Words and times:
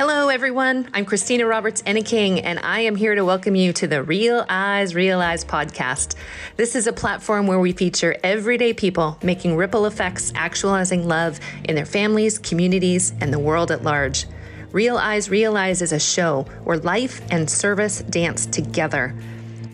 Hello, 0.00 0.30
everyone. 0.30 0.88
I'm 0.94 1.04
Christina 1.04 1.44
Roberts 1.44 1.82
Enneking, 1.84 2.40
and 2.40 2.58
I 2.60 2.80
am 2.80 2.96
here 2.96 3.14
to 3.14 3.22
welcome 3.22 3.54
you 3.54 3.74
to 3.74 3.86
the 3.86 4.02
Real 4.02 4.46
Eyes 4.48 4.94
Realize 4.94 5.44
podcast. 5.44 6.14
This 6.56 6.74
is 6.74 6.86
a 6.86 6.92
platform 6.94 7.46
where 7.46 7.60
we 7.60 7.72
feature 7.72 8.16
everyday 8.24 8.72
people 8.72 9.18
making 9.22 9.56
ripple 9.58 9.84
effects, 9.84 10.32
actualizing 10.34 11.06
love 11.06 11.38
in 11.64 11.74
their 11.74 11.84
families, 11.84 12.38
communities, 12.38 13.12
and 13.20 13.30
the 13.30 13.38
world 13.38 13.70
at 13.70 13.82
large. 13.82 14.24
Real 14.72 14.96
Eyes 14.96 15.28
Realize 15.28 15.82
is 15.82 15.92
a 15.92 16.00
show 16.00 16.46
where 16.64 16.78
life 16.78 17.20
and 17.30 17.50
service 17.50 18.00
dance 18.00 18.46
together. 18.46 19.14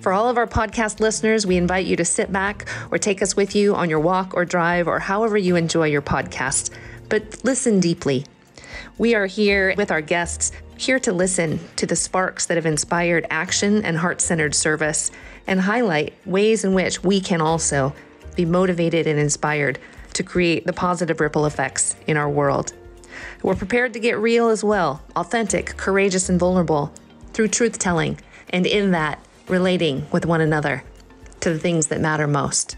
For 0.00 0.12
all 0.12 0.28
of 0.28 0.38
our 0.38 0.48
podcast 0.48 0.98
listeners, 0.98 1.46
we 1.46 1.56
invite 1.56 1.86
you 1.86 1.94
to 1.94 2.04
sit 2.04 2.32
back 2.32 2.66
or 2.90 2.98
take 2.98 3.22
us 3.22 3.36
with 3.36 3.54
you 3.54 3.76
on 3.76 3.88
your 3.88 4.00
walk 4.00 4.34
or 4.34 4.44
drive 4.44 4.88
or 4.88 4.98
however 4.98 5.38
you 5.38 5.54
enjoy 5.54 5.86
your 5.86 6.02
podcast. 6.02 6.70
But 7.08 7.44
listen 7.44 7.78
deeply 7.78 8.26
we 8.98 9.14
are 9.14 9.26
here 9.26 9.74
with 9.76 9.90
our 9.90 10.00
guests, 10.00 10.52
here 10.78 10.98
to 11.00 11.12
listen 11.12 11.60
to 11.76 11.86
the 11.86 11.96
sparks 11.96 12.46
that 12.46 12.56
have 12.56 12.66
inspired 12.66 13.26
action 13.30 13.84
and 13.84 13.96
heart 13.98 14.20
centered 14.20 14.54
service 14.54 15.10
and 15.46 15.60
highlight 15.60 16.14
ways 16.24 16.64
in 16.64 16.72
which 16.72 17.02
we 17.02 17.20
can 17.20 17.40
also 17.40 17.94
be 18.36 18.44
motivated 18.44 19.06
and 19.06 19.18
inspired 19.18 19.78
to 20.14 20.22
create 20.22 20.66
the 20.66 20.72
positive 20.72 21.20
ripple 21.20 21.46
effects 21.46 21.94
in 22.06 22.16
our 22.16 22.28
world. 22.28 22.72
We're 23.42 23.54
prepared 23.54 23.92
to 23.94 24.00
get 24.00 24.18
real 24.18 24.48
as 24.48 24.64
well, 24.64 25.02
authentic, 25.14 25.76
courageous, 25.76 26.28
and 26.28 26.40
vulnerable 26.40 26.92
through 27.32 27.48
truth 27.48 27.78
telling, 27.78 28.18
and 28.50 28.66
in 28.66 28.92
that, 28.92 29.22
relating 29.46 30.06
with 30.10 30.24
one 30.24 30.40
another 30.40 30.82
to 31.40 31.50
the 31.50 31.58
things 31.58 31.88
that 31.88 32.00
matter 32.00 32.26
most. 32.26 32.76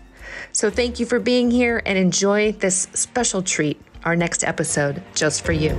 So, 0.53 0.71
thank 0.71 1.01
you 1.01 1.07
for 1.07 1.19
being 1.19 1.51
here 1.51 1.81
and 1.87 1.97
enjoy 1.97 2.53
this 2.53 2.89
special 2.93 3.43
treat, 3.43 3.81
our 4.09 4.17
next 4.17 4.43
episode, 4.43 5.03
just 5.15 5.45
for 5.45 5.53
you. 5.53 5.75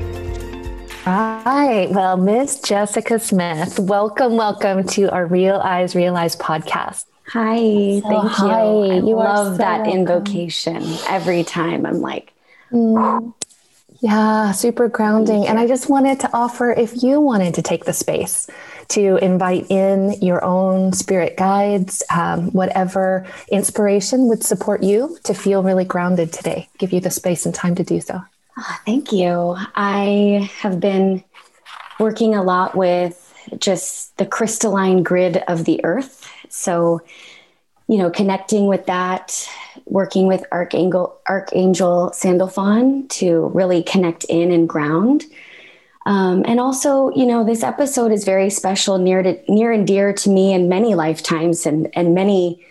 Right. 1.08 1.88
Well, 1.90 2.16
Miss 2.16 2.62
Jessica 2.62 3.18
Smith, 3.18 3.80
welcome, 3.80 4.38
welcome 4.38 4.86
to 4.90 5.10
our 5.10 5.26
Real 5.26 5.56
Eyes 5.56 5.96
Realize 5.96 6.36
podcast. 6.36 7.06
Hi, 7.30 7.58
so 7.58 8.02
thank 8.08 8.32
hi. 8.32 8.64
you. 8.64 8.82
I 8.82 8.96
you 8.98 9.16
love 9.16 9.54
so 9.54 9.58
that 9.58 9.82
welcome. 9.82 10.00
invocation 10.00 10.84
every 11.08 11.44
time. 11.44 11.88
I'm 11.88 12.02
like, 12.02 12.32
mm. 12.72 13.34
yeah, 14.00 14.52
super 14.52 14.88
grounding. 14.88 15.48
And 15.48 15.58
I 15.58 15.66
just 15.66 15.90
wanted 15.90 16.20
to 16.20 16.30
offer 16.32 16.72
if 16.72 17.02
you 17.02 17.20
wanted 17.20 17.56
to 17.56 17.64
take 17.64 17.86
the 17.86 17.94
space 17.94 18.48
to 18.90 19.18
invite 19.18 19.70
in 19.70 20.14
your 20.22 20.44
own 20.44 20.94
spirit 20.94 21.38
guides, 21.38 22.04
um, 22.12 22.52
whatever 22.52 23.26
inspiration 23.52 24.28
would 24.28 24.44
support 24.44 24.84
you 24.84 25.18
to 25.24 25.34
feel 25.34 25.64
really 25.64 25.86
grounded 25.86 26.34
today, 26.34 26.68
give 26.78 26.92
you 26.92 27.00
the 27.00 27.12
space 27.12 27.46
and 27.46 27.56
time 27.56 27.76
to 27.76 27.84
do 27.84 28.02
so. 28.02 28.22
Oh, 28.58 28.78
thank 28.86 29.12
you. 29.12 29.56
I 29.76 30.50
have 30.60 30.80
been 30.80 31.24
working 32.00 32.36
a 32.36 32.44
lot 32.44 32.76
with 32.76 33.26
just 33.58 34.18
the 34.18 34.26
crystalline 34.26 35.04
grid 35.04 35.38
of 35.48 35.66
the 35.66 35.84
earth. 35.84 36.30
So, 36.50 37.02
you 37.88 37.98
know, 37.98 38.10
connecting 38.10 38.68
with 38.68 38.86
that, 38.88 39.48
working 39.86 40.28
with 40.28 40.44
Archangel 40.52 41.20
Archangel 41.28 42.12
Sandalphon 42.14 43.08
to 43.10 43.48
really 43.54 43.84
connect 43.84 44.24
in 44.26 44.52
and 44.52 44.68
ground. 44.68 45.26
Um, 46.10 46.44
and 46.48 46.60
also, 46.60 47.12
you 47.12 47.28
know, 47.28 47.44
this 47.44 47.62
episode 47.62 48.12
is 48.12 48.26
very 48.26 48.50
special, 48.50 48.98
near 48.98 49.22
to 49.22 49.40
near 49.48 49.72
and 49.72 49.86
dear 49.86 50.12
to 50.12 50.30
me 50.32 50.54
in 50.54 50.68
many 50.68 50.96
lifetimes 50.96 51.68
and 51.68 51.88
and 51.96 52.16
many 52.16 52.66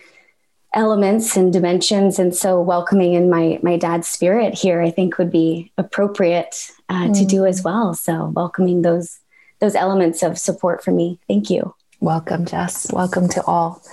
elements 0.73 1.37
and 1.37 1.53
dimensions. 1.53 2.19
And 2.19 2.35
so 2.35 2.61
welcoming 2.61 3.13
in 3.13 3.29
my 3.29 3.57
my 3.63 3.77
dad's 3.77 4.09
spirit 4.09 4.53
here 4.53 4.81
i 4.81 4.91
think 4.91 5.17
would 5.17 5.31
be 5.31 5.71
appropriate 5.77 6.69
uh, 6.89 7.07
mm. 7.07 7.17
to 7.17 7.25
do 7.25 7.45
as 7.45 7.63
well. 7.63 7.93
So 7.93 8.25
welcoming 8.35 8.81
those 8.81 9.21
those 9.61 9.73
elements 9.73 10.21
of 10.21 10.37
support 10.37 10.83
for 10.83 10.91
me. 10.91 11.17
Thank 11.29 11.49
you 11.49 11.73
Welcome, 12.01 12.45
Jess. 12.45 12.89
Welcome 12.93 13.27
to 13.29 13.43
all. 13.43 13.83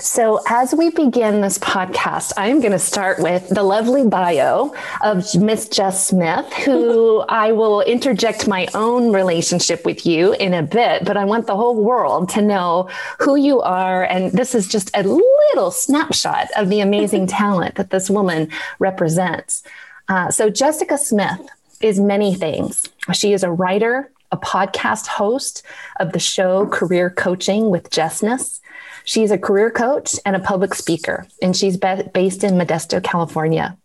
So, 0.00 0.40
as 0.48 0.74
we 0.74 0.90
begin 0.90 1.42
this 1.42 1.58
podcast, 1.58 2.32
I'm 2.36 2.58
going 2.58 2.72
to 2.72 2.78
start 2.78 3.20
with 3.20 3.48
the 3.50 3.62
lovely 3.62 4.04
bio 4.04 4.74
of 5.00 5.32
Miss 5.36 5.68
Jess 5.68 6.08
Smith, 6.08 6.52
who 6.54 7.20
I 7.28 7.52
will 7.52 7.80
interject 7.82 8.48
my 8.48 8.66
own 8.74 9.12
relationship 9.12 9.84
with 9.84 10.04
you 10.04 10.32
in 10.32 10.54
a 10.54 10.62
bit, 10.64 11.04
but 11.04 11.16
I 11.16 11.24
want 11.24 11.46
the 11.46 11.54
whole 11.54 11.76
world 11.76 12.30
to 12.30 12.42
know 12.42 12.88
who 13.20 13.36
you 13.36 13.60
are. 13.60 14.02
And 14.02 14.32
this 14.32 14.56
is 14.56 14.66
just 14.66 14.90
a 14.96 15.04
little 15.04 15.70
snapshot 15.70 16.48
of 16.56 16.68
the 16.68 16.80
amazing 16.80 17.26
talent 17.28 17.76
that 17.76 17.90
this 17.90 18.10
woman 18.10 18.50
represents. 18.80 19.62
Uh, 20.08 20.32
so, 20.32 20.50
Jessica 20.50 20.98
Smith 20.98 21.46
is 21.80 22.00
many 22.00 22.34
things. 22.34 22.88
She 23.12 23.32
is 23.32 23.44
a 23.44 23.52
writer, 23.52 24.10
a 24.32 24.36
podcast 24.38 25.06
host 25.06 25.62
of 26.00 26.12
the 26.12 26.18
show 26.18 26.66
Career 26.66 27.10
Coaching 27.10 27.70
with 27.70 27.90
Jessness. 27.90 28.60
She's 29.04 29.30
a 29.30 29.38
career 29.38 29.70
coach 29.70 30.16
and 30.24 30.34
a 30.34 30.40
public 30.40 30.74
speaker, 30.74 31.26
and 31.40 31.56
she's 31.56 31.76
be- 31.76 32.08
based 32.14 32.42
in 32.42 32.54
Modesto, 32.54 33.02
California. 33.02 33.76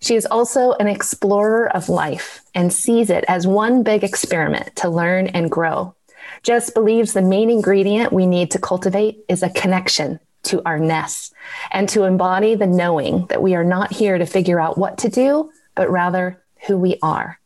She 0.00 0.14
is 0.14 0.26
also 0.26 0.72
an 0.74 0.86
explorer 0.86 1.68
of 1.74 1.88
life 1.88 2.42
and 2.54 2.72
sees 2.72 3.10
it 3.10 3.24
as 3.28 3.46
one 3.46 3.82
big 3.82 4.02
experiment 4.02 4.74
to 4.76 4.88
learn 4.88 5.26
and 5.28 5.50
grow. 5.50 5.94
Jess 6.42 6.70
believes 6.70 7.12
the 7.12 7.22
main 7.22 7.50
ingredient 7.50 8.12
we 8.12 8.26
need 8.26 8.50
to 8.52 8.58
cultivate 8.58 9.24
is 9.28 9.42
a 9.42 9.50
connection 9.50 10.20
to 10.44 10.62
our 10.64 10.78
ness 10.78 11.32
and 11.70 11.88
to 11.90 12.04
embody 12.04 12.54
the 12.54 12.66
knowing 12.66 13.26
that 13.26 13.42
we 13.42 13.54
are 13.54 13.64
not 13.64 13.92
here 13.92 14.16
to 14.16 14.24
figure 14.24 14.60
out 14.60 14.78
what 14.78 14.98
to 14.98 15.08
do, 15.08 15.50
but 15.74 15.90
rather 15.90 16.42
who 16.66 16.78
we 16.78 16.96
are. 17.02 17.39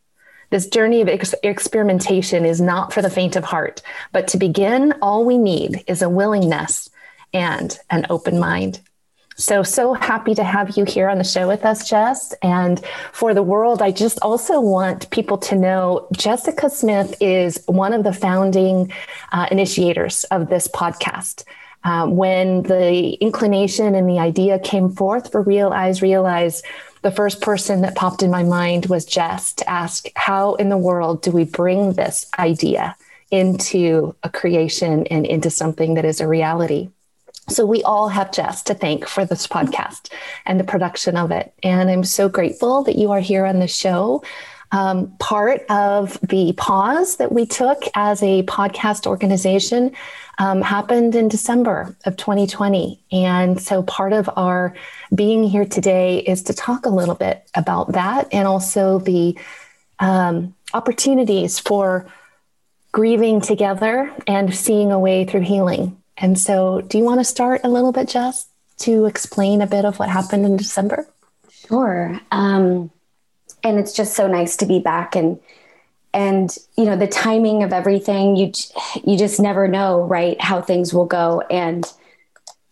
This 0.55 0.67
journey 0.67 1.01
of 1.01 1.09
ex- 1.09 1.35
experimentation 1.43 2.45
is 2.45 2.61
not 2.61 2.93
for 2.93 3.01
the 3.01 3.09
faint 3.09 3.35
of 3.35 3.43
heart, 3.43 3.81
but 4.13 4.29
to 4.29 4.37
begin, 4.37 4.93
all 5.01 5.25
we 5.25 5.37
need 5.37 5.83
is 5.85 6.01
a 6.01 6.07
willingness 6.07 6.89
and 7.33 7.77
an 7.89 8.05
open 8.09 8.39
mind. 8.39 8.79
So, 9.35 9.63
so 9.63 9.93
happy 9.93 10.33
to 10.33 10.45
have 10.45 10.77
you 10.77 10.85
here 10.85 11.09
on 11.09 11.17
the 11.17 11.25
show 11.25 11.45
with 11.45 11.65
us, 11.65 11.89
Jess. 11.89 12.33
And 12.41 12.81
for 13.11 13.33
the 13.33 13.43
world, 13.43 13.81
I 13.81 13.91
just 13.91 14.17
also 14.21 14.61
want 14.61 15.09
people 15.09 15.37
to 15.39 15.57
know 15.57 16.07
Jessica 16.13 16.69
Smith 16.69 17.13
is 17.19 17.61
one 17.65 17.91
of 17.91 18.05
the 18.05 18.13
founding 18.13 18.93
uh, 19.33 19.47
initiators 19.51 20.23
of 20.31 20.47
this 20.47 20.69
podcast. 20.69 21.43
Uh, 21.83 22.07
when 22.07 22.63
the 22.63 23.11
inclination 23.21 23.93
and 23.93 24.09
the 24.09 24.19
idea 24.19 24.57
came 24.57 24.89
forth 24.89 25.33
for 25.33 25.41
Real 25.41 25.73
Eyes 25.73 26.01
Realize, 26.01 26.63
the 27.05 27.11
first 27.11 27.39
person 27.39 27.81
that 27.81 27.93
popped 27.93 28.23
in 28.23 28.31
my 28.31 28.41
mind 28.41 28.87
was 28.87 29.05
Jess 29.05 29.53
to 29.53 29.69
ask, 29.69 30.07
how 30.15 30.55
in 30.55 30.69
the 30.69 30.77
world 30.77 31.21
do 31.21 31.29
we 31.29 31.43
bring 31.43 31.93
this 31.93 32.25
idea 32.39 32.95
into 33.29 34.15
a 34.23 34.29
creation 34.29 35.05
and 35.11 35.23
into 35.23 35.51
something 35.51 35.93
that 35.93 36.03
is 36.03 36.19
a 36.19 36.27
reality? 36.27 36.89
So 37.47 37.63
we 37.63 37.83
all 37.83 38.09
have 38.09 38.31
Jess 38.31 38.63
to 38.63 38.73
thank 38.73 39.07
for 39.07 39.23
this 39.23 39.45
podcast 39.45 40.11
and 40.47 40.59
the 40.59 40.63
production 40.63 41.15
of 41.15 41.29
it. 41.29 41.53
And 41.61 41.91
I'm 41.91 42.03
so 42.03 42.27
grateful 42.27 42.81
that 42.85 42.97
you 42.97 43.11
are 43.11 43.19
here 43.19 43.45
on 43.45 43.59
the 43.59 43.67
show. 43.67 44.23
Um, 44.75 45.15
part 45.19 45.65
of 45.69 46.19
the 46.19 46.51
pause 46.57 47.15
that 47.15 47.31
we 47.31 47.45
took 47.45 47.83
as 47.95 48.21
a 48.21 48.43
podcast 48.43 49.07
organization 49.07 49.93
um, 50.37 50.61
happened 50.61 51.15
in 51.15 51.29
December 51.29 51.95
of 52.03 52.17
2020. 52.17 52.99
And 53.09 53.61
so 53.61 53.83
part 53.83 54.11
of 54.11 54.29
our 54.35 54.75
being 55.13 55.45
here 55.45 55.63
today 55.63 56.19
is 56.19 56.43
to 56.43 56.53
talk 56.53 56.85
a 56.85 56.89
little 56.89 57.15
bit 57.15 57.49
about 57.55 57.93
that 57.93 58.27
and 58.33 58.49
also 58.49 58.99
the 58.99 59.39
um, 59.99 60.53
opportunities 60.73 61.57
for 61.57 62.05
grieving 62.91 63.39
together 63.39 64.13
and 64.27 64.53
seeing 64.53 64.91
a 64.91 64.99
way 64.99 65.23
through 65.23 65.41
healing. 65.41 65.95
And 66.17 66.37
so, 66.37 66.81
do 66.81 66.97
you 66.97 67.05
want 67.05 67.21
to 67.21 67.25
start 67.25 67.61
a 67.63 67.69
little 67.69 67.93
bit, 67.93 68.09
Jess, 68.09 68.47
to 68.79 69.05
explain 69.05 69.61
a 69.61 69.67
bit 69.67 69.85
of 69.85 69.99
what 69.99 70.09
happened 70.09 70.45
in 70.45 70.57
December? 70.57 71.07
Sure. 71.49 72.19
Um, 72.31 72.91
and 73.65 73.79
it's 73.79 73.91
just 73.91 74.15
so 74.15 74.27
nice 74.27 74.55
to 74.57 74.65
be 74.65 74.79
back 74.79 75.15
and 75.15 75.39
and 76.13 76.57
you 76.77 76.85
know 76.85 76.95
the 76.95 77.07
timing 77.07 77.63
of 77.63 77.73
everything 77.73 78.37
you 78.37 78.53
you 79.03 79.17
just 79.17 79.39
never 79.39 79.67
know 79.67 80.03
right 80.03 80.39
how 80.39 80.61
things 80.61 80.93
will 80.93 81.05
go. 81.05 81.41
And 81.51 81.91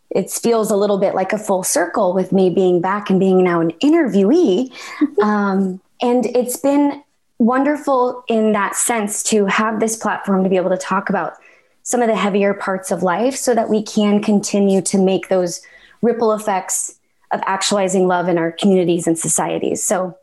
it 0.10 0.30
feels 0.30 0.70
a 0.70 0.78
little 0.78 1.00
bit 1.00 1.16
like 1.16 1.34
a 1.34 1.38
full 1.40 1.64
circle 1.64 2.14
with 2.14 2.32
me 2.32 2.50
being 2.52 2.80
back 2.80 3.10
and 3.10 3.20
being 3.20 3.44
now 3.44 3.60
an 3.60 3.72
interviewee. 3.84 4.72
Um, 5.22 5.80
and 6.02 6.26
it's 6.26 6.58
been 6.58 7.02
wonderful 7.40 8.26
in 8.28 8.52
that 8.52 8.76
sense 8.76 9.24
to 9.24 9.46
have 9.46 9.80
this 9.80 9.96
platform 9.96 10.44
to 10.44 10.50
be 10.50 10.58
able 10.58 10.72
to 10.72 10.78
talk 10.78 11.10
about 11.10 11.36
some 11.84 12.02
of 12.02 12.10
the 12.10 12.16
heavier 12.16 12.54
parts 12.54 12.92
of 12.92 13.04
life 13.04 13.36
so 13.36 13.56
that 13.56 13.70
we 13.70 13.82
can 13.82 14.22
continue 14.22 14.82
to 14.82 14.98
make 14.98 15.30
those 15.30 15.62
ripple 16.02 16.34
effects 16.34 17.00
of 17.32 17.42
actualizing 17.46 18.08
love 18.08 18.28
in 18.28 18.38
our 18.38 18.52
communities 18.52 19.08
and 19.08 19.18
societies. 19.18 19.82
So 19.82 20.18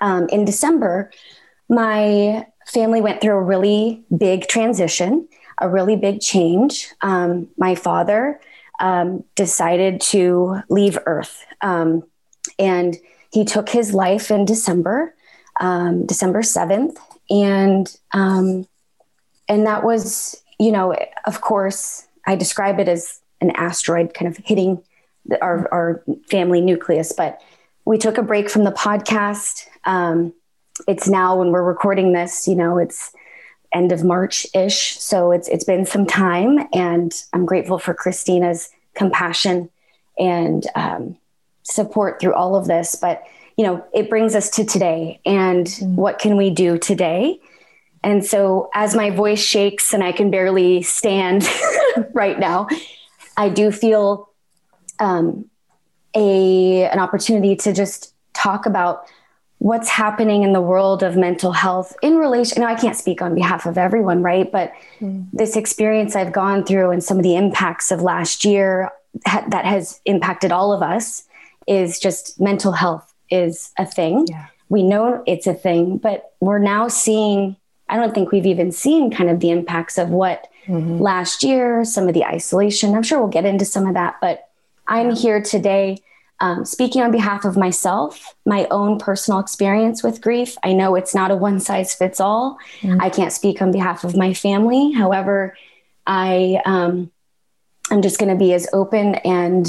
um, 0.00 0.28
in 0.28 0.44
december 0.44 1.10
my 1.68 2.46
family 2.66 3.00
went 3.00 3.20
through 3.20 3.36
a 3.36 3.42
really 3.42 4.04
big 4.16 4.48
transition, 4.48 5.28
a 5.58 5.68
really 5.68 5.96
big 5.96 6.20
change. 6.20 6.92
Um, 7.02 7.48
my 7.56 7.74
father 7.74 8.40
um, 8.80 9.24
decided 9.34 10.00
to 10.02 10.60
leave 10.68 10.98
Earth, 11.06 11.44
um, 11.62 12.02
and 12.58 12.96
he 13.32 13.44
took 13.44 13.68
his 13.68 13.94
life 13.94 14.30
in 14.30 14.44
December, 14.44 15.14
um, 15.60 16.06
December 16.06 16.42
seventh, 16.42 16.98
and 17.30 17.96
um, 18.12 18.66
and 19.48 19.66
that 19.66 19.84
was, 19.84 20.42
you 20.58 20.72
know, 20.72 20.94
of 21.24 21.40
course, 21.40 22.06
I 22.26 22.36
describe 22.36 22.80
it 22.80 22.88
as 22.88 23.20
an 23.40 23.50
asteroid 23.52 24.12
kind 24.12 24.28
of 24.28 24.36
hitting 24.38 24.82
the, 25.24 25.40
our, 25.42 25.72
our 25.72 26.02
family 26.28 26.60
nucleus. 26.60 27.12
But 27.12 27.40
we 27.86 27.96
took 27.96 28.18
a 28.18 28.22
break 28.22 28.50
from 28.50 28.64
the 28.64 28.72
podcast. 28.72 29.66
Um, 29.84 30.34
it's 30.86 31.08
now 31.08 31.36
when 31.36 31.52
we're 31.52 31.62
recording 31.62 32.12
this, 32.12 32.46
you 32.46 32.56
know, 32.56 32.76
it's 32.76 33.14
end 33.72 33.92
of 33.92 34.04
March 34.04 34.46
ish. 34.54 34.98
So 34.98 35.30
it's, 35.30 35.48
it's 35.48 35.64
been 35.64 35.86
some 35.86 36.04
time 36.04 36.68
and 36.74 37.14
I'm 37.32 37.46
grateful 37.46 37.78
for 37.78 37.94
Christina's 37.94 38.70
compassion 38.94 39.70
and 40.18 40.66
um, 40.74 41.16
support 41.62 42.20
through 42.20 42.34
all 42.34 42.56
of 42.56 42.66
this. 42.66 42.96
But, 42.96 43.22
you 43.56 43.64
know, 43.64 43.84
it 43.94 44.10
brings 44.10 44.34
us 44.34 44.50
to 44.50 44.64
today 44.64 45.20
and 45.24 45.66
mm. 45.66 45.94
what 45.94 46.18
can 46.18 46.36
we 46.36 46.50
do 46.50 46.78
today? 46.78 47.38
And 48.02 48.24
so 48.24 48.68
as 48.74 48.94
my 48.94 49.10
voice 49.10 49.42
shakes 49.42 49.92
and 49.92 50.02
I 50.02 50.12
can 50.12 50.30
barely 50.30 50.82
stand 50.82 51.48
right 52.12 52.38
now, 52.38 52.66
I 53.36 53.48
do 53.48 53.70
feel 53.70 54.28
um, 54.98 55.48
a 56.16 56.88
an 56.88 56.98
opportunity 56.98 57.54
to 57.56 57.72
just 57.72 58.14
talk 58.32 58.66
about 58.66 59.06
what's 59.58 59.88
happening 59.88 60.42
in 60.42 60.52
the 60.52 60.60
world 60.60 61.02
of 61.02 61.16
mental 61.16 61.52
health 61.52 61.96
in 62.02 62.16
relation. 62.16 62.60
Now, 62.60 62.68
I 62.68 62.74
can't 62.74 62.96
speak 62.96 63.22
on 63.22 63.34
behalf 63.34 63.64
of 63.66 63.78
everyone, 63.78 64.22
right? 64.22 64.50
But 64.50 64.72
mm. 65.00 65.26
this 65.32 65.56
experience 65.56 66.14
I've 66.14 66.32
gone 66.32 66.64
through 66.64 66.90
and 66.90 67.02
some 67.02 67.16
of 67.16 67.22
the 67.22 67.36
impacts 67.36 67.90
of 67.90 68.02
last 68.02 68.44
year 68.44 68.90
ha- 69.24 69.46
that 69.48 69.64
has 69.64 70.00
impacted 70.04 70.52
all 70.52 70.72
of 70.72 70.82
us 70.82 71.24
is 71.66 71.98
just 71.98 72.38
mental 72.38 72.72
health 72.72 73.12
is 73.30 73.72
a 73.78 73.86
thing. 73.86 74.26
Yeah. 74.28 74.46
We 74.68 74.82
know 74.82 75.22
it's 75.26 75.46
a 75.46 75.54
thing, 75.54 75.98
but 75.98 76.32
we're 76.40 76.58
now 76.58 76.88
seeing. 76.88 77.56
I 77.88 77.96
don't 77.96 78.14
think 78.14 78.32
we've 78.32 78.46
even 78.46 78.72
seen 78.72 79.12
kind 79.12 79.30
of 79.30 79.38
the 79.38 79.50
impacts 79.50 79.96
of 79.96 80.10
what 80.10 80.48
mm-hmm. 80.66 80.98
last 80.98 81.44
year, 81.44 81.84
some 81.84 82.08
of 82.08 82.14
the 82.14 82.24
isolation. 82.24 82.94
I'm 82.94 83.04
sure 83.04 83.20
we'll 83.20 83.28
get 83.28 83.44
into 83.44 83.64
some 83.64 83.86
of 83.86 83.94
that, 83.94 84.16
but 84.20 84.48
I'm 84.88 85.14
here 85.14 85.40
today 85.40 85.98
um, 86.40 86.64
speaking 86.64 87.02
on 87.02 87.10
behalf 87.12 87.44
of 87.44 87.56
myself, 87.56 88.34
my 88.44 88.66
own 88.70 88.98
personal 88.98 89.40
experience 89.40 90.02
with 90.02 90.20
grief. 90.20 90.56
I 90.62 90.74
know 90.74 90.94
it's 90.94 91.14
not 91.14 91.30
a 91.30 91.36
one 91.36 91.60
size 91.60 91.94
fits 91.94 92.20
all. 92.20 92.58
Mm-hmm. 92.82 93.00
I 93.00 93.08
can't 93.08 93.32
speak 93.32 93.62
on 93.62 93.72
behalf 93.72 94.04
of 94.04 94.16
my 94.16 94.34
family. 94.34 94.92
However, 94.92 95.56
I 96.06 96.60
um, 96.66 97.10
I'm 97.90 98.02
just 98.02 98.18
going 98.18 98.30
to 98.30 98.38
be 98.38 98.52
as 98.52 98.68
open 98.72 99.14
and 99.16 99.66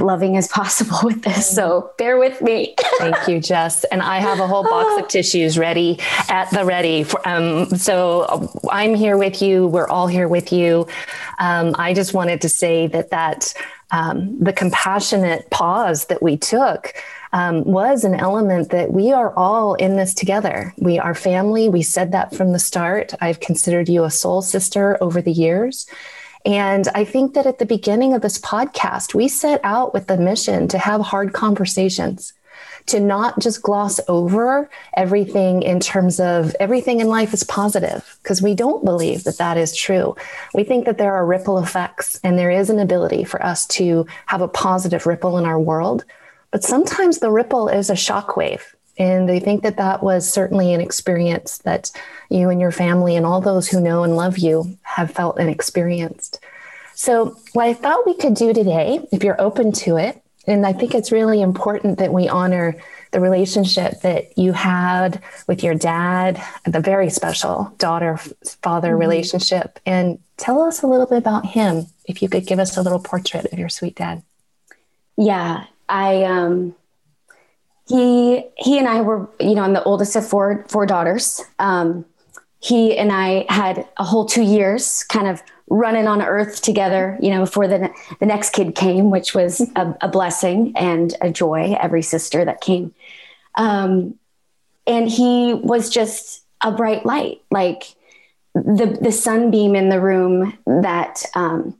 loving 0.00 0.36
as 0.36 0.48
possible 0.48 0.98
with 1.02 1.22
this. 1.22 1.48
So 1.48 1.92
bear 1.98 2.18
with 2.18 2.40
me. 2.42 2.74
Thank 2.98 3.28
you, 3.28 3.40
Jess. 3.40 3.84
And 3.84 4.02
I 4.02 4.18
have 4.18 4.40
a 4.40 4.46
whole 4.46 4.64
box 4.64 5.02
of 5.02 5.08
tissues 5.08 5.58
ready 5.58 5.98
at 6.28 6.50
the 6.50 6.64
ready. 6.64 7.04
For, 7.04 7.26
um, 7.28 7.66
so 7.76 8.50
I'm 8.70 8.94
here 8.94 9.16
with 9.16 9.42
you. 9.42 9.66
We're 9.66 9.88
all 9.88 10.06
here 10.06 10.28
with 10.28 10.52
you. 10.52 10.86
Um, 11.38 11.74
I 11.78 11.94
just 11.94 12.14
wanted 12.14 12.40
to 12.42 12.48
say 12.48 12.86
that 12.88 13.10
that 13.10 13.54
um, 13.90 14.36
the 14.40 14.52
compassionate 14.52 15.50
pause 15.50 16.06
that 16.06 16.22
we 16.22 16.36
took 16.36 16.94
um, 17.32 17.64
was 17.64 18.04
an 18.04 18.14
element 18.14 18.70
that 18.70 18.92
we 18.92 19.12
are 19.12 19.34
all 19.34 19.74
in 19.74 19.96
this 19.96 20.14
together. 20.14 20.72
We 20.78 20.98
are 20.98 21.14
family. 21.14 21.68
We 21.68 21.82
said 21.82 22.12
that 22.12 22.34
from 22.34 22.52
the 22.52 22.58
start. 22.58 23.12
I've 23.20 23.40
considered 23.40 23.88
you 23.88 24.04
a 24.04 24.10
soul 24.10 24.40
sister 24.42 24.96
over 25.00 25.20
the 25.20 25.32
years. 25.32 25.86
And 26.44 26.88
I 26.94 27.04
think 27.04 27.34
that 27.34 27.46
at 27.46 27.58
the 27.58 27.66
beginning 27.66 28.12
of 28.12 28.22
this 28.22 28.38
podcast, 28.38 29.14
we 29.14 29.28
set 29.28 29.60
out 29.64 29.94
with 29.94 30.08
the 30.08 30.18
mission 30.18 30.68
to 30.68 30.78
have 30.78 31.00
hard 31.00 31.32
conversations, 31.32 32.34
to 32.86 33.00
not 33.00 33.38
just 33.40 33.62
gloss 33.62 33.98
over 34.08 34.68
everything 34.94 35.62
in 35.62 35.80
terms 35.80 36.20
of 36.20 36.54
everything 36.60 37.00
in 37.00 37.08
life 37.08 37.32
is 37.32 37.44
positive, 37.44 38.18
because 38.22 38.42
we 38.42 38.54
don't 38.54 38.84
believe 38.84 39.24
that 39.24 39.38
that 39.38 39.56
is 39.56 39.74
true. 39.74 40.14
We 40.52 40.64
think 40.64 40.84
that 40.84 40.98
there 40.98 41.14
are 41.14 41.24
ripple 41.24 41.58
effects 41.58 42.20
and 42.22 42.38
there 42.38 42.50
is 42.50 42.68
an 42.68 42.78
ability 42.78 43.24
for 43.24 43.42
us 43.42 43.66
to 43.68 44.06
have 44.26 44.42
a 44.42 44.48
positive 44.48 45.06
ripple 45.06 45.38
in 45.38 45.46
our 45.46 45.58
world. 45.58 46.04
But 46.50 46.62
sometimes 46.62 47.18
the 47.18 47.30
ripple 47.30 47.68
is 47.68 47.88
a 47.88 47.94
shockwave 47.94 48.62
and 48.98 49.30
I 49.30 49.38
think 49.38 49.62
that 49.62 49.76
that 49.76 50.02
was 50.02 50.30
certainly 50.30 50.72
an 50.72 50.80
experience 50.80 51.58
that 51.58 51.90
you 52.28 52.48
and 52.48 52.60
your 52.60 52.70
family 52.70 53.16
and 53.16 53.26
all 53.26 53.40
those 53.40 53.68
who 53.68 53.80
know 53.80 54.04
and 54.04 54.16
love 54.16 54.38
you 54.38 54.78
have 54.82 55.10
felt 55.10 55.38
and 55.38 55.50
experienced. 55.50 56.40
So, 56.94 57.36
what 57.52 57.66
I 57.66 57.74
thought 57.74 58.06
we 58.06 58.14
could 58.14 58.34
do 58.34 58.52
today, 58.52 59.00
if 59.10 59.24
you're 59.24 59.40
open 59.40 59.72
to 59.72 59.96
it, 59.96 60.22
and 60.46 60.66
I 60.66 60.72
think 60.72 60.94
it's 60.94 61.10
really 61.10 61.40
important 61.40 61.98
that 61.98 62.12
we 62.12 62.28
honor 62.28 62.76
the 63.10 63.20
relationship 63.20 64.00
that 64.02 64.36
you 64.36 64.52
had 64.52 65.22
with 65.46 65.62
your 65.62 65.74
dad, 65.74 66.42
the 66.64 66.80
very 66.80 67.10
special 67.10 67.72
daughter 67.78 68.16
father 68.62 68.90
mm-hmm. 68.90 68.98
relationship. 68.98 69.78
And 69.86 70.18
tell 70.36 70.62
us 70.62 70.82
a 70.82 70.86
little 70.86 71.06
bit 71.06 71.18
about 71.18 71.46
him, 71.46 71.86
if 72.06 72.22
you 72.22 72.28
could 72.28 72.46
give 72.46 72.58
us 72.58 72.76
a 72.76 72.82
little 72.82 72.98
portrait 72.98 73.52
of 73.52 73.58
your 73.58 73.68
sweet 73.68 73.96
dad. 73.96 74.22
Yeah, 75.16 75.64
I 75.88 76.24
um 76.24 76.74
he 77.86 78.44
he 78.56 78.78
and 78.78 78.88
I 78.88 79.02
were, 79.02 79.28
you 79.40 79.54
know, 79.54 79.62
I'm 79.62 79.74
the 79.74 79.82
oldest 79.82 80.16
of 80.16 80.26
four 80.26 80.64
four 80.68 80.86
daughters. 80.86 81.42
Um, 81.58 82.04
he 82.60 82.96
and 82.96 83.12
I 83.12 83.44
had 83.48 83.86
a 83.98 84.04
whole 84.04 84.24
two 84.24 84.42
years 84.42 85.04
kind 85.04 85.28
of 85.28 85.42
running 85.68 86.06
on 86.06 86.22
earth 86.22 86.62
together, 86.62 87.18
you 87.20 87.30
know, 87.30 87.40
before 87.40 87.68
the 87.68 87.90
the 88.20 88.26
next 88.26 88.50
kid 88.50 88.74
came, 88.74 89.10
which 89.10 89.34
was 89.34 89.60
a, 89.76 89.94
a 90.00 90.08
blessing 90.08 90.72
and 90.76 91.14
a 91.20 91.30
joy. 91.30 91.76
Every 91.78 92.02
sister 92.02 92.44
that 92.44 92.62
came, 92.62 92.94
um, 93.56 94.18
and 94.86 95.08
he 95.08 95.54
was 95.54 95.90
just 95.90 96.44
a 96.62 96.72
bright 96.72 97.04
light, 97.04 97.42
like 97.50 97.94
the 98.54 98.98
the 98.98 99.12
sunbeam 99.12 99.76
in 99.76 99.90
the 99.90 100.00
room 100.00 100.56
that 100.66 101.22
um, 101.34 101.76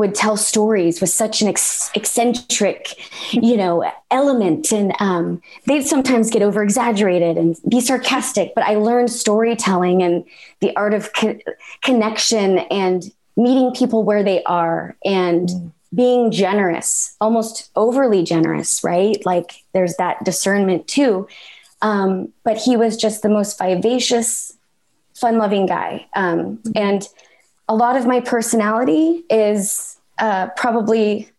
would 0.00 0.14
tell 0.14 0.36
stories 0.36 1.00
with 1.00 1.10
such 1.10 1.42
an 1.42 1.48
ex- 1.48 1.90
eccentric, 1.94 2.96
you 3.32 3.56
know, 3.56 3.84
element, 4.10 4.72
and 4.72 4.92
um, 4.98 5.40
they'd 5.66 5.86
sometimes 5.86 6.30
get 6.30 6.42
over 6.42 6.62
exaggerated 6.62 7.36
and 7.36 7.56
be 7.68 7.80
sarcastic. 7.80 8.54
But 8.54 8.64
I 8.64 8.74
learned 8.76 9.10
storytelling 9.10 10.02
and 10.02 10.24
the 10.60 10.74
art 10.74 10.94
of 10.94 11.12
co- 11.12 11.38
connection 11.82 12.58
and 12.70 13.12
meeting 13.36 13.72
people 13.72 14.02
where 14.02 14.22
they 14.22 14.42
are 14.44 14.96
and 15.04 15.48
mm. 15.48 15.72
being 15.94 16.30
generous, 16.30 17.14
almost 17.20 17.70
overly 17.76 18.24
generous, 18.24 18.82
right? 18.82 19.24
Like 19.26 19.62
there's 19.72 19.96
that 19.96 20.24
discernment 20.24 20.88
too. 20.88 21.28
Um, 21.82 22.32
but 22.42 22.56
he 22.56 22.76
was 22.76 22.96
just 22.96 23.22
the 23.22 23.28
most 23.28 23.58
vivacious, 23.58 24.56
fun-loving 25.14 25.66
guy, 25.66 26.06
um, 26.14 26.58
and 26.74 27.06
a 27.70 27.74
lot 27.74 27.96
of 27.96 28.04
my 28.04 28.18
personality 28.18 29.24
is 29.30 29.96
uh, 30.18 30.48
probably, 30.56 31.30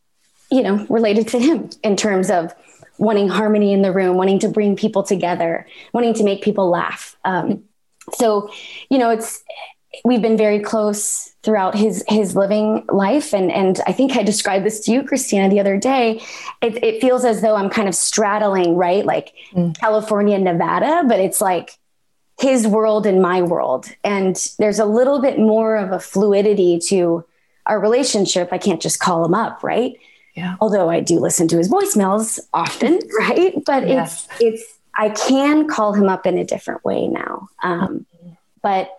you 0.50 0.64
know, 0.64 0.88
related 0.90 1.28
to 1.28 1.38
him 1.38 1.70
in 1.84 1.98
terms 1.98 2.32
of 2.32 2.56
wanting 2.98 3.28
harmony 3.28 3.74
in 3.74 3.82
the 3.82 3.92
room, 3.92 4.16
wanting 4.16 4.40
to 4.40 4.48
bring 4.48 4.78
people 4.78 5.04
together, 5.04 5.68
wanting 5.92 6.14
to 6.14 6.24
make 6.24 6.42
people 6.42 6.70
laugh. 6.70 7.18
Um, 7.26 7.66
so, 8.14 8.50
you 8.90 8.98
know, 8.98 9.10
it's 9.10 9.44
we've 10.06 10.22
been 10.22 10.38
very 10.38 10.62
close 10.62 11.34
throughout 11.44 11.76
his 11.76 12.02
his 12.08 12.34
living 12.34 12.86
life, 12.88 13.34
and 13.34 13.52
and 13.52 13.82
I 13.86 13.92
think 13.92 14.16
I 14.16 14.24
described 14.24 14.66
this 14.66 14.80
to 14.86 14.92
you, 14.94 15.04
Christina, 15.04 15.50
the 15.50 15.60
other 15.60 15.78
day. 15.78 16.22
It, 16.62 16.82
it 16.82 17.02
feels 17.02 17.26
as 17.26 17.42
though 17.42 17.58
I'm 17.58 17.70
kind 17.70 17.90
of 17.90 17.96
straddling, 17.96 18.78
right, 18.78 19.06
like 19.06 19.34
mm. 19.52 19.78
California, 19.78 20.40
Nevada, 20.40 21.04
but 21.10 21.20
it's 21.20 21.42
like 21.42 21.78
his 22.42 22.68
world 22.68 23.06
and 23.06 23.22
my 23.22 23.42
world. 23.42 23.88
And 24.04 24.36
there's 24.58 24.80
a 24.80 24.86
little 24.86 25.22
bit 25.22 25.38
more 25.40 25.76
of 25.78 25.92
a 25.92 26.00
fluidity 26.00 26.80
to 26.88 27.24
our 27.66 27.80
relationship. 27.80 28.50
I 28.52 28.58
can't 28.58 28.82
just 28.82 29.00
call 29.00 29.24
him 29.24 29.34
up, 29.34 29.64
right? 29.64 29.94
Yeah. 30.34 30.56
Although 30.60 30.90
I 30.90 31.02
do 31.02 31.20
listen 31.20 31.48
to 31.50 31.58
his 31.58 31.70
voicemails 31.70 32.40
often, 32.54 33.00
right? 33.20 33.54
But 33.66 33.88
yes. 33.88 34.28
it's 34.40 34.62
it's 34.62 34.78
I 34.96 35.10
can 35.10 35.68
call 35.68 35.94
him 35.94 36.10
up 36.10 36.26
in 36.26 36.38
a 36.38 36.44
different 36.44 36.84
way 36.84 37.08
now. 37.08 37.48
Um, 37.64 38.06
but 38.62 38.92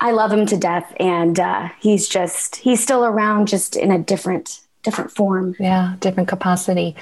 I 0.00 0.10
love 0.10 0.32
him 0.32 0.46
to 0.46 0.56
death, 0.56 0.94
and 0.98 1.38
uh, 1.38 1.68
he's 1.80 2.08
just 2.08 2.56
he's 2.56 2.82
still 2.82 3.04
around, 3.04 3.48
just 3.48 3.76
in 3.76 3.90
a 3.90 3.98
different 3.98 4.60
different 4.82 5.10
form. 5.10 5.56
Yeah, 5.58 5.94
different 6.00 6.28
capacity. 6.28 6.96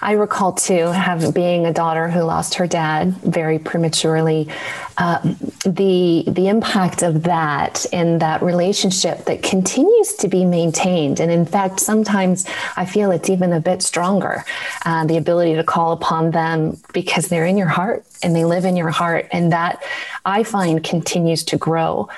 I 0.00 0.12
recall 0.12 0.52
too, 0.52 0.86
having 0.86 1.32
being 1.32 1.66
a 1.66 1.72
daughter 1.72 2.08
who 2.08 2.22
lost 2.22 2.54
her 2.54 2.66
dad 2.66 3.14
very 3.16 3.58
prematurely, 3.58 4.48
uh, 4.96 5.20
the 5.64 6.24
the 6.26 6.48
impact 6.48 7.02
of 7.02 7.24
that 7.24 7.84
in 7.92 8.18
that 8.18 8.42
relationship 8.42 9.24
that 9.24 9.42
continues 9.42 10.14
to 10.14 10.28
be 10.28 10.44
maintained, 10.44 11.20
and 11.20 11.30
in 11.30 11.44
fact, 11.44 11.80
sometimes 11.80 12.46
I 12.76 12.84
feel 12.84 13.10
it's 13.10 13.28
even 13.28 13.52
a 13.52 13.60
bit 13.60 13.82
stronger. 13.82 14.44
Uh, 14.84 15.04
the 15.06 15.16
ability 15.16 15.54
to 15.54 15.64
call 15.64 15.92
upon 15.92 16.30
them 16.30 16.78
because 16.92 17.28
they're 17.28 17.46
in 17.46 17.56
your 17.56 17.68
heart 17.68 18.04
and 18.22 18.34
they 18.34 18.44
live 18.44 18.64
in 18.64 18.76
your 18.76 18.90
heart, 18.90 19.26
and 19.32 19.52
that 19.52 19.82
I 20.24 20.42
find 20.42 20.82
continues 20.82 21.44
to 21.44 21.56
grow. 21.56 22.08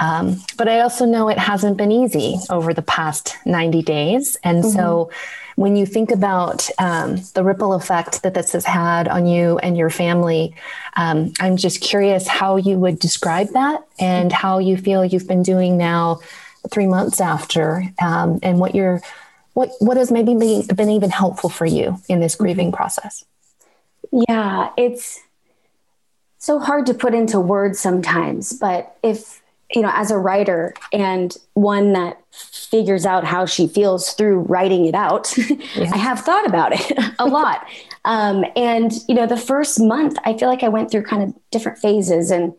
Um, 0.00 0.40
but 0.56 0.66
I 0.66 0.80
also 0.80 1.04
know 1.04 1.28
it 1.28 1.38
hasn't 1.38 1.76
been 1.76 1.92
easy 1.92 2.36
over 2.48 2.72
the 2.72 2.82
past 2.82 3.36
90 3.44 3.82
days. 3.82 4.36
And 4.42 4.64
mm-hmm. 4.64 4.74
so 4.74 5.10
when 5.56 5.76
you 5.76 5.86
think 5.86 6.10
about 6.10 6.68
um, 6.78 7.16
the 7.34 7.44
ripple 7.44 7.74
effect 7.74 8.22
that 8.22 8.34
this 8.34 8.52
has 8.52 8.64
had 8.64 9.08
on 9.08 9.26
you 9.26 9.58
and 9.58 9.76
your 9.76 9.90
family, 9.90 10.54
um, 10.96 11.32
I'm 11.40 11.56
just 11.56 11.80
curious 11.80 12.26
how 12.26 12.56
you 12.56 12.78
would 12.78 12.98
describe 12.98 13.48
that 13.50 13.82
and 13.98 14.32
how 14.32 14.58
you 14.58 14.76
feel 14.76 15.04
you've 15.04 15.28
been 15.28 15.42
doing 15.42 15.76
now 15.76 16.20
three 16.70 16.86
months 16.86 17.20
after, 17.20 17.84
um, 18.00 18.38
and 18.42 18.58
what 18.58 18.74
you're, 18.74 19.00
what 19.54 19.70
what 19.80 19.96
has 19.96 20.12
maybe 20.12 20.34
been, 20.34 20.66
been 20.66 20.90
even 20.90 21.10
helpful 21.10 21.50
for 21.50 21.66
you 21.66 21.98
in 22.08 22.20
this 22.20 22.34
grieving 22.34 22.72
process. 22.72 23.24
Yeah, 24.12 24.70
it's 24.76 25.20
so 26.38 26.58
hard 26.58 26.86
to 26.86 26.94
put 26.94 27.14
into 27.14 27.38
words 27.38 27.78
sometimes, 27.78 28.52
but 28.52 28.96
if 29.02 29.39
you 29.74 29.82
know, 29.82 29.90
as 29.94 30.10
a 30.10 30.18
writer 30.18 30.74
and 30.92 31.36
one 31.54 31.92
that 31.92 32.20
figures 32.32 33.06
out 33.06 33.24
how 33.24 33.46
she 33.46 33.68
feels 33.68 34.12
through 34.12 34.40
writing 34.40 34.86
it 34.86 34.94
out, 34.94 35.36
yeah. 35.76 35.90
I 35.92 35.96
have 35.96 36.20
thought 36.20 36.46
about 36.46 36.72
it 36.72 36.98
a 37.18 37.26
lot. 37.26 37.66
Um, 38.04 38.44
and, 38.56 38.92
you 39.08 39.14
know, 39.14 39.26
the 39.26 39.36
first 39.36 39.80
month, 39.80 40.16
I 40.24 40.36
feel 40.36 40.48
like 40.48 40.62
I 40.62 40.68
went 40.68 40.90
through 40.90 41.02
kind 41.02 41.22
of 41.22 41.34
different 41.50 41.78
phases. 41.78 42.30
And, 42.30 42.54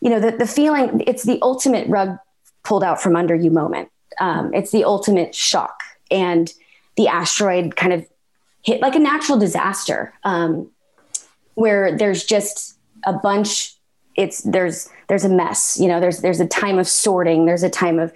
you 0.00 0.10
know, 0.10 0.20
the, 0.20 0.32
the 0.32 0.46
feeling, 0.46 1.02
it's 1.06 1.22
the 1.22 1.38
ultimate 1.42 1.88
rug 1.88 2.18
pulled 2.64 2.84
out 2.84 3.00
from 3.00 3.16
under 3.16 3.34
you 3.34 3.50
moment. 3.50 3.90
Um, 4.20 4.52
it's 4.52 4.72
the 4.72 4.84
ultimate 4.84 5.34
shock. 5.34 5.80
And 6.10 6.52
the 6.96 7.08
asteroid 7.08 7.76
kind 7.76 7.92
of 7.92 8.06
hit 8.62 8.80
like 8.80 8.94
a 8.94 8.98
natural 8.98 9.38
disaster 9.38 10.12
um, 10.24 10.70
where 11.54 11.96
there's 11.96 12.24
just 12.24 12.76
a 13.04 13.12
bunch 13.12 13.76
it's 14.16 14.42
there's 14.42 14.88
there's 15.12 15.24
a 15.26 15.28
mess 15.28 15.78
you 15.78 15.88
know 15.88 16.00
there's 16.00 16.20
there's 16.20 16.40
a 16.40 16.46
time 16.46 16.78
of 16.78 16.88
sorting 16.88 17.44
there's 17.44 17.62
a 17.62 17.68
time 17.68 17.98
of 17.98 18.14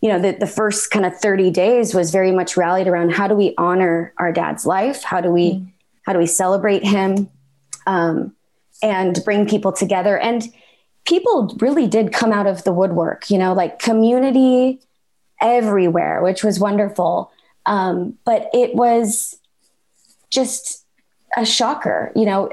you 0.00 0.08
know 0.08 0.18
the, 0.18 0.32
the 0.32 0.46
first 0.46 0.90
kind 0.90 1.04
of 1.04 1.14
30 1.14 1.50
days 1.50 1.94
was 1.94 2.10
very 2.10 2.32
much 2.32 2.56
rallied 2.56 2.88
around 2.88 3.12
how 3.12 3.28
do 3.28 3.34
we 3.34 3.52
honor 3.58 4.14
our 4.16 4.32
dad's 4.32 4.64
life? 4.64 5.02
How 5.02 5.20
do 5.20 5.30
we 5.30 5.50
mm. 5.50 5.70
how 6.06 6.14
do 6.14 6.18
we 6.18 6.24
celebrate 6.24 6.82
him? 6.82 7.28
Um, 7.86 8.34
and 8.82 9.20
bring 9.26 9.46
people 9.46 9.72
together. 9.72 10.16
And 10.16 10.42
people 11.04 11.54
really 11.60 11.86
did 11.86 12.14
come 12.14 12.32
out 12.32 12.46
of 12.46 12.64
the 12.64 12.72
woodwork 12.72 13.30
you 13.30 13.36
know 13.36 13.52
like 13.52 13.78
community 13.78 14.80
everywhere 15.42 16.22
which 16.22 16.42
was 16.42 16.58
wonderful. 16.58 17.30
Um, 17.66 18.16
but 18.24 18.48
it 18.54 18.74
was 18.74 19.38
just 20.30 20.86
a 21.36 21.44
shocker 21.44 22.12
you 22.16 22.24
know 22.24 22.50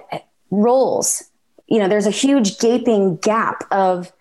roles 0.52 1.24
you 1.68 1.80
know, 1.80 1.88
there's 1.88 2.08
a 2.08 2.12
huge 2.12 2.60
gaping 2.60 3.18
gap 3.18 3.64
of 3.72 4.12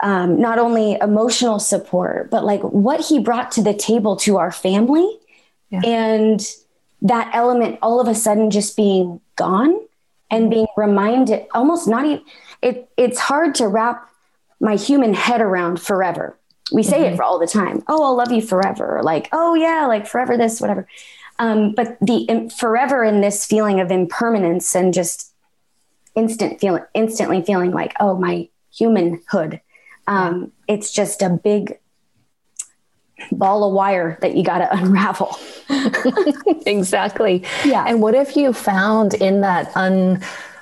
um, 0.00 0.40
not 0.40 0.58
only 0.58 0.98
emotional 1.00 1.58
support, 1.58 2.30
but 2.30 2.44
like 2.44 2.60
what 2.62 3.00
he 3.00 3.18
brought 3.18 3.50
to 3.52 3.62
the 3.62 3.74
table 3.74 4.16
to 4.16 4.36
our 4.36 4.52
family. 4.52 5.08
Yeah. 5.70 5.80
And 5.84 6.46
that 7.02 7.30
element 7.34 7.78
all 7.82 8.00
of 8.00 8.08
a 8.08 8.14
sudden 8.14 8.50
just 8.50 8.76
being 8.76 9.20
gone 9.36 9.78
and 10.30 10.50
being 10.50 10.66
reminded 10.76 11.46
almost 11.52 11.88
not 11.88 12.04
even, 12.04 12.24
it, 12.62 12.88
it's 12.96 13.18
hard 13.18 13.54
to 13.56 13.68
wrap 13.68 14.08
my 14.60 14.76
human 14.76 15.14
head 15.14 15.40
around 15.40 15.80
forever. 15.80 16.38
We 16.72 16.82
say 16.82 17.00
mm-hmm. 17.00 17.14
it 17.14 17.16
for 17.16 17.22
all 17.22 17.38
the 17.38 17.46
time. 17.46 17.82
Oh, 17.88 18.02
I'll 18.02 18.16
love 18.16 18.32
you 18.32 18.40
forever. 18.40 19.00
Like, 19.02 19.28
oh 19.32 19.54
yeah, 19.54 19.86
like 19.86 20.06
forever 20.06 20.36
this, 20.36 20.60
whatever. 20.60 20.86
Um, 21.38 21.72
but 21.72 21.98
the 22.00 22.18
in, 22.22 22.50
forever 22.50 23.04
in 23.04 23.20
this 23.20 23.44
feeling 23.44 23.80
of 23.80 23.90
impermanence 23.90 24.74
and 24.74 24.94
just 24.94 25.33
instant 26.14 26.60
feeling, 26.60 26.84
instantly 26.94 27.42
feeling 27.42 27.72
like, 27.72 27.94
oh, 28.00 28.16
my 28.16 28.48
humanhood. 28.72 29.60
Um, 30.06 30.52
it's 30.68 30.92
just 30.92 31.22
a 31.22 31.30
big 31.30 31.78
ball 33.30 33.64
of 33.64 33.72
wire 33.72 34.18
that 34.20 34.36
you 34.36 34.44
got 34.44 34.58
to 34.58 34.76
unravel. 34.76 35.36
exactly. 36.66 37.44
Yeah. 37.64 37.84
And 37.86 38.00
what 38.00 38.14
if 38.14 38.36
you 38.36 38.52
found 38.52 39.14
in 39.14 39.40
that 39.40 39.74
un 39.76 40.20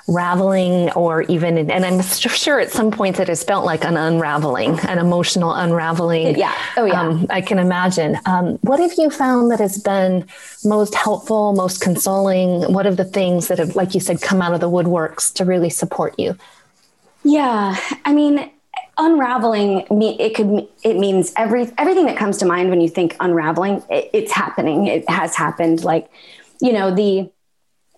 raveling 0.09 0.91
or 0.93 1.23
even 1.23 1.71
and 1.71 1.85
i'm 1.87 2.03
sure 2.03 2.59
at 2.59 2.71
some 2.73 2.91
points 2.91 3.21
it 3.21 3.29
has 3.29 3.45
felt 3.45 3.65
like 3.65 3.85
an 3.85 3.97
unraveling 3.97 4.79
an 4.81 4.99
emotional 4.99 5.53
unraveling. 5.55 6.37
Yeah. 6.39 6.55
Oh 6.77 6.85
yeah. 6.85 7.01
Um, 7.01 7.27
i 7.31 7.41
can 7.41 7.59
imagine. 7.59 8.19
Um, 8.27 8.59
what 8.63 8.81
have 8.81 8.93
you 8.99 9.11
found 9.11 9.51
that 9.51 9.61
has 9.61 9.79
been 9.79 10.27
most 10.65 10.95
helpful 10.95 11.53
most 11.53 11.81
consoling? 11.81 12.73
What 12.73 12.87
are 12.87 12.95
the 12.95 13.05
things 13.05 13.49
that 13.49 13.59
have 13.59 13.77
like 13.77 13.95
you 13.95 14.01
said 14.01 14.21
come 14.21 14.43
out 14.43 14.55
of 14.55 14.61
the 14.61 14.71
woodworks 14.71 15.33
to 15.35 15.45
really 15.45 15.71
support 15.71 16.19
you? 16.19 16.37
Yeah. 17.23 17.77
I 18.05 18.13
mean 18.13 18.51
unraveling 18.99 19.87
it 19.91 20.35
could 20.35 20.69
it 20.83 20.99
means 20.99 21.33
every 21.37 21.71
everything 21.79 22.07
that 22.07 22.17
comes 22.17 22.39
to 22.39 22.45
mind 22.45 22.69
when 22.69 22.81
you 22.81 22.89
think 22.89 23.17
unraveling 23.21 23.83
it, 23.89 24.11
it's 24.13 24.33
happening. 24.33 24.87
It 24.87 25.09
has 25.09 25.35
happened. 25.35 25.85
Like 25.85 26.11
you 26.61 26.73
know 26.73 26.95
the 26.95 27.31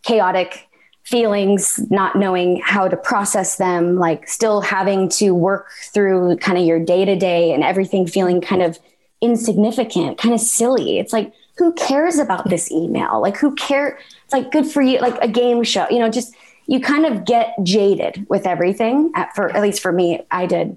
chaotic 0.03 0.69
feelings, 1.05 1.81
not 1.91 2.17
knowing 2.17 2.61
how 2.65 2.89
to 2.89 2.97
process 2.97 3.57
them, 3.57 3.97
like 3.97 4.27
still 4.27 4.63
having 4.63 5.09
to 5.09 5.33
work 5.33 5.71
through 5.93 6.37
kind 6.39 6.59
of 6.59 6.65
your 6.65 6.81
day 6.83 7.05
to 7.05 7.15
day 7.15 7.53
and 7.53 7.63
everything 7.63 8.07
feeling 8.07 8.41
kind 8.41 8.63
of 8.63 8.79
insignificant, 9.21 10.19
kind 10.19 10.35
of 10.35 10.41
silly. 10.41 10.99
It's 10.99 11.13
like, 11.13 11.33
who 11.57 11.73
cares 11.75 12.19
about 12.19 12.49
this 12.49 12.73
email? 12.73 13.21
Like, 13.21 13.37
who 13.37 13.55
care? 13.55 13.99
It's 14.25 14.33
like 14.33 14.51
good 14.51 14.67
for 14.67 14.83
you, 14.83 14.99
like 14.99 15.17
a 15.21 15.29
game 15.29 15.63
show, 15.63 15.87
you 15.91 15.99
know, 15.99 16.11
just 16.11 16.35
you 16.67 16.81
kind 16.81 17.05
of 17.05 17.25
get 17.25 17.55
jaded 17.63 18.27
with 18.29 18.47
everything. 18.47 19.13
At, 19.15 19.35
for 19.35 19.55
at 19.55 19.63
least 19.63 19.81
for 19.83 19.93
me, 19.93 20.27
I 20.31 20.47
did. 20.47 20.77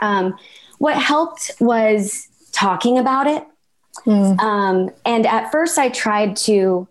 Um, 0.00 0.36
what 0.78 0.96
helped 0.96 1.52
was 1.60 2.28
talking 2.52 2.98
about 2.98 3.26
it. 3.26 3.44
Mm. 4.06 4.38
Um, 4.38 4.90
and 5.04 5.26
at 5.26 5.50
first, 5.50 5.78
I 5.78 5.88
tried 5.88 6.36
to 6.36 6.86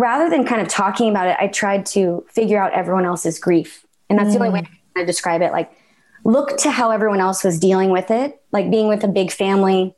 rather 0.00 0.30
than 0.30 0.46
kind 0.46 0.62
of 0.62 0.68
talking 0.68 1.10
about 1.10 1.28
it, 1.28 1.36
I 1.38 1.46
tried 1.48 1.84
to 1.86 2.24
figure 2.30 2.58
out 2.58 2.72
everyone 2.72 3.04
else's 3.04 3.38
grief. 3.38 3.84
And 4.08 4.18
that's 4.18 4.30
mm. 4.30 4.32
the 4.32 4.38
only 4.38 4.50
way 4.50 4.62
mm. 4.62 4.68
I 4.96 5.04
describe 5.04 5.42
it. 5.42 5.52
Like, 5.52 5.70
look 6.24 6.56
to 6.58 6.70
how 6.70 6.90
everyone 6.90 7.20
else 7.20 7.44
was 7.44 7.58
dealing 7.58 7.90
with 7.90 8.10
it, 8.10 8.40
like 8.50 8.70
being 8.70 8.88
with 8.88 9.04
a 9.04 9.08
big 9.08 9.30
family. 9.30 9.94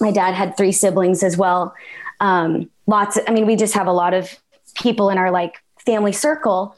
My 0.00 0.12
dad 0.12 0.34
had 0.34 0.56
three 0.56 0.70
siblings 0.70 1.24
as 1.24 1.36
well. 1.36 1.74
Um, 2.20 2.70
lots, 2.86 3.16
of, 3.16 3.24
I 3.26 3.32
mean, 3.32 3.44
we 3.44 3.56
just 3.56 3.74
have 3.74 3.88
a 3.88 3.92
lot 3.92 4.14
of 4.14 4.38
people 4.76 5.10
in 5.10 5.18
our 5.18 5.32
like 5.32 5.56
family 5.84 6.12
circle. 6.12 6.76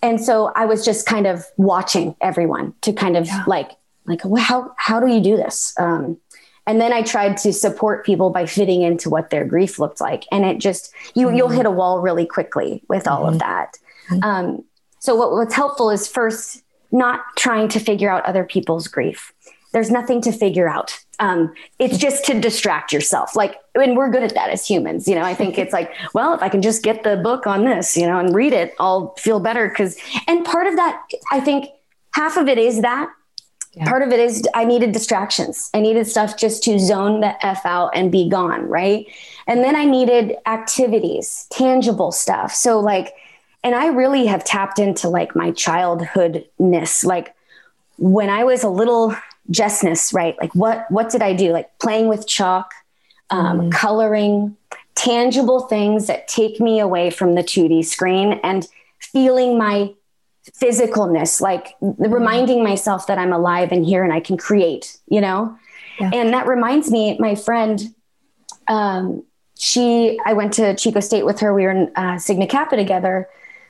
And 0.00 0.20
so 0.20 0.52
I 0.54 0.66
was 0.66 0.84
just 0.84 1.06
kind 1.06 1.26
of 1.26 1.44
watching 1.56 2.14
everyone 2.20 2.74
to 2.82 2.92
kind 2.92 3.16
of 3.16 3.26
yeah. 3.26 3.42
like, 3.48 3.72
like, 4.06 4.20
well, 4.24 4.42
how, 4.42 4.72
how 4.76 5.00
do 5.00 5.08
you 5.08 5.20
do 5.20 5.36
this? 5.36 5.74
Um, 5.76 6.18
and 6.66 6.80
then 6.80 6.92
i 6.92 7.02
tried 7.02 7.36
to 7.36 7.52
support 7.52 8.04
people 8.04 8.30
by 8.30 8.46
fitting 8.46 8.82
into 8.82 9.10
what 9.10 9.30
their 9.30 9.44
grief 9.44 9.78
looked 9.78 10.00
like 10.00 10.24
and 10.30 10.44
it 10.44 10.58
just 10.58 10.92
you 11.14 11.26
mm-hmm. 11.26 11.36
you'll 11.36 11.48
hit 11.48 11.66
a 11.66 11.70
wall 11.70 12.00
really 12.00 12.26
quickly 12.26 12.82
with 12.88 13.06
all 13.06 13.24
mm-hmm. 13.24 13.34
of 13.34 13.38
that 13.38 13.78
mm-hmm. 14.08 14.24
um, 14.24 14.64
so 14.98 15.14
what, 15.14 15.32
what's 15.32 15.54
helpful 15.54 15.90
is 15.90 16.06
first 16.06 16.62
not 16.90 17.20
trying 17.36 17.68
to 17.68 17.80
figure 17.80 18.10
out 18.10 18.24
other 18.24 18.44
people's 18.44 18.88
grief 18.88 19.32
there's 19.72 19.90
nothing 19.90 20.20
to 20.20 20.32
figure 20.32 20.68
out 20.68 20.98
um, 21.18 21.54
it's 21.78 21.98
just 21.98 22.24
to 22.26 22.40
distract 22.40 22.92
yourself 22.92 23.34
like 23.36 23.56
and 23.74 23.96
we're 23.96 24.10
good 24.10 24.22
at 24.22 24.34
that 24.34 24.50
as 24.50 24.66
humans 24.66 25.08
you 25.08 25.14
know 25.14 25.22
i 25.22 25.34
think 25.34 25.58
it's 25.58 25.72
like 25.72 25.92
well 26.14 26.34
if 26.34 26.42
i 26.42 26.48
can 26.48 26.62
just 26.62 26.82
get 26.82 27.02
the 27.02 27.16
book 27.16 27.46
on 27.46 27.64
this 27.64 27.96
you 27.96 28.06
know 28.06 28.18
and 28.18 28.34
read 28.34 28.52
it 28.52 28.74
i'll 28.78 29.14
feel 29.16 29.40
better 29.40 29.68
because 29.68 29.96
and 30.26 30.44
part 30.44 30.66
of 30.66 30.76
that 30.76 31.02
i 31.30 31.40
think 31.40 31.66
half 32.14 32.36
of 32.36 32.48
it 32.48 32.58
is 32.58 32.82
that 32.82 33.10
yeah. 33.74 33.88
Part 33.88 34.02
of 34.02 34.12
it 34.12 34.20
is 34.20 34.42
I 34.54 34.64
needed 34.64 34.92
distractions. 34.92 35.70
I 35.72 35.80
needed 35.80 36.06
stuff 36.06 36.36
just 36.36 36.62
to 36.64 36.78
zone 36.78 37.20
the 37.20 37.46
F 37.46 37.64
out 37.64 37.90
and 37.94 38.12
be 38.12 38.28
gone. 38.28 38.68
Right. 38.68 39.06
And 39.46 39.64
then 39.64 39.74
I 39.74 39.84
needed 39.84 40.36
activities, 40.44 41.46
tangible 41.50 42.12
stuff. 42.12 42.52
So, 42.54 42.80
like, 42.80 43.14
and 43.64 43.74
I 43.74 43.86
really 43.86 44.26
have 44.26 44.44
tapped 44.44 44.78
into 44.78 45.08
like 45.08 45.34
my 45.34 45.52
childhoodness. 45.52 47.04
Like, 47.04 47.34
when 47.96 48.28
I 48.28 48.44
was 48.44 48.62
a 48.62 48.68
little 48.68 49.16
Jessness, 49.50 50.12
right? 50.12 50.36
Like, 50.40 50.54
what 50.54 50.90
what 50.90 51.10
did 51.10 51.22
I 51.22 51.32
do? 51.32 51.52
Like 51.52 51.76
playing 51.78 52.08
with 52.08 52.28
chalk, 52.28 52.72
um, 53.30 53.60
mm. 53.60 53.72
coloring, 53.72 54.56
tangible 54.94 55.60
things 55.60 56.06
that 56.06 56.28
take 56.28 56.60
me 56.60 56.78
away 56.78 57.10
from 57.10 57.34
the 57.34 57.42
2D 57.42 57.84
screen 57.84 58.38
and 58.44 58.68
feeling 58.98 59.58
my 59.58 59.92
physicalness, 60.50 61.40
like 61.40 61.74
reminding 61.80 62.62
myself 62.62 63.06
that 63.06 63.18
I'm 63.18 63.32
alive 63.32 63.72
and 63.72 63.84
here 63.84 64.02
and 64.02 64.12
I 64.12 64.20
can 64.20 64.36
create, 64.36 64.98
you 65.08 65.20
know? 65.20 65.56
Yeah. 66.00 66.10
And 66.12 66.32
that 66.34 66.46
reminds 66.46 66.90
me, 66.90 67.16
my 67.18 67.34
friend, 67.34 67.94
um, 68.68 69.24
she, 69.58 70.18
I 70.26 70.32
went 70.32 70.52
to 70.54 70.74
Chico 70.74 71.00
State 71.00 71.24
with 71.24 71.40
her. 71.40 71.54
We 71.54 71.62
were 71.62 71.70
in 71.70 71.92
uh, 71.94 72.18
Sigma 72.18 72.46
Kappa 72.46 72.76
together, 72.76 73.28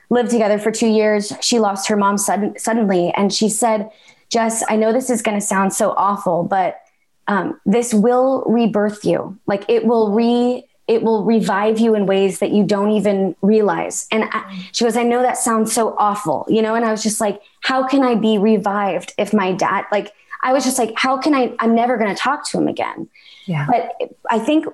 lived 0.09 0.31
together 0.31 0.57
for 0.57 0.71
two 0.71 0.87
years. 0.87 1.31
She 1.41 1.59
lost 1.59 1.87
her 1.89 1.97
mom 1.97 2.17
sudden, 2.17 2.57
suddenly. 2.57 3.13
And 3.15 3.31
she 3.31 3.49
said, 3.49 3.89
Jess, 4.29 4.63
I 4.67 4.75
know 4.75 4.91
this 4.91 5.09
is 5.11 5.21
going 5.21 5.39
to 5.39 5.45
sound 5.45 5.73
so 5.73 5.91
awful, 5.91 6.43
but 6.43 6.79
um, 7.27 7.59
this 7.65 7.93
will 7.93 8.43
rebirth 8.47 9.05
you. 9.05 9.37
Like 9.45 9.65
it 9.69 9.85
will 9.85 10.11
re 10.11 10.65
it 10.87 11.01
will 11.01 11.23
revive 11.23 11.79
you 11.79 11.95
in 11.95 12.05
ways 12.05 12.39
that 12.39 12.51
you 12.51 12.63
don't 12.63 12.91
even 12.91 13.35
realize. 13.41 14.07
And 14.11 14.25
I, 14.25 14.27
mm-hmm. 14.27 14.61
she 14.73 14.83
goes, 14.83 14.97
I 14.97 15.03
know 15.03 15.21
that 15.21 15.37
sounds 15.37 15.71
so 15.71 15.95
awful, 15.97 16.45
you 16.49 16.61
know? 16.61 16.75
And 16.75 16.83
I 16.83 16.91
was 16.91 17.01
just 17.01 17.21
like, 17.21 17.41
how 17.61 17.87
can 17.87 18.03
I 18.03 18.15
be 18.15 18.37
revived 18.37 19.13
if 19.17 19.33
my 19.33 19.53
dad, 19.53 19.85
like, 19.91 20.11
I 20.43 20.51
was 20.51 20.65
just 20.65 20.77
like, 20.77 20.93
how 20.97 21.17
can 21.17 21.33
I? 21.33 21.55
I'm 21.59 21.73
never 21.73 21.97
going 21.97 22.13
to 22.13 22.21
talk 22.21 22.45
to 22.49 22.57
him 22.57 22.67
again. 22.67 23.07
Yeah. 23.45 23.65
But 23.65 24.11
I 24.29 24.39
think, 24.39 24.65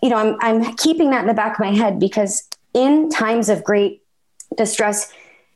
you 0.00 0.08
know, 0.08 0.16
I'm, 0.16 0.36
I'm 0.40 0.76
keeping 0.76 1.10
that 1.10 1.22
in 1.22 1.26
the 1.26 1.34
back 1.34 1.54
of 1.54 1.60
my 1.60 1.72
head 1.72 1.98
because 1.98 2.48
in 2.72 3.10
times 3.10 3.48
of 3.48 3.64
great 3.64 4.02
distress, 4.56 5.12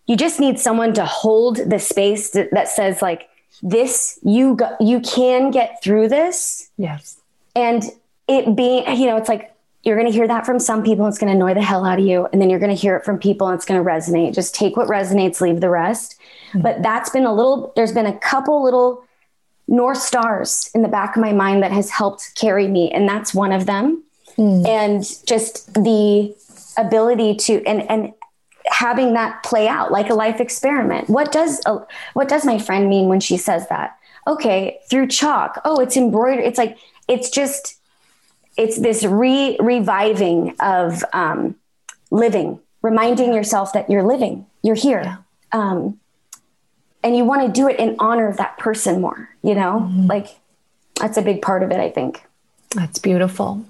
you 0.07 0.17
just 0.17 0.40
need 0.40 0.59
someone 0.59 0.93
to 0.95 1.05
hold 1.05 1.59
the 1.59 1.79
space 1.79 2.31
that, 2.31 2.50
that 2.50 2.69
says 2.69 3.00
like, 3.00 3.29
this, 3.62 4.19
you, 4.25 4.57
go, 4.57 4.75
you 4.81 4.99
can 5.00 5.52
get 5.52 5.81
through 5.85 6.09
this. 6.09 6.69
Yes. 6.76 7.21
And 7.55 7.85
it 8.26 8.57
being, 8.57 8.85
you 8.97 9.07
know, 9.07 9.17
it's 9.17 9.29
like, 9.29 9.50
you're 9.83 9.97
going 9.97 10.11
to 10.11 10.13
hear 10.13 10.29
that 10.29 10.45
from 10.45 10.59
some 10.59 10.83
people. 10.83 11.07
It's 11.07 11.19
going 11.19 11.31
to 11.31 11.37
annoy 11.37 11.55
the 11.55 11.63
hell 11.63 11.85
out 11.85 11.99
of 11.99 12.05
you. 12.05 12.29
And 12.33 12.41
then 12.41 12.51
you're 12.51 12.59
going 12.59 12.75
to 12.75 12.81
hear 12.81 12.97
it 12.97 13.05
from 13.05 13.19
people 13.19 13.49
and 13.49 13.55
it's 13.55 13.65
going 13.65 13.83
to 13.83 13.89
resonate. 13.89 14.35
Just 14.35 14.55
take 14.55 14.77
what 14.77 14.89
resonates, 14.89 15.41
leave 15.41 15.61
the 15.61 15.71
rest. 15.71 16.17
Mm-hmm. 16.49 16.63
But 16.63 16.83
that's 16.83 17.11
been 17.11 17.25
a 17.25 17.35
little, 17.35 17.73
there's 17.77 17.93
been 17.93 18.07
a 18.07 18.19
couple 18.19 18.63
little 18.63 19.05
North 19.69 19.99
Stars 19.99 20.71
in 20.75 20.83
the 20.83 20.89
back 20.89 21.17
of 21.17 21.23
my 21.23 21.33
mind 21.33 21.63
that 21.63 21.73
has 21.73 21.91
helped 21.91 22.35
carry 22.35 22.69
me. 22.69 22.91
And 22.91 23.09
that's 23.09 23.33
one 23.33 23.53
of 23.53 23.67
them. 23.67 24.05
Mm. 24.37 24.67
And 24.67 25.27
just 25.27 25.73
the 25.75 26.35
ability 26.77 27.37
to, 27.37 27.65
and, 27.65 27.89
and, 27.91 28.13
having 28.67 29.15
that 29.15 29.43
play 29.43 29.67
out 29.67 29.91
like 29.91 30.11
a 30.11 30.15
life 30.15 30.41
experiment. 30.41 31.09
What 31.11 31.33
does 31.33 31.61
a, 31.67 31.79
what 32.15 32.29
does 32.29 32.45
my 32.45 32.59
friend 32.59 32.89
mean 32.89 33.09
when 33.09 33.21
she 33.21 33.37
says 33.37 33.69
that? 33.69 33.99
Okay, 34.27 34.79
through 34.89 35.09
chalk. 35.09 35.61
Oh, 35.65 35.81
it's 35.81 35.97
embroidered. 35.97 36.45
It's 36.45 36.59
like 36.59 36.79
it's 37.09 37.31
just 37.31 37.80
it's 38.57 38.78
this 38.78 39.04
re 39.04 39.57
reviving 39.61 40.54
of 40.61 41.04
um, 41.12 41.57
living, 42.11 42.61
reminding 42.83 43.33
yourself 43.33 43.73
that 43.73 43.90
you're 43.90 44.02
living, 44.02 44.47
you're 44.62 44.75
here. 44.75 45.02
Yeah. 45.02 45.16
Um, 45.52 45.99
and 47.02 47.16
you 47.16 47.25
want 47.25 47.47
to 47.47 47.52
do 47.52 47.69
it 47.69 47.78
in 47.78 47.97
honor 47.99 48.28
of 48.28 48.37
that 48.37 48.59
person 48.59 49.00
more, 49.00 49.30
you 49.42 49.54
know, 49.54 49.88
mm-hmm. 49.88 50.07
like 50.07 50.37
that's 51.00 51.16
a 51.16 51.23
big 51.23 51.40
part 51.40 51.62
of 51.62 51.71
it, 51.71 51.80
I 51.80 51.88
think. 51.88 52.23
That's 52.76 53.00
beautiful. 53.00 53.64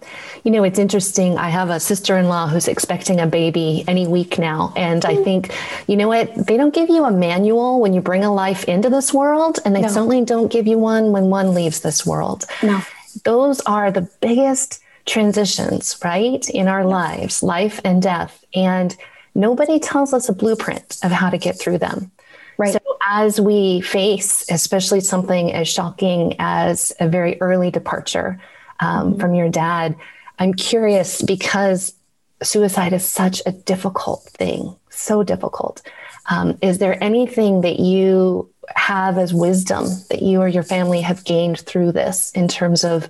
You 0.44 0.50
know, 0.50 0.62
it's 0.62 0.78
interesting. 0.78 1.38
I 1.38 1.48
have 1.48 1.70
a 1.70 1.80
sister 1.80 2.18
in 2.18 2.28
law 2.28 2.48
who's 2.48 2.68
expecting 2.68 3.18
a 3.18 3.26
baby 3.26 3.82
any 3.88 4.06
week 4.06 4.38
now. 4.38 4.74
And 4.76 5.02
I 5.06 5.14
mm. 5.14 5.24
think, 5.24 5.54
you 5.86 5.96
know 5.96 6.08
what? 6.08 6.46
They 6.46 6.58
don't 6.58 6.74
give 6.74 6.90
you 6.90 7.04
a 7.04 7.10
manual 7.10 7.80
when 7.80 7.94
you 7.94 8.02
bring 8.02 8.24
a 8.24 8.34
life 8.34 8.64
into 8.64 8.90
this 8.90 9.14
world, 9.14 9.58
and 9.64 9.74
they 9.74 9.80
no. 9.80 9.88
certainly 9.88 10.22
don't 10.26 10.52
give 10.52 10.66
you 10.66 10.78
one 10.78 11.12
when 11.12 11.30
one 11.30 11.54
leaves 11.54 11.80
this 11.80 12.04
world. 12.04 12.44
No 12.62 12.82
those 13.24 13.60
are 13.60 13.90
the 13.90 14.08
biggest 14.20 14.80
transitions, 15.06 15.98
right, 16.04 16.48
in 16.50 16.68
our 16.68 16.84
lives, 16.84 17.42
life 17.42 17.80
and 17.84 18.02
death. 18.02 18.44
And 18.54 18.96
nobody 19.34 19.78
tells 19.78 20.12
us 20.12 20.28
a 20.28 20.32
blueprint 20.32 20.98
of 21.02 21.10
how 21.10 21.30
to 21.30 21.38
get 21.38 21.58
through 21.58 21.78
them. 21.78 22.10
Right. 22.58 22.72
So 22.72 22.80
as 23.06 23.40
we 23.40 23.80
face, 23.80 24.44
especially 24.50 25.00
something 25.00 25.52
as 25.52 25.66
shocking 25.66 26.36
as 26.38 26.92
a 27.00 27.08
very 27.08 27.40
early 27.40 27.70
departure 27.70 28.40
um, 28.80 29.12
mm-hmm. 29.12 29.20
from 29.20 29.34
your 29.34 29.48
dad, 29.48 29.96
I'm 30.38 30.54
curious 30.54 31.22
because 31.22 31.94
suicide 32.42 32.92
is 32.92 33.04
such 33.04 33.42
a 33.46 33.52
difficult 33.52 34.24
thing, 34.24 34.76
so 34.90 35.22
difficult. 35.22 35.82
Um, 36.30 36.56
is 36.62 36.78
there 36.78 37.02
anything 37.02 37.62
that 37.62 37.80
you 37.80 38.48
have 38.68 39.18
as 39.18 39.34
wisdom 39.34 39.86
that 40.10 40.22
you 40.22 40.40
or 40.40 40.48
your 40.48 40.62
family 40.62 41.00
have 41.00 41.24
gained 41.24 41.58
through 41.60 41.92
this 41.92 42.30
in 42.32 42.46
terms 42.46 42.84
of, 42.84 43.08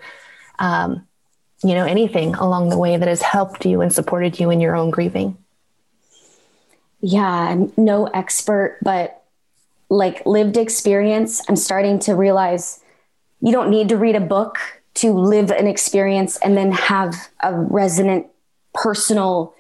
um, 0.58 1.06
you 1.62 1.74
know, 1.74 1.84
anything 1.84 2.34
along 2.34 2.70
the 2.70 2.78
way 2.78 2.96
that 2.96 3.08
has 3.08 3.20
helped 3.20 3.66
you 3.66 3.82
and 3.82 3.92
supported 3.92 4.40
you 4.40 4.50
in 4.50 4.60
your 4.60 4.74
own 4.74 4.90
grieving? 4.90 5.36
Yeah, 7.02 7.28
I'm 7.28 7.72
no 7.76 8.06
expert, 8.06 8.78
but 8.82 9.22
like 9.90 10.24
lived 10.24 10.56
experience, 10.56 11.42
I'm 11.48 11.56
starting 11.56 11.98
to 12.00 12.14
realize 12.14 12.80
you 13.42 13.52
don't 13.52 13.70
need 13.70 13.90
to 13.90 13.96
read 13.96 14.16
a 14.16 14.20
book 14.20 14.58
to 14.94 15.12
live 15.12 15.50
an 15.50 15.66
experience 15.66 16.38
and 16.38 16.56
then 16.56 16.72
have 16.72 17.14
a 17.42 17.54
resonant 17.54 18.26
personal 18.72 19.54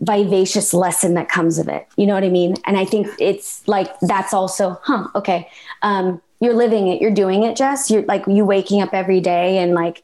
vivacious 0.00 0.74
lesson 0.74 1.14
that 1.14 1.28
comes 1.28 1.58
of 1.58 1.68
it. 1.68 1.86
You 1.96 2.06
know 2.06 2.14
what 2.14 2.24
I 2.24 2.28
mean? 2.28 2.56
And 2.66 2.76
I 2.76 2.84
think 2.84 3.08
it's 3.18 3.66
like 3.66 3.98
that's 4.00 4.34
also, 4.34 4.78
huh, 4.82 5.08
okay. 5.14 5.48
Um, 5.82 6.20
you're 6.40 6.54
living 6.54 6.88
it, 6.88 7.00
you're 7.00 7.10
doing 7.10 7.44
it, 7.44 7.56
Jess. 7.56 7.90
You're 7.90 8.02
like 8.02 8.26
you 8.26 8.44
waking 8.44 8.82
up 8.82 8.92
every 8.92 9.20
day 9.20 9.58
and 9.58 9.72
like 9.72 10.02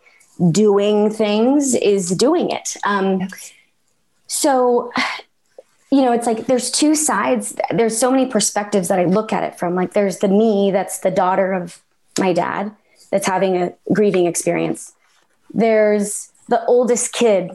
doing 0.50 1.11
things 1.11 1.74
is 1.74 2.11
doing 2.11 2.50
it. 2.50 2.76
Um, 2.85 3.29
so 4.26 4.90
you 5.90 6.03
know, 6.03 6.12
it's 6.12 6.26
like 6.26 6.46
there's 6.46 6.70
two 6.70 6.94
sides. 6.94 7.57
There's 7.70 7.98
so 7.98 8.11
many 8.11 8.26
perspectives 8.26 8.88
that 8.88 8.98
I 8.98 9.05
look 9.05 9.33
at 9.33 9.42
it 9.42 9.59
from. 9.59 9.74
Like 9.74 9.92
there's 9.92 10.18
the 10.18 10.29
me 10.29 10.70
that's 10.70 11.00
the 11.00 11.11
daughter 11.11 11.53
of 11.53 11.83
my 12.18 12.33
dad 12.33 12.74
that's 13.11 13.26
having 13.26 13.57
a 13.57 13.74
grieving 13.92 14.26
experience. 14.26 14.92
There's 15.53 16.31
the 16.48 16.64
oldest 16.66 17.12
kid 17.12 17.50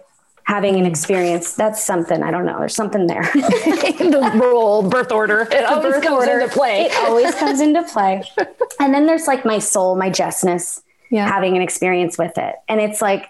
having 0.45 0.75
an 0.75 0.85
experience. 0.85 1.53
That's 1.53 1.83
something. 1.83 2.23
I 2.23 2.31
don't 2.31 2.45
know. 2.45 2.59
There's 2.59 2.75
something 2.75 3.07
there. 3.07 3.23
the 3.33 4.31
role, 4.35 4.87
birth 4.87 5.11
order. 5.11 5.41
It 5.51 5.65
always 5.65 5.95
comes 5.95 6.07
order, 6.07 6.39
into 6.39 6.53
play. 6.53 6.83
It 6.83 6.95
always 7.07 7.35
comes 7.35 7.59
into 7.59 7.83
play. 7.83 8.23
And 8.77 8.93
then 8.93 9.05
there's 9.05 9.25
like 9.25 9.45
my 9.45 9.57
soul, 9.59 9.95
my 9.95 10.09
Jessness 10.09 10.81
yeah. 11.09 11.27
having 11.27 11.55
an 11.55 11.61
experience 11.61 12.17
with 12.17 12.37
it. 12.37 12.55
And 12.67 12.81
it's 12.81 13.01
like 13.01 13.29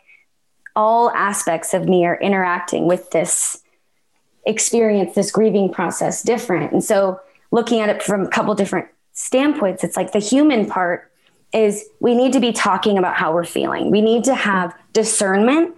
all 0.76 1.12
aspects 1.12 1.74
of 1.76 1.88
me 1.88 2.04
are 2.06 2.20
interacting 2.20 2.88
with 2.88 3.12
this 3.12 3.62
experience, 4.46 5.14
this 5.14 5.30
grieving 5.30 5.72
process 5.72 6.24
different. 6.24 6.72
And 6.74 6.84
so 6.84 7.20
looking 7.52 7.80
at 7.80 7.90
it 7.90 8.02
from 8.02 8.24
a 8.24 8.28
couple 8.28 8.56
different 8.56 8.88
standpoints, 9.14 9.84
it's 9.84 9.96
like 9.96 10.14
the 10.14 10.20
human 10.20 10.66
part 10.66 11.12
is 11.54 11.86
we 12.00 12.16
need 12.16 12.34
to 12.34 12.40
be 12.40 12.52
talking 12.52 12.98
about 12.98 13.16
how 13.16 13.32
we're 13.32 13.46
feeling. 13.46 13.92
We 13.92 14.02
need 14.02 14.24
to 14.26 14.34
have 14.34 14.76
discernment 14.94 15.78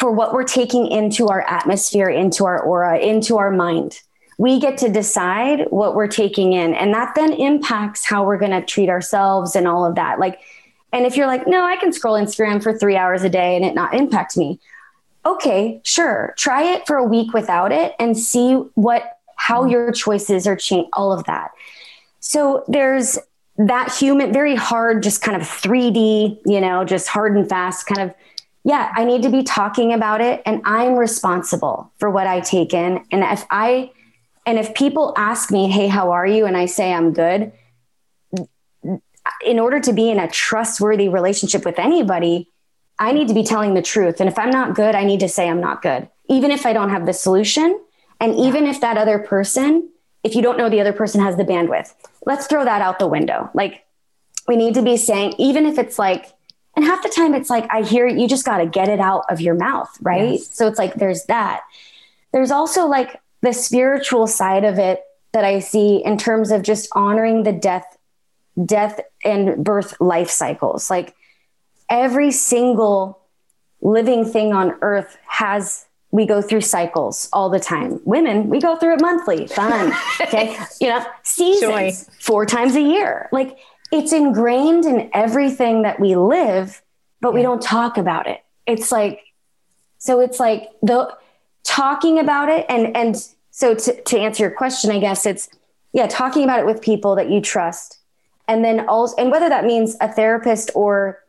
for 0.00 0.10
what 0.10 0.32
we're 0.32 0.44
taking 0.44 0.86
into 0.90 1.28
our 1.28 1.42
atmosphere, 1.42 2.08
into 2.08 2.46
our 2.46 2.58
aura, 2.58 2.98
into 2.98 3.36
our 3.36 3.50
mind. 3.50 4.00
We 4.38 4.58
get 4.58 4.78
to 4.78 4.88
decide 4.88 5.66
what 5.68 5.94
we're 5.94 6.08
taking 6.08 6.54
in. 6.54 6.72
And 6.72 6.94
that 6.94 7.14
then 7.14 7.34
impacts 7.34 8.06
how 8.06 8.24
we're 8.24 8.38
going 8.38 8.52
to 8.52 8.62
treat 8.62 8.88
ourselves 8.88 9.54
and 9.54 9.68
all 9.68 9.84
of 9.84 9.96
that. 9.96 10.18
Like, 10.18 10.40
and 10.90 11.04
if 11.04 11.18
you're 11.18 11.26
like, 11.26 11.46
no, 11.46 11.66
I 11.66 11.76
can 11.76 11.92
scroll 11.92 12.18
Instagram 12.18 12.62
for 12.62 12.72
three 12.72 12.96
hours 12.96 13.24
a 13.24 13.28
day 13.28 13.56
and 13.56 13.64
it 13.64 13.74
not 13.74 13.92
impact 13.92 14.38
me. 14.38 14.58
Okay, 15.26 15.82
sure. 15.84 16.32
Try 16.38 16.62
it 16.62 16.86
for 16.86 16.96
a 16.96 17.04
week 17.04 17.34
without 17.34 17.70
it 17.70 17.94
and 17.98 18.16
see 18.16 18.54
what, 18.54 19.18
how 19.36 19.66
your 19.66 19.92
choices 19.92 20.46
are 20.46 20.56
changing, 20.56 20.88
all 20.94 21.12
of 21.12 21.24
that. 21.24 21.50
So 22.20 22.64
there's 22.68 23.18
that 23.58 23.92
human, 23.92 24.32
very 24.32 24.56
hard, 24.56 25.02
just 25.02 25.20
kind 25.20 25.38
of 25.38 25.46
3D, 25.46 26.40
you 26.46 26.60
know, 26.62 26.86
just 26.86 27.06
hard 27.06 27.36
and 27.36 27.46
fast 27.46 27.84
kind 27.84 28.08
of 28.08 28.16
yeah, 28.64 28.92
I 28.94 29.04
need 29.04 29.22
to 29.22 29.30
be 29.30 29.42
talking 29.42 29.92
about 29.92 30.20
it 30.20 30.42
and 30.44 30.60
I'm 30.64 30.96
responsible 30.96 31.92
for 31.98 32.10
what 32.10 32.26
I 32.26 32.40
take 32.40 32.74
in. 32.74 33.04
And 33.10 33.24
if 33.24 33.46
I, 33.50 33.90
and 34.44 34.58
if 34.58 34.74
people 34.74 35.14
ask 35.16 35.50
me, 35.50 35.70
hey, 35.70 35.88
how 35.88 36.10
are 36.10 36.26
you? 36.26 36.46
And 36.46 36.56
I 36.56 36.66
say 36.66 36.92
I'm 36.92 37.12
good, 37.12 37.52
in 39.44 39.58
order 39.58 39.80
to 39.80 39.92
be 39.92 40.10
in 40.10 40.18
a 40.18 40.28
trustworthy 40.28 41.08
relationship 41.08 41.64
with 41.64 41.78
anybody, 41.78 42.48
I 42.98 43.12
need 43.12 43.28
to 43.28 43.34
be 43.34 43.44
telling 43.44 43.74
the 43.74 43.82
truth. 43.82 44.20
And 44.20 44.28
if 44.28 44.38
I'm 44.38 44.50
not 44.50 44.74
good, 44.74 44.94
I 44.94 45.04
need 45.04 45.20
to 45.20 45.28
say 45.28 45.48
I'm 45.48 45.60
not 45.60 45.80
good, 45.80 46.08
even 46.28 46.50
if 46.50 46.66
I 46.66 46.72
don't 46.72 46.90
have 46.90 47.06
the 47.06 47.14
solution. 47.14 47.80
And 48.20 48.34
even 48.34 48.66
if 48.66 48.80
that 48.82 48.98
other 48.98 49.18
person, 49.18 49.88
if 50.22 50.34
you 50.34 50.42
don't 50.42 50.58
know 50.58 50.68
the 50.68 50.80
other 50.80 50.92
person 50.92 51.22
has 51.22 51.36
the 51.36 51.44
bandwidth, 51.44 51.94
let's 52.26 52.46
throw 52.46 52.64
that 52.64 52.82
out 52.82 52.98
the 52.98 53.06
window. 53.06 53.50
Like 53.54 53.86
we 54.46 54.56
need 54.56 54.74
to 54.74 54.82
be 54.82 54.98
saying, 54.98 55.34
even 55.38 55.64
if 55.64 55.78
it's 55.78 55.98
like, 55.98 56.26
and 56.80 56.88
half 56.88 57.02
the 57.02 57.10
time 57.10 57.34
it's 57.34 57.50
like, 57.50 57.66
I 57.70 57.82
hear 57.82 58.06
you 58.06 58.26
just 58.26 58.46
got 58.46 58.58
to 58.58 58.66
get 58.66 58.88
it 58.88 59.00
out 59.00 59.24
of 59.28 59.38
your 59.38 59.54
mouth. 59.54 59.94
Right. 60.00 60.32
Yes. 60.32 60.56
So 60.56 60.66
it's 60.66 60.78
like, 60.78 60.94
there's 60.94 61.24
that. 61.26 61.60
There's 62.32 62.50
also 62.50 62.86
like 62.86 63.20
the 63.42 63.52
spiritual 63.52 64.26
side 64.26 64.64
of 64.64 64.78
it 64.78 65.02
that 65.32 65.44
I 65.44 65.58
see 65.58 66.02
in 66.02 66.16
terms 66.16 66.50
of 66.50 66.62
just 66.62 66.88
honoring 66.92 67.42
the 67.42 67.52
death, 67.52 67.98
death 68.64 68.98
and 69.22 69.62
birth 69.62 70.00
life 70.00 70.30
cycles. 70.30 70.88
Like 70.88 71.14
every 71.90 72.30
single 72.30 73.20
living 73.82 74.24
thing 74.24 74.54
on 74.54 74.74
earth 74.80 75.18
has 75.26 75.84
we 76.12 76.24
go 76.24 76.40
through 76.40 76.62
cycles 76.62 77.28
all 77.30 77.50
the 77.50 77.60
time. 77.60 78.00
Women, 78.04 78.48
we 78.48 78.58
go 78.58 78.76
through 78.76 78.94
it 78.94 79.02
monthly. 79.02 79.46
Fun. 79.48 79.92
Okay. 80.22 80.56
you 80.80 80.88
know, 80.88 81.04
seasons 81.24 82.06
Joy. 82.06 82.12
four 82.20 82.46
times 82.46 82.76
a 82.76 82.80
year. 82.80 83.28
Like 83.32 83.58
it's 83.90 84.12
ingrained 84.12 84.84
in 84.84 85.10
everything 85.12 85.82
that 85.82 85.98
we 85.98 86.16
live, 86.16 86.82
but 87.20 87.34
we 87.34 87.42
don't 87.42 87.62
talk 87.62 87.98
about 87.98 88.26
it. 88.26 88.42
It's 88.66 88.92
like, 88.92 89.20
so 89.98 90.20
it's 90.20 90.38
like 90.38 90.70
the 90.82 91.12
talking 91.64 92.18
about 92.18 92.48
it. 92.48 92.64
And, 92.68 92.96
and 92.96 93.16
so 93.50 93.74
to, 93.74 94.02
to 94.02 94.18
answer 94.18 94.44
your 94.44 94.52
question, 94.52 94.90
I 94.90 95.00
guess 95.00 95.26
it's, 95.26 95.48
yeah, 95.92 96.06
talking 96.06 96.44
about 96.44 96.60
it 96.60 96.66
with 96.66 96.80
people 96.80 97.16
that 97.16 97.30
you 97.30 97.40
trust. 97.40 97.98
And 98.46 98.64
then 98.64 98.88
also, 98.88 99.16
and 99.16 99.30
whether 99.30 99.48
that 99.48 99.64
means 99.64 99.96
a 100.00 100.12
therapist 100.12 100.70
or 100.74 101.22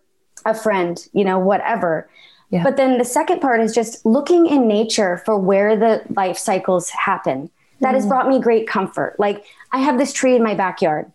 a 0.46 0.54
friend, 0.54 1.08
you 1.14 1.24
know, 1.24 1.40
whatever. 1.40 2.10
Yeah. 2.52 2.64
But 2.64 2.78
then 2.78 2.98
the 2.98 3.06
second 3.06 3.40
part 3.40 3.62
is 3.62 3.74
just 3.74 4.06
looking 4.06 4.46
in 4.46 4.68
nature 4.68 5.18
for 5.26 5.38
where 5.38 5.76
the 5.76 6.04
life 6.10 6.38
cycles 6.38 6.90
happen. 6.90 7.50
That 7.80 7.92
mm. 7.92 7.96
has 7.96 8.06
brought 8.06 8.28
me 8.28 8.40
great 8.40 8.68
comfort. 8.68 9.16
Like 9.20 9.46
I 9.72 9.80
have 9.80 9.98
this 9.98 10.14
tree 10.14 10.36
in 10.36 10.44
my 10.44 10.54
backyard 10.54 11.12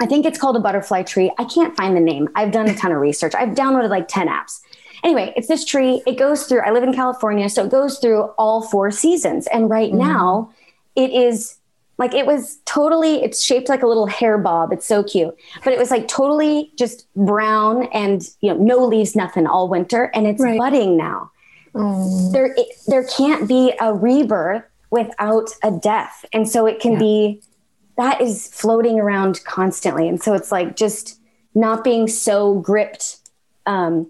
I 0.00 0.06
think 0.06 0.26
it's 0.26 0.38
called 0.38 0.56
a 0.56 0.60
butterfly 0.60 1.02
tree. 1.02 1.32
I 1.38 1.44
can't 1.44 1.76
find 1.76 1.96
the 1.96 2.00
name. 2.00 2.28
I've 2.34 2.52
done 2.52 2.68
a 2.68 2.74
ton 2.74 2.92
of 2.92 2.98
research. 3.00 3.34
I've 3.34 3.50
downloaded 3.50 3.90
like 3.90 4.08
10 4.08 4.28
apps. 4.28 4.60
Anyway, 5.04 5.32
it's 5.36 5.48
this 5.48 5.64
tree. 5.64 6.02
It 6.06 6.18
goes 6.18 6.44
through, 6.44 6.60
I 6.60 6.70
live 6.70 6.82
in 6.82 6.92
California, 6.92 7.48
so 7.48 7.64
it 7.64 7.70
goes 7.70 7.98
through 7.98 8.22
all 8.38 8.62
four 8.62 8.90
seasons. 8.90 9.46
And 9.48 9.70
right 9.70 9.90
mm-hmm. 9.90 9.98
now, 9.98 10.52
it 10.96 11.10
is 11.10 11.56
like 11.98 12.14
it 12.14 12.26
was 12.26 12.58
totally, 12.64 13.22
it's 13.24 13.42
shaped 13.42 13.68
like 13.68 13.82
a 13.82 13.86
little 13.86 14.06
hair 14.06 14.38
bob. 14.38 14.72
It's 14.72 14.86
so 14.86 15.02
cute. 15.02 15.36
But 15.64 15.72
it 15.72 15.78
was 15.78 15.90
like 15.90 16.06
totally 16.06 16.72
just 16.76 17.12
brown 17.14 17.88
and, 17.92 18.22
you 18.40 18.54
know, 18.54 18.62
no 18.62 18.86
leaves, 18.86 19.16
nothing 19.16 19.46
all 19.46 19.68
winter. 19.68 20.10
And 20.14 20.26
it's 20.26 20.40
right. 20.40 20.58
budding 20.58 20.96
now. 20.96 21.32
Mm. 21.74 22.32
There, 22.32 22.54
it, 22.56 22.68
there 22.86 23.04
can't 23.04 23.48
be 23.48 23.72
a 23.80 23.92
rebirth 23.92 24.62
without 24.90 25.50
a 25.62 25.72
death. 25.72 26.24
And 26.32 26.48
so 26.48 26.66
it 26.66 26.80
can 26.80 26.92
yeah. 26.92 26.98
be 26.98 27.42
that 27.98 28.20
is 28.20 28.48
floating 28.48 28.98
around 28.98 29.44
constantly. 29.44 30.08
And 30.08 30.22
so 30.22 30.32
it's 30.32 30.50
like 30.50 30.76
just 30.76 31.20
not 31.54 31.84
being 31.84 32.08
so 32.08 32.54
gripped 32.60 33.18
um, 33.66 34.06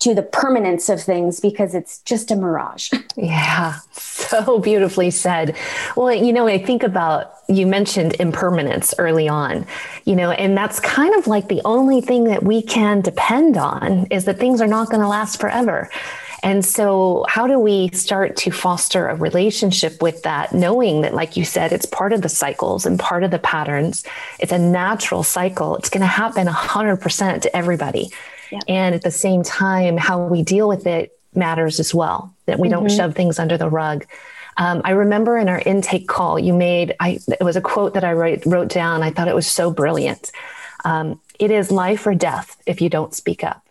to 0.00 0.14
the 0.14 0.22
permanence 0.22 0.88
of 0.88 1.02
things 1.02 1.40
because 1.40 1.74
it's 1.74 2.00
just 2.02 2.30
a 2.30 2.36
mirage. 2.36 2.90
Yeah, 3.16 3.74
so 3.92 4.60
beautifully 4.60 5.10
said. 5.10 5.54
Well, 5.94 6.14
you 6.14 6.32
know, 6.32 6.46
I 6.46 6.56
think 6.56 6.82
about 6.82 7.34
you 7.48 7.66
mentioned 7.66 8.14
impermanence 8.18 8.94
early 8.98 9.28
on, 9.28 9.66
you 10.04 10.14
know, 10.16 10.30
and 10.30 10.56
that's 10.56 10.80
kind 10.80 11.14
of 11.16 11.26
like 11.26 11.48
the 11.48 11.60
only 11.66 12.00
thing 12.00 12.24
that 12.24 12.42
we 12.42 12.62
can 12.62 13.02
depend 13.02 13.58
on 13.58 14.06
is 14.06 14.24
that 14.24 14.38
things 14.38 14.62
are 14.62 14.66
not 14.66 14.88
going 14.88 15.02
to 15.02 15.08
last 15.08 15.38
forever. 15.38 15.90
And 16.42 16.64
so, 16.64 17.24
how 17.28 17.46
do 17.46 17.58
we 17.58 17.88
start 17.90 18.36
to 18.36 18.50
foster 18.50 19.08
a 19.08 19.14
relationship 19.14 20.00
with 20.00 20.22
that, 20.22 20.54
knowing 20.54 21.02
that, 21.02 21.14
like 21.14 21.36
you 21.36 21.44
said, 21.44 21.72
it's 21.72 21.86
part 21.86 22.12
of 22.12 22.22
the 22.22 22.28
cycles 22.28 22.86
and 22.86 22.98
part 22.98 23.24
of 23.24 23.30
the 23.30 23.38
patterns? 23.38 24.04
It's 24.38 24.52
a 24.52 24.58
natural 24.58 25.22
cycle. 25.22 25.76
It's 25.76 25.90
going 25.90 26.00
to 26.00 26.06
happen 26.06 26.46
100% 26.46 27.42
to 27.42 27.56
everybody. 27.56 28.10
Yeah. 28.50 28.60
And 28.68 28.94
at 28.94 29.02
the 29.02 29.10
same 29.10 29.42
time, 29.42 29.96
how 29.96 30.26
we 30.26 30.42
deal 30.42 30.66
with 30.68 30.86
it 30.86 31.16
matters 31.34 31.78
as 31.78 31.94
well, 31.94 32.34
that 32.46 32.58
we 32.58 32.68
mm-hmm. 32.68 32.80
don't 32.80 32.90
shove 32.90 33.14
things 33.14 33.38
under 33.38 33.58
the 33.58 33.68
rug. 33.68 34.06
Um, 34.56 34.82
I 34.84 34.90
remember 34.92 35.38
in 35.38 35.48
our 35.48 35.62
intake 35.64 36.08
call, 36.08 36.38
you 36.38 36.52
made, 36.52 36.94
I, 37.00 37.20
it 37.28 37.44
was 37.44 37.56
a 37.56 37.60
quote 37.60 37.94
that 37.94 38.04
I 38.04 38.12
wrote, 38.12 38.44
wrote 38.46 38.68
down. 38.68 39.02
I 39.02 39.10
thought 39.10 39.28
it 39.28 39.34
was 39.34 39.46
so 39.46 39.70
brilliant. 39.70 40.30
Um, 40.84 41.20
it 41.38 41.50
is 41.50 41.70
life 41.70 42.06
or 42.06 42.14
death 42.14 42.60
if 42.66 42.80
you 42.80 42.88
don't 42.88 43.14
speak 43.14 43.44
up. 43.44 43.64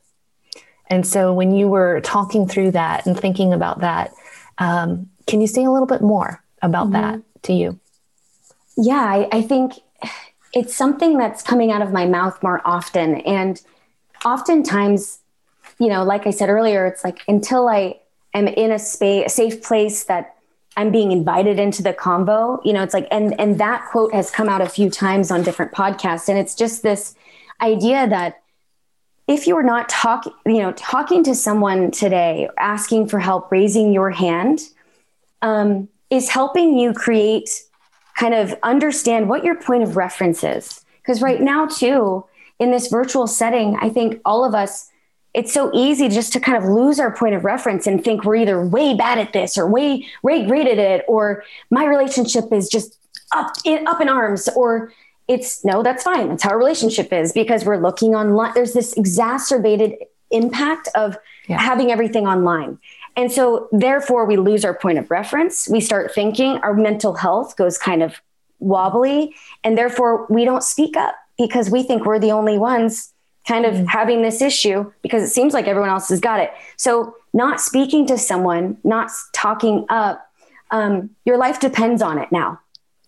And 0.90 1.06
so 1.06 1.34
when 1.34 1.54
you 1.54 1.68
were 1.68 2.02
talking 2.02 2.48
through 2.48 2.72
that 2.72 3.06
and 3.06 3.18
thinking 3.18 3.54
about 3.54 3.82
that, 3.82 4.12
um, 4.58 5.10
can 5.28 5.42
you 5.42 5.48
say 5.48 5.64
a 5.64 5.72
little 5.72 5.88
bit 5.88 6.02
more 6.02 6.44
about 6.62 6.86
mm-hmm. 6.86 6.94
that 6.94 7.22
to 7.44 7.54
you? 7.54 7.80
Yeah, 8.76 8.96
I, 8.96 9.28
I 9.32 9.42
think 9.42 9.74
it's 10.54 10.76
something 10.76 11.18
that's 11.18 11.44
coming 11.44 11.72
out 11.72 11.82
of 11.82 11.92
my 11.92 12.06
mouth 12.06 12.42
more 12.42 12.62
often. 12.66 13.16
And 13.22 13.62
oftentimes, 14.26 15.20
you 15.80 15.88
know, 15.88 16.04
like 16.04 16.26
I 16.26 16.32
said 16.32 16.50
earlier, 16.50 16.88
it's 16.88 17.04
like 17.04 17.20
until 17.28 17.68
I 17.68 18.00
am 18.34 18.48
in 18.48 18.72
a 18.72 18.80
space, 18.80 19.28
a 19.28 19.30
safe 19.30 19.62
place 19.62 20.06
that 20.06 20.36
I'm 20.76 20.92
being 20.92 21.12
invited 21.12 21.60
into 21.60 21.84
the 21.84 21.94
convo, 21.94 22.64
you 22.66 22.74
know, 22.74 22.84
it's 22.84 22.94
like, 22.94 23.08
and, 23.12 23.40
and 23.40 23.60
that 23.60 23.86
quote 23.92 24.14
has 24.14 24.32
come 24.32 24.48
out 24.48 24.62
a 24.62 24.70
few 24.70 24.90
times 24.90 25.30
on 25.30 25.44
different 25.44 25.72
podcasts. 25.72 26.30
And 26.30 26.38
it's 26.38 26.56
just 26.56 26.84
this 26.84 27.16
idea 27.62 28.08
that 28.08 28.42
if 29.30 29.46
you're 29.46 29.64
not 29.64 29.88
talking, 29.88 30.34
you 30.48 30.58
know, 30.58 30.72
talking 30.72 31.24
to 31.24 31.36
someone 31.36 31.92
today, 31.92 32.50
asking 32.58 33.08
for 33.08 33.20
help, 33.20 33.52
raising 33.52 33.94
your 33.94 34.10
hand, 34.10 34.62
um, 35.44 35.88
is 36.10 36.28
helping 36.30 36.76
you 36.80 36.94
create 36.94 37.62
kind 38.18 38.34
of 38.34 38.56
understand 38.64 39.30
what 39.30 39.44
your 39.44 39.56
point 39.56 39.84
of 39.84 39.96
reference 39.96 40.44
is. 40.44 40.84
Because 40.98 41.22
right 41.22 41.40
now, 41.40 41.68
too, 41.68 42.26
in 42.58 42.72
this 42.72 42.88
virtual 42.88 43.28
setting, 43.28 43.78
I 43.80 43.90
think 43.90 44.20
all 44.26 44.44
of 44.44 44.56
us, 44.56 44.90
it's 45.36 45.54
so 45.54 45.70
easy 45.76 46.10
just 46.10 46.34
to 46.34 46.40
kind 46.40 46.58
of 46.58 46.64
lose 46.64 47.00
our 47.00 47.16
point 47.16 47.36
of 47.36 47.46
reference 47.46 47.86
and 47.86 48.04
think 48.04 48.24
we're 48.24 48.38
either 48.38 48.66
way 48.66 48.96
bad 48.96 49.20
at 49.20 49.32
this 49.32 49.60
or 49.60 49.68
way 49.68 50.08
way 50.24 50.44
great 50.48 50.68
at 50.68 50.80
it, 50.80 51.06
or 51.08 51.44
my 51.70 51.86
relationship 51.86 52.52
is 52.52 52.68
just 52.68 52.98
up 53.36 53.54
in, 53.64 53.86
up 53.86 54.02
in 54.02 54.10
arms, 54.10 54.50
or 54.56 54.92
it's 55.30 55.64
no, 55.64 55.84
that's 55.84 56.04
fine. 56.04 56.28
That's 56.28 56.44
how 56.44 56.52
a 56.52 56.58
relationship 56.58 57.14
is 57.14 57.32
because 57.32 57.64
we're 57.64 57.78
looking 57.78 58.16
online. 58.16 58.52
There's 58.56 58.74
this 58.74 58.94
exacerbated 58.94 59.96
impact 60.32 60.90
of 60.96 61.18
yeah. 61.48 61.60
having 61.60 61.92
everything 61.92 62.28
online. 62.28 62.80
And 63.16 63.32
so, 63.32 63.70
therefore, 63.72 64.26
we 64.26 64.38
lose 64.38 64.66
our 64.66 64.74
point 64.74 64.98
of 64.98 65.10
reference. 65.12 65.70
We 65.70 65.82
start 65.82 66.14
thinking 66.14 66.58
our 66.58 66.74
mental 66.74 67.14
health 67.14 67.58
goes 67.58 67.78
kind 67.78 68.02
of 68.02 68.16
wobbly. 68.60 69.36
And 69.64 69.78
therefore, 69.78 70.26
we 70.30 70.46
don't 70.46 70.64
speak 70.64 70.98
up 70.98 71.16
because 71.38 71.70
we 71.70 71.84
think 71.84 72.06
we're 72.06 72.20
the 72.20 72.32
only 72.32 72.58
ones 72.58 73.14
kind 73.48 73.66
of 73.66 73.76
mm-hmm. 73.76 73.86
having 73.86 74.22
this 74.24 74.42
issue 74.42 74.92
because 75.02 75.24
it 75.24 75.30
seems 75.30 75.54
like 75.54 75.68
everyone 75.68 75.90
else 75.90 76.10
has 76.10 76.20
got 76.20 76.40
it. 76.40 76.52
So, 76.76 77.16
not 77.34 77.62
speaking 77.62 78.08
to 78.08 78.18
someone, 78.18 78.78
not 78.84 79.12
talking 79.34 79.86
up, 79.90 80.26
um, 80.72 81.12
your 81.26 81.38
life 81.38 81.60
depends 81.60 82.02
on 82.02 82.18
it 82.18 82.32
now. 82.32 82.60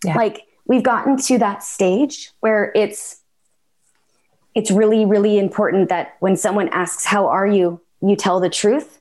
Yeah. 0.04 0.16
Like, 0.16 0.44
we've 0.72 0.84
gotten 0.84 1.18
to 1.18 1.38
that 1.38 1.62
stage 1.64 2.32
where 2.40 2.72
it's 2.76 3.20
it's 4.56 4.72
really 4.72 5.04
really 5.06 5.38
important 5.38 5.90
that 5.90 6.16
when 6.22 6.38
someone 6.38 6.70
asks 6.70 7.04
how 7.06 7.28
are 7.28 7.46
you? 7.48 7.82
you 8.02 8.16
tell 8.16 8.40
the 8.40 8.50
truth. 8.50 9.00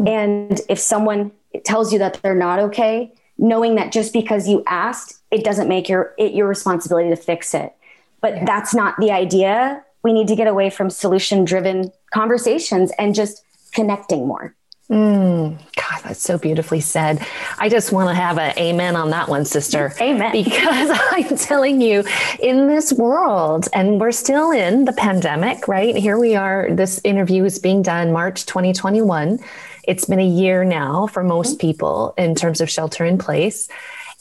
Mm-hmm. 0.00 0.08
and 0.08 0.60
if 0.70 0.78
someone 0.78 1.30
tells 1.64 1.92
you 1.92 1.98
that 1.98 2.18
they're 2.22 2.34
not 2.48 2.58
okay 2.58 3.12
knowing 3.36 3.74
that 3.74 3.92
just 3.92 4.14
because 4.14 4.48
you 4.48 4.62
asked 4.66 5.20
it 5.30 5.44
doesn't 5.44 5.68
make 5.68 5.88
your 5.90 6.14
it 6.16 6.32
your 6.32 6.48
responsibility 6.48 7.10
to 7.10 7.16
fix 7.16 7.54
it. 7.54 7.74
But 8.22 8.36
yeah. 8.36 8.44
that's 8.44 8.74
not 8.74 8.94
the 8.98 9.10
idea. 9.10 9.84
We 10.02 10.12
need 10.12 10.28
to 10.28 10.36
get 10.36 10.46
away 10.46 10.70
from 10.70 10.88
solution 10.90 11.44
driven 11.44 11.92
conversations 12.12 12.92
and 12.98 13.14
just 13.14 13.42
connecting 13.72 14.26
more 14.26 14.54
Mm, 14.90 15.56
God, 15.76 16.02
that's 16.02 16.20
so 16.20 16.36
beautifully 16.36 16.80
said. 16.80 17.24
I 17.58 17.68
just 17.68 17.92
want 17.92 18.08
to 18.08 18.14
have 18.14 18.38
an 18.38 18.58
amen 18.58 18.96
on 18.96 19.10
that 19.10 19.28
one, 19.28 19.44
sister. 19.44 19.94
Amen. 20.00 20.32
Because 20.32 20.90
I'm 21.12 21.36
telling 21.36 21.80
you, 21.80 22.02
in 22.40 22.66
this 22.66 22.92
world, 22.92 23.68
and 23.72 24.00
we're 24.00 24.10
still 24.10 24.50
in 24.50 24.86
the 24.86 24.92
pandemic, 24.92 25.68
right? 25.68 25.94
Here 25.94 26.18
we 26.18 26.34
are. 26.34 26.68
This 26.72 27.00
interview 27.04 27.44
is 27.44 27.60
being 27.60 27.82
done 27.82 28.10
March 28.10 28.46
2021. 28.46 29.38
It's 29.84 30.06
been 30.06 30.18
a 30.18 30.26
year 30.26 30.64
now 30.64 31.06
for 31.06 31.22
most 31.22 31.52
mm-hmm. 31.52 31.68
people 31.68 32.14
in 32.18 32.34
terms 32.34 32.60
of 32.60 32.68
shelter 32.68 33.04
in 33.04 33.16
place. 33.16 33.68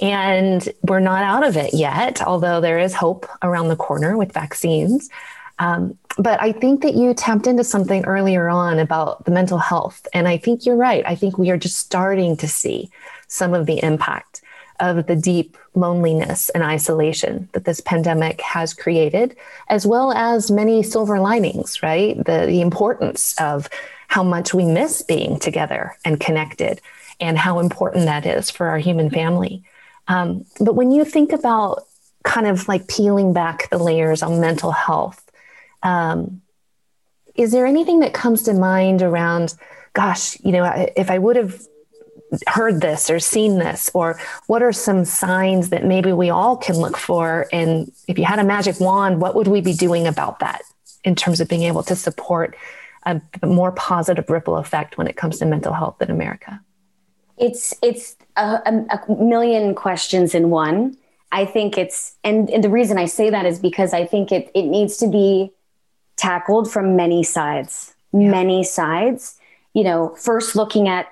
And 0.02 0.70
we're 0.84 1.00
not 1.00 1.24
out 1.24 1.46
of 1.46 1.58
it 1.58 1.74
yet, 1.74 2.22
although 2.22 2.62
there 2.62 2.80
is 2.80 2.94
hope 2.94 3.26
around 3.42 3.70
the 3.70 3.76
corner 3.76 4.16
with 4.16 4.34
vaccines. 4.34 5.10
Um, 5.60 5.98
but 6.17 6.41
I 6.41 6.52
think 6.52 6.82
that 6.82 6.95
you 6.95 7.13
tapped 7.13 7.48
into 7.48 7.63
something 7.63 8.04
earlier 8.06 8.50
on 8.50 8.80
about 8.80 9.26
the 9.26 9.32
mental 9.32 9.58
health. 9.58 10.08
And 10.13 10.28
I 10.28 10.38
think 10.38 10.65
you're 10.65 10.76
right. 10.76 11.04
I 11.06 11.15
think 11.15 11.38
we 11.38 11.50
are 11.50 11.58
just 11.58 11.78
starting 11.78 12.36
to 12.38 12.48
see 12.48 12.89
some 13.28 13.54
of 13.54 13.65
the 13.65 13.82
impact 13.84 14.41
of 14.80 15.08
the 15.08 15.15
deep 15.15 15.58
loneliness 15.76 16.50
and 16.50 16.63
isolation 16.63 17.50
that 17.52 17.65
this 17.65 17.82
pandemic 17.82 18.41
has 18.41 18.74
created, 18.74 19.36
as 19.67 19.86
well 19.86 20.13
as 20.13 20.50
many 20.50 20.82
silver 20.82 21.19
linings, 21.19 21.84
right? 21.84 22.17
The, 22.17 22.45
the 22.48 22.62
importance 22.62 23.36
of 23.39 23.69
how 24.08 24.24
much 24.24 24.54
we 24.54 24.65
miss 24.65 25.02
being 25.02 25.38
together 25.38 25.95
and 26.04 26.19
connected 26.19 26.82
and 27.19 27.38
how 27.38 27.60
important 27.60 28.06
that 28.06 28.26
is 28.26 28.50
for 28.50 28.67
our 28.67 28.78
human 28.78 29.10
family. 29.10 29.63
Um, 30.08 30.45
but 30.60 30.76
when 30.76 30.91
you 30.91 31.06
think 31.06 31.34
about 31.34 31.86
kind 32.24 32.48
of 32.48 32.67
like 32.67 32.88
peeling 32.88 33.34
back 33.34 33.69
the 33.69 33.78
layers 33.78 34.24
on 34.24 34.41
mental 34.41 34.72
health, 34.72 35.29
um, 35.84 36.42
is 37.36 37.52
there 37.52 37.65
anything 37.65 38.00
that 38.00 38.13
comes 38.13 38.44
to 38.44 38.54
mind 38.54 39.02
around, 39.02 39.56
gosh, 39.94 40.39
you 40.42 40.52
know, 40.52 40.65
if 40.96 41.10
I 41.10 41.18
would 41.18 41.36
have 41.36 41.62
heard 42.48 42.82
this 42.82 43.10
or 43.10 43.20
seen 43.20 43.58
this, 43.58 43.89
or 43.94 44.20
what 44.48 44.62
are 44.62 44.74
some 44.74 45.06
signs 45.06 45.70
that 45.70 45.86
maybe 45.86 46.12
we 46.12 46.30
all 46.30 46.58
can 46.58 46.76
look 46.76 46.98
for? 46.98 47.48
And 47.52 47.92
if 48.08 48.20
you 48.20 48.26
had 48.26 48.39
a 48.39 48.44
magic 48.44 48.80
wand, 48.80 49.22
what 49.22 49.36
would 49.36 49.48
we 49.48 49.62
be 49.62 49.74
doing 49.74 50.06
about 50.06 50.39
that 50.39 50.62
in 51.04 51.15
terms 51.15 51.39
of 51.39 51.48
being 51.48 51.63
able 51.63 51.84
to 51.84 51.96
support 51.96 52.56
a 53.04 53.22
more 53.44 53.72
positive 53.72 54.30
ripple 54.30 54.58
effect 54.58 54.98
when 54.98 55.08
it 55.08 55.15
comes 55.15 55.39
to 55.39 55.46
mental 55.46 55.74
health 55.74 56.02
in 56.02 56.12
America? 56.12 56.62
It's 57.38 57.74
it's 57.82 58.18
a, 58.36 58.60
a 58.65 59.12
million 59.12 59.74
questions 59.74 60.36
in 60.36 60.50
one. 60.50 60.98
I 61.32 61.46
think 61.46 61.78
it's, 61.78 62.15
and, 62.24 62.50
and 62.50 62.63
the 62.63 62.70
reason 62.70 62.98
I 62.98 63.06
say 63.06 63.30
that 63.30 63.46
is 63.46 63.60
because 63.60 63.94
I 63.94 64.06
think 64.06 64.32
it 64.32 64.52
it 64.54 64.63
needs 64.63 64.98
to 64.98 65.08
be 65.08 65.52
tackled 66.20 66.72
from 66.72 66.96
many 66.96 67.24
sides, 67.24 67.96
yeah. 68.12 68.30
many 68.30 68.64
sides. 68.64 69.40
You 69.74 69.84
know, 69.84 70.16
first 70.18 70.56
looking 70.56 70.88
at, 70.88 71.08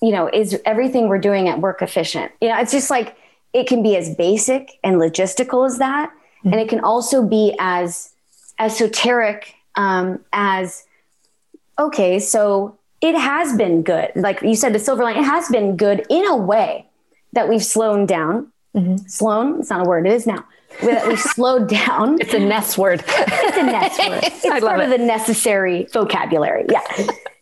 you 0.00 0.10
know, 0.10 0.28
is 0.28 0.60
everything 0.64 1.08
we're 1.08 1.18
doing 1.18 1.48
at 1.48 1.60
work 1.60 1.80
efficient? 1.82 2.32
You 2.40 2.48
know, 2.48 2.58
it's 2.58 2.72
just 2.72 2.90
like 2.90 3.16
it 3.52 3.66
can 3.66 3.82
be 3.82 3.96
as 3.96 4.14
basic 4.14 4.78
and 4.82 4.96
logistical 4.96 5.66
as 5.66 5.78
that. 5.78 6.10
Mm-hmm. 6.10 6.52
And 6.52 6.60
it 6.60 6.68
can 6.68 6.80
also 6.80 7.22
be 7.22 7.54
as 7.58 8.10
esoteric 8.58 9.54
um, 9.76 10.20
as, 10.32 10.84
okay, 11.78 12.18
so 12.18 12.76
it 13.00 13.14
has 13.14 13.56
been 13.56 13.82
good. 13.82 14.10
Like 14.16 14.42
you 14.42 14.56
said, 14.56 14.72
the 14.72 14.78
silver 14.78 15.04
line, 15.04 15.16
it 15.16 15.24
has 15.24 15.48
been 15.48 15.76
good 15.76 16.04
in 16.08 16.26
a 16.26 16.36
way 16.36 16.86
that 17.32 17.48
we've 17.48 17.64
slowed 17.64 18.08
down. 18.08 18.50
Mm-hmm. 18.74 18.96
Slown, 19.06 19.60
it's 19.60 19.70
not 19.70 19.86
a 19.86 19.88
word, 19.88 20.06
it 20.06 20.12
is 20.12 20.26
now. 20.26 20.44
That 20.82 21.06
we 21.08 21.16
slowed 21.16 21.68
down. 21.68 22.18
It's 22.20 22.34
a 22.34 22.38
nest 22.38 22.78
word. 22.78 23.02
it's 23.06 23.56
a 23.56 23.62
nest 23.62 23.98
word. 23.98 24.20
It's 24.24 24.44
I 24.44 24.60
part 24.60 24.80
it. 24.80 24.84
of 24.84 24.90
the 24.90 24.98
necessary 24.98 25.86
vocabulary. 25.92 26.66
Yeah. 26.70 26.82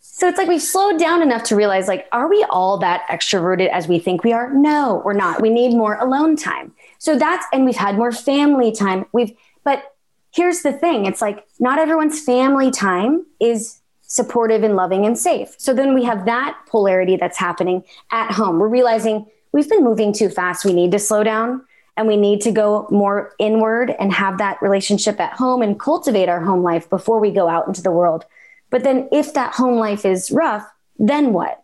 So 0.01 0.27
it's 0.27 0.37
like 0.37 0.47
we've 0.47 0.61
slowed 0.61 0.99
down 0.99 1.21
enough 1.21 1.43
to 1.45 1.55
realize 1.55 1.87
like, 1.87 2.07
are 2.11 2.29
we 2.29 2.45
all 2.49 2.77
that 2.79 3.07
extroverted 3.07 3.69
as 3.69 3.87
we 3.87 3.97
think 3.97 4.23
we 4.23 4.33
are? 4.33 4.53
No, 4.53 5.01
we're 5.03 5.13
not. 5.13 5.41
We 5.41 5.49
need 5.49 5.75
more 5.75 5.95
alone 5.95 6.35
time. 6.35 6.73
So 6.99 7.17
that's, 7.17 7.45
and 7.51 7.65
we've 7.65 7.75
had 7.75 7.95
more 7.95 8.11
family 8.11 8.71
time. 8.71 9.05
We've, 9.13 9.31
but 9.63 9.95
here's 10.31 10.61
the 10.61 10.73
thing 10.73 11.05
it's 11.05 11.21
like 11.21 11.45
not 11.59 11.79
everyone's 11.79 12.21
family 12.21 12.69
time 12.69 13.25
is 13.39 13.79
supportive 14.01 14.61
and 14.61 14.75
loving 14.75 15.05
and 15.05 15.17
safe. 15.17 15.55
So 15.57 15.73
then 15.73 15.93
we 15.93 16.03
have 16.03 16.25
that 16.25 16.57
polarity 16.67 17.15
that's 17.15 17.37
happening 17.37 17.83
at 18.11 18.31
home. 18.31 18.59
We're 18.59 18.67
realizing 18.67 19.25
we've 19.53 19.69
been 19.69 19.83
moving 19.83 20.13
too 20.13 20.29
fast. 20.29 20.65
We 20.65 20.73
need 20.73 20.91
to 20.91 20.99
slow 20.99 21.23
down 21.23 21.65
and 21.97 22.07
we 22.07 22.17
need 22.17 22.41
to 22.41 22.51
go 22.51 22.87
more 22.89 23.33
inward 23.39 23.93
and 23.99 24.13
have 24.13 24.37
that 24.37 24.61
relationship 24.61 25.19
at 25.19 25.33
home 25.33 25.61
and 25.61 25.79
cultivate 25.79 26.29
our 26.29 26.41
home 26.41 26.63
life 26.63 26.89
before 26.89 27.19
we 27.19 27.31
go 27.31 27.47
out 27.49 27.67
into 27.67 27.81
the 27.81 27.91
world. 27.91 28.25
But 28.69 28.83
then 28.83 29.09
if 29.11 29.33
that 29.33 29.53
home 29.53 29.77
life 29.77 30.05
is 30.05 30.31
rough, 30.31 30.65
then 30.97 31.33
what? 31.33 31.63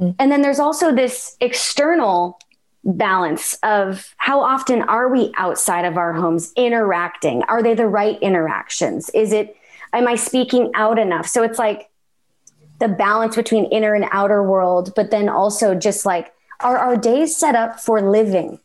Mm-hmm. 0.00 0.10
And 0.18 0.32
then 0.32 0.42
there's 0.42 0.58
also 0.58 0.94
this 0.94 1.36
external 1.40 2.38
balance 2.84 3.58
of 3.62 4.14
how 4.16 4.40
often 4.40 4.82
are 4.82 5.08
we 5.08 5.32
outside 5.36 5.84
of 5.84 5.96
our 5.96 6.12
homes 6.12 6.52
interacting? 6.56 7.42
Are 7.44 7.62
they 7.62 7.74
the 7.74 7.86
right 7.86 8.20
interactions? 8.22 9.10
Is 9.10 9.32
it, 9.32 9.56
am 9.92 10.08
I 10.08 10.14
speaking 10.14 10.70
out 10.74 10.98
enough? 10.98 11.26
So 11.26 11.42
it's 11.42 11.58
like 11.58 11.90
the 12.78 12.88
balance 12.88 13.36
between 13.36 13.66
inner 13.66 13.94
and 13.94 14.06
outer 14.10 14.42
world, 14.42 14.92
but 14.94 15.10
then 15.10 15.28
also 15.28 15.74
just 15.74 16.06
like, 16.06 16.32
are 16.60 16.78
our 16.78 16.96
days 16.96 17.36
set 17.36 17.54
up 17.54 17.80
for 17.80 18.00
living? 18.00 18.58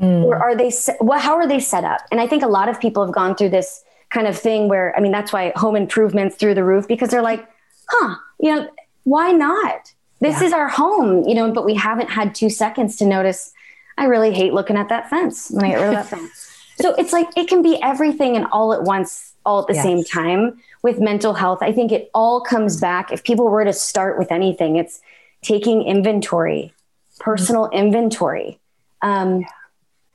Mm. 0.00 0.24
Or 0.24 0.36
are 0.36 0.54
they, 0.54 0.72
well, 1.00 1.18
how 1.18 1.34
are 1.36 1.46
they 1.46 1.60
set 1.60 1.84
up? 1.84 2.02
And 2.10 2.20
I 2.20 2.26
think 2.26 2.42
a 2.42 2.48
lot 2.48 2.68
of 2.68 2.80
people 2.80 3.04
have 3.04 3.14
gone 3.14 3.34
through 3.34 3.50
this 3.50 3.82
kind 4.10 4.26
of 4.26 4.38
thing 4.38 4.68
where, 4.68 4.94
I 4.96 5.00
mean, 5.00 5.12
that's 5.12 5.32
why 5.32 5.52
home 5.56 5.76
improvements 5.76 6.36
through 6.36 6.54
the 6.54 6.64
roof, 6.64 6.86
because 6.86 7.10
they're 7.10 7.22
like, 7.22 7.48
huh, 7.88 8.16
you 8.38 8.54
know, 8.54 8.68
why 9.04 9.32
not? 9.32 9.92
This 10.20 10.40
yeah. 10.40 10.46
is 10.46 10.52
our 10.52 10.68
home, 10.68 11.24
you 11.26 11.34
know, 11.34 11.52
but 11.52 11.64
we 11.64 11.74
haven't 11.74 12.10
had 12.10 12.34
two 12.34 12.50
seconds 12.50 12.96
to 12.96 13.06
notice. 13.06 13.52
I 13.98 14.04
really 14.04 14.32
hate 14.32 14.52
looking 14.52 14.76
at 14.76 14.88
that 14.88 15.08
fence 15.10 15.50
when 15.50 15.64
I 15.64 15.68
get 15.68 15.80
rid 15.80 15.88
of 15.88 15.94
that 15.94 16.06
fence. 16.06 16.52
So 16.78 16.94
it's 16.96 17.10
like 17.10 17.28
it 17.38 17.48
can 17.48 17.62
be 17.62 17.80
everything 17.82 18.36
and 18.36 18.44
all 18.52 18.74
at 18.74 18.82
once, 18.82 19.32
all 19.46 19.60
at 19.60 19.66
the 19.66 19.72
yes. 19.72 19.82
same 19.82 20.04
time 20.04 20.60
with 20.82 21.00
mental 21.00 21.32
health. 21.32 21.60
I 21.62 21.72
think 21.72 21.90
it 21.90 22.10
all 22.12 22.42
comes 22.42 22.78
back. 22.78 23.10
If 23.10 23.24
people 23.24 23.48
were 23.48 23.64
to 23.64 23.72
start 23.72 24.18
with 24.18 24.30
anything, 24.30 24.76
it's 24.76 25.00
taking 25.40 25.80
inventory, 25.80 26.74
personal 27.18 27.64
mm-hmm. 27.68 27.78
inventory. 27.78 28.60
Um. 29.00 29.46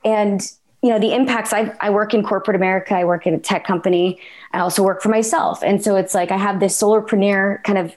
And 0.04 0.42
you 0.82 0.90
know 0.90 0.98
the 0.98 1.14
impacts 1.14 1.52
I, 1.52 1.74
I 1.80 1.90
work 1.90 2.12
in 2.12 2.22
corporate 2.22 2.56
america 2.56 2.94
i 2.94 3.04
work 3.04 3.26
in 3.26 3.34
a 3.34 3.38
tech 3.38 3.64
company 3.64 4.20
i 4.52 4.58
also 4.58 4.82
work 4.82 5.00
for 5.00 5.08
myself 5.08 5.62
and 5.62 5.82
so 5.82 5.96
it's 5.96 6.14
like 6.14 6.30
i 6.30 6.36
have 6.36 6.60
this 6.60 6.80
solopreneur 6.80 7.62
kind 7.64 7.78
of 7.78 7.96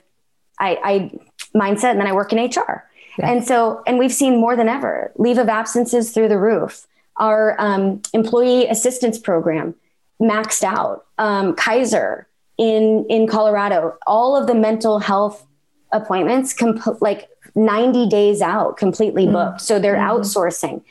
i, 0.58 0.78
I 0.82 1.20
mindset 1.54 1.90
and 1.90 2.00
then 2.00 2.06
i 2.06 2.12
work 2.12 2.32
in 2.32 2.38
hr 2.38 2.84
yeah. 3.18 3.30
and 3.30 3.44
so 3.44 3.82
and 3.86 3.98
we've 3.98 4.12
seen 4.12 4.40
more 4.40 4.56
than 4.56 4.68
ever 4.68 5.12
leave 5.16 5.38
of 5.38 5.48
absences 5.48 6.12
through 6.12 6.28
the 6.28 6.38
roof 6.38 6.86
our 7.18 7.56
um, 7.58 8.02
employee 8.12 8.68
assistance 8.68 9.18
program 9.18 9.74
maxed 10.20 10.62
out 10.62 11.06
um, 11.18 11.54
kaiser 11.56 12.26
in 12.56 13.04
in 13.10 13.26
colorado 13.26 13.96
all 14.06 14.36
of 14.36 14.46
the 14.46 14.54
mental 14.54 15.00
health 15.00 15.44
appointments 15.92 16.52
comp- 16.52 17.00
like 17.02 17.28
90 17.54 18.08
days 18.08 18.42
out 18.42 18.76
completely 18.76 19.26
booked 19.26 19.56
mm-hmm. 19.56 19.58
so 19.58 19.78
they're 19.78 19.96
mm-hmm. 19.96 20.20
outsourcing 20.20 20.82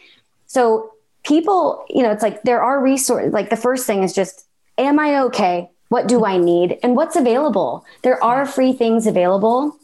so 0.46 0.92
people, 1.26 1.86
you 1.90 2.04
know, 2.04 2.12
it's 2.12 2.24
like 2.24 2.44
there 2.44 2.62
are 2.62 2.82
resources. 2.82 3.34
Like 3.34 3.50
the 3.50 3.58
first 3.58 3.86
thing 3.86 4.04
is 4.04 4.14
just, 4.14 4.48
am 4.78 5.00
I 5.00 5.20
okay? 5.24 5.70
What 5.90 6.08
do 6.08 6.26
I 6.26 6.38
need? 6.38 6.80
And 6.84 6.96
what's 6.96 7.16
available? 7.16 7.86
There 8.04 8.24
are 8.24 8.46
free 8.46 8.74
things 8.74 9.08
available. 9.08 9.78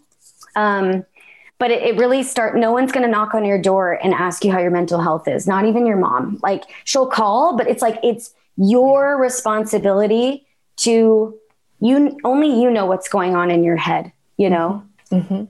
Um, 0.55 1.05
but 1.59 1.69
it, 1.69 1.83
it, 1.83 1.97
really 1.97 2.23
start 2.23 2.57
no 2.57 2.71
one's 2.71 2.91
going 2.91 3.05
to 3.05 3.09
knock 3.09 3.35
on 3.35 3.45
your 3.45 3.61
door 3.61 3.99
and 4.03 4.15
ask 4.15 4.43
you 4.43 4.51
how 4.51 4.59
your 4.59 4.71
mental 4.71 4.99
health 4.99 5.27
is 5.27 5.47
not 5.47 5.63
even 5.65 5.85
your 5.85 5.95
mom 5.95 6.39
like 6.41 6.63
she'll 6.83 7.07
call 7.07 7.55
but 7.55 7.67
it's 7.67 7.83
like 7.83 7.99
it's 8.03 8.33
your 8.57 9.17
responsibility 9.17 10.45
to 10.75 11.37
you 11.79 12.17
only 12.23 12.61
you 12.61 12.69
know 12.69 12.85
what's 12.85 13.07
going 13.07 13.35
on 13.35 13.51
in 13.51 13.63
your 13.63 13.77
head 13.77 14.11
you 14.37 14.49
know 14.49 14.83
mm-hmm. 15.11 15.45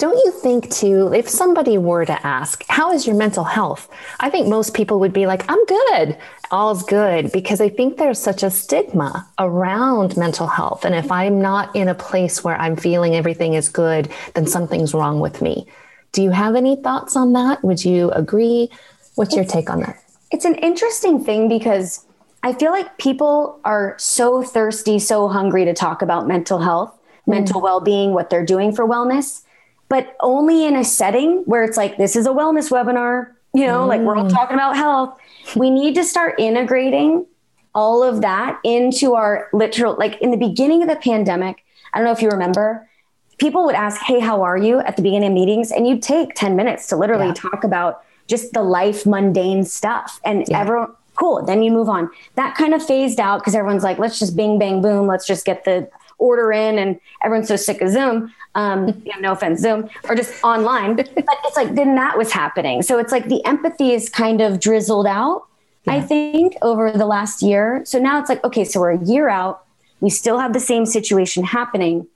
Don't 0.00 0.16
you 0.24 0.30
think, 0.30 0.70
too, 0.70 1.12
if 1.12 1.28
somebody 1.28 1.76
were 1.76 2.06
to 2.06 2.26
ask, 2.26 2.64
How 2.70 2.90
is 2.90 3.06
your 3.06 3.16
mental 3.16 3.44
health? 3.44 3.86
I 4.18 4.30
think 4.30 4.48
most 4.48 4.72
people 4.72 4.98
would 4.98 5.12
be 5.12 5.26
like, 5.26 5.44
I'm 5.46 5.62
good. 5.66 6.16
All's 6.50 6.82
good. 6.84 7.30
Because 7.32 7.60
I 7.60 7.68
think 7.68 7.98
there's 7.98 8.18
such 8.18 8.42
a 8.42 8.50
stigma 8.50 9.28
around 9.38 10.16
mental 10.16 10.46
health. 10.46 10.86
And 10.86 10.94
if 10.94 11.12
I'm 11.12 11.42
not 11.42 11.76
in 11.76 11.86
a 11.86 11.94
place 11.94 12.42
where 12.42 12.56
I'm 12.56 12.76
feeling 12.76 13.14
everything 13.14 13.52
is 13.52 13.68
good, 13.68 14.10
then 14.32 14.46
something's 14.46 14.94
wrong 14.94 15.20
with 15.20 15.42
me. 15.42 15.66
Do 16.12 16.22
you 16.22 16.30
have 16.30 16.56
any 16.56 16.76
thoughts 16.76 17.14
on 17.14 17.34
that? 17.34 17.62
Would 17.62 17.84
you 17.84 18.10
agree? 18.12 18.70
What's 19.16 19.36
your 19.36 19.44
take 19.44 19.68
on 19.68 19.80
that? 19.80 20.02
It's 20.30 20.46
an 20.46 20.54
interesting 20.54 21.22
thing 21.22 21.46
because 21.46 22.06
I 22.42 22.54
feel 22.54 22.72
like 22.72 22.96
people 22.96 23.60
are 23.66 23.96
so 23.98 24.42
thirsty, 24.42 24.98
so 24.98 25.28
hungry 25.28 25.66
to 25.66 25.74
talk 25.74 26.00
about 26.00 26.26
mental 26.26 26.58
health, 26.58 26.90
mm. 27.28 27.32
mental 27.34 27.60
well 27.60 27.82
being, 27.82 28.14
what 28.14 28.30
they're 28.30 28.46
doing 28.46 28.74
for 28.74 28.88
wellness 28.88 29.42
but 29.90 30.16
only 30.20 30.64
in 30.64 30.76
a 30.76 30.84
setting 30.84 31.42
where 31.44 31.64
it's 31.64 31.76
like, 31.76 31.98
this 31.98 32.16
is 32.16 32.24
a 32.24 32.30
wellness 32.30 32.70
webinar, 32.70 33.32
you 33.52 33.66
know, 33.66 33.84
mm. 33.84 33.88
like 33.88 34.00
we're 34.00 34.16
all 34.16 34.24
mm. 34.24 34.32
talking 34.32 34.54
about 34.54 34.76
health. 34.76 35.18
We 35.56 35.68
need 35.68 35.96
to 35.96 36.04
start 36.04 36.38
integrating 36.38 37.26
all 37.74 38.02
of 38.02 38.20
that 38.22 38.60
into 38.64 39.14
our 39.14 39.48
literal, 39.52 39.96
like 39.98 40.18
in 40.22 40.30
the 40.30 40.36
beginning 40.36 40.82
of 40.82 40.88
the 40.88 40.96
pandemic. 40.96 41.64
I 41.92 41.98
don't 41.98 42.06
know 42.06 42.12
if 42.12 42.22
you 42.22 42.28
remember, 42.28 42.88
people 43.38 43.64
would 43.64 43.74
ask, 43.74 44.00
Hey, 44.00 44.20
how 44.20 44.42
are 44.42 44.56
you 44.56 44.78
at 44.78 44.94
the 44.94 45.02
beginning 45.02 45.28
of 45.28 45.34
meetings? 45.34 45.72
And 45.72 45.88
you'd 45.88 46.02
take 46.02 46.34
10 46.36 46.54
minutes 46.54 46.86
to 46.88 46.96
literally 46.96 47.26
yeah. 47.26 47.34
talk 47.34 47.64
about 47.64 48.02
just 48.28 48.52
the 48.52 48.62
life 48.62 49.04
mundane 49.06 49.64
stuff. 49.64 50.20
And 50.24 50.44
yeah. 50.46 50.60
everyone, 50.60 50.94
cool. 51.16 51.44
Then 51.44 51.64
you 51.64 51.72
move 51.72 51.88
on. 51.88 52.08
That 52.36 52.54
kind 52.54 52.74
of 52.74 52.86
phased 52.86 53.18
out 53.18 53.40
because 53.40 53.56
everyone's 53.56 53.82
like, 53.82 53.98
let's 53.98 54.20
just 54.20 54.36
bing, 54.36 54.60
bang, 54.60 54.82
boom. 54.82 55.08
Let's 55.08 55.26
just 55.26 55.44
get 55.44 55.64
the 55.64 55.90
order 56.20 56.52
in. 56.52 56.78
And 56.78 57.00
everyone's 57.22 57.48
so 57.48 57.56
sick 57.56 57.80
of 57.80 57.90
Zoom 57.90 58.32
um, 58.54 58.88
you 59.04 59.12
know, 59.14 59.20
no 59.20 59.32
offense, 59.32 59.60
Zoom 59.60 59.88
or 60.08 60.14
just 60.14 60.42
online. 60.42 60.96
but 60.96 61.10
it's 61.14 61.56
like 61.56 61.74
then 61.74 61.94
that 61.96 62.16
was 62.16 62.32
happening. 62.32 62.82
So 62.82 62.98
it's 62.98 63.12
like 63.12 63.28
the 63.28 63.44
empathy 63.44 63.92
is 63.92 64.08
kind 64.08 64.40
of 64.40 64.60
drizzled 64.60 65.06
out, 65.06 65.46
yeah. 65.84 65.94
I 65.94 66.00
think, 66.00 66.56
over 66.62 66.90
the 66.90 67.06
last 67.06 67.42
year. 67.42 67.82
So 67.84 67.98
now 67.98 68.20
it's 68.20 68.28
like, 68.28 68.42
okay, 68.44 68.64
so 68.64 68.80
we're 68.80 68.92
a 68.92 69.04
year 69.04 69.28
out. 69.28 69.64
We 70.00 70.10
still 70.10 70.38
have 70.38 70.52
the 70.52 70.60
same 70.60 70.86
situation 70.86 71.44
happening. 71.44 72.06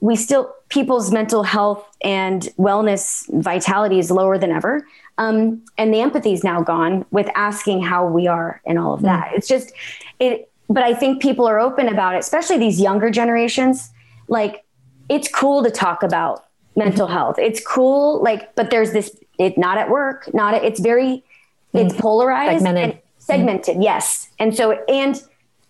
We 0.00 0.16
still, 0.16 0.52
people's 0.68 1.10
mental 1.10 1.42
health 1.42 1.86
and 2.02 2.42
wellness 2.58 3.24
vitality 3.42 3.98
is 3.98 4.10
lower 4.10 4.36
than 4.38 4.50
ever. 4.50 4.86
Um, 5.18 5.62
and 5.78 5.94
the 5.94 6.00
empathy 6.00 6.34
is 6.34 6.44
now 6.44 6.60
gone 6.60 7.06
with 7.10 7.28
asking 7.34 7.82
how 7.82 8.06
we 8.06 8.26
are 8.26 8.60
and 8.66 8.78
all 8.78 8.92
of 8.92 9.02
that. 9.02 9.28
Mm. 9.28 9.36
It's 9.36 9.48
just, 9.48 9.72
it, 10.20 10.50
but 10.68 10.82
I 10.82 10.94
think 10.94 11.22
people 11.22 11.46
are 11.46 11.58
open 11.58 11.88
about 11.88 12.14
it, 12.14 12.18
especially 12.18 12.58
these 12.58 12.80
younger 12.80 13.10
generations. 13.10 13.90
Like 14.28 14.64
it's 15.08 15.28
cool 15.28 15.62
to 15.62 15.70
talk 15.70 16.02
about 16.02 16.46
mental 16.74 17.06
mm-hmm. 17.06 17.16
health. 17.16 17.38
It's 17.38 17.64
cool, 17.64 18.22
like, 18.22 18.54
but 18.54 18.70
there's 18.70 18.92
this, 18.92 19.16
it 19.38 19.56
not 19.56 19.78
at 19.78 19.88
work, 19.88 20.32
not 20.34 20.54
at, 20.54 20.64
it's 20.64 20.80
very, 20.80 21.24
it's 21.72 21.92
mm-hmm. 21.92 22.02
polarized 22.02 22.64
segmented. 22.64 22.90
and 22.90 23.00
segmented. 23.18 23.74
Mm-hmm. 23.74 23.82
Yes. 23.82 24.28
And 24.38 24.54
so, 24.54 24.72
and 24.88 25.22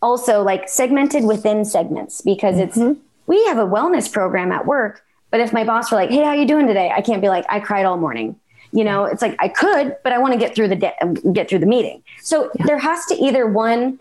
also 0.02 0.42
like 0.42 0.68
segmented 0.68 1.24
within 1.24 1.64
segments 1.64 2.20
because 2.20 2.59
it's, 2.59 2.76
mm-hmm. 2.76 3.00
we 3.26 3.44
have 3.46 3.59
a 3.59 3.66
wellness 3.66 4.11
program 4.11 4.52
at 4.52 4.66
work, 4.66 5.04
but 5.30 5.40
if 5.40 5.52
my 5.52 5.64
boss 5.64 5.90
were 5.90 5.96
like, 5.96 6.11
Hey, 6.11 6.24
how 6.24 6.32
you 6.32 6.46
doing 6.46 6.66
today? 6.66 6.92
I 6.94 7.00
can't 7.00 7.20
be 7.20 7.28
like, 7.28 7.44
I 7.48 7.61
cried 7.61 7.85
all 7.85 7.96
morning. 7.96 8.38
You 8.72 8.85
know, 8.85 9.04
it's 9.04 9.22
like 9.22 9.37
I 9.38 9.48
could, 9.48 9.96
but 10.02 10.12
I 10.12 10.18
want 10.18 10.35
to 10.35 10.38
get 10.38 10.54
through 10.54 10.68
the 10.68 10.76
day, 10.76 10.92
get 11.32 11.48
through 11.48 11.61
the 11.61 11.66
meeting. 11.66 12.02
So 12.20 12.50
yeah. 12.59 12.66
there 12.66 12.78
has 12.78 13.06
to 13.06 13.14
either 13.14 13.46
one 13.46 14.00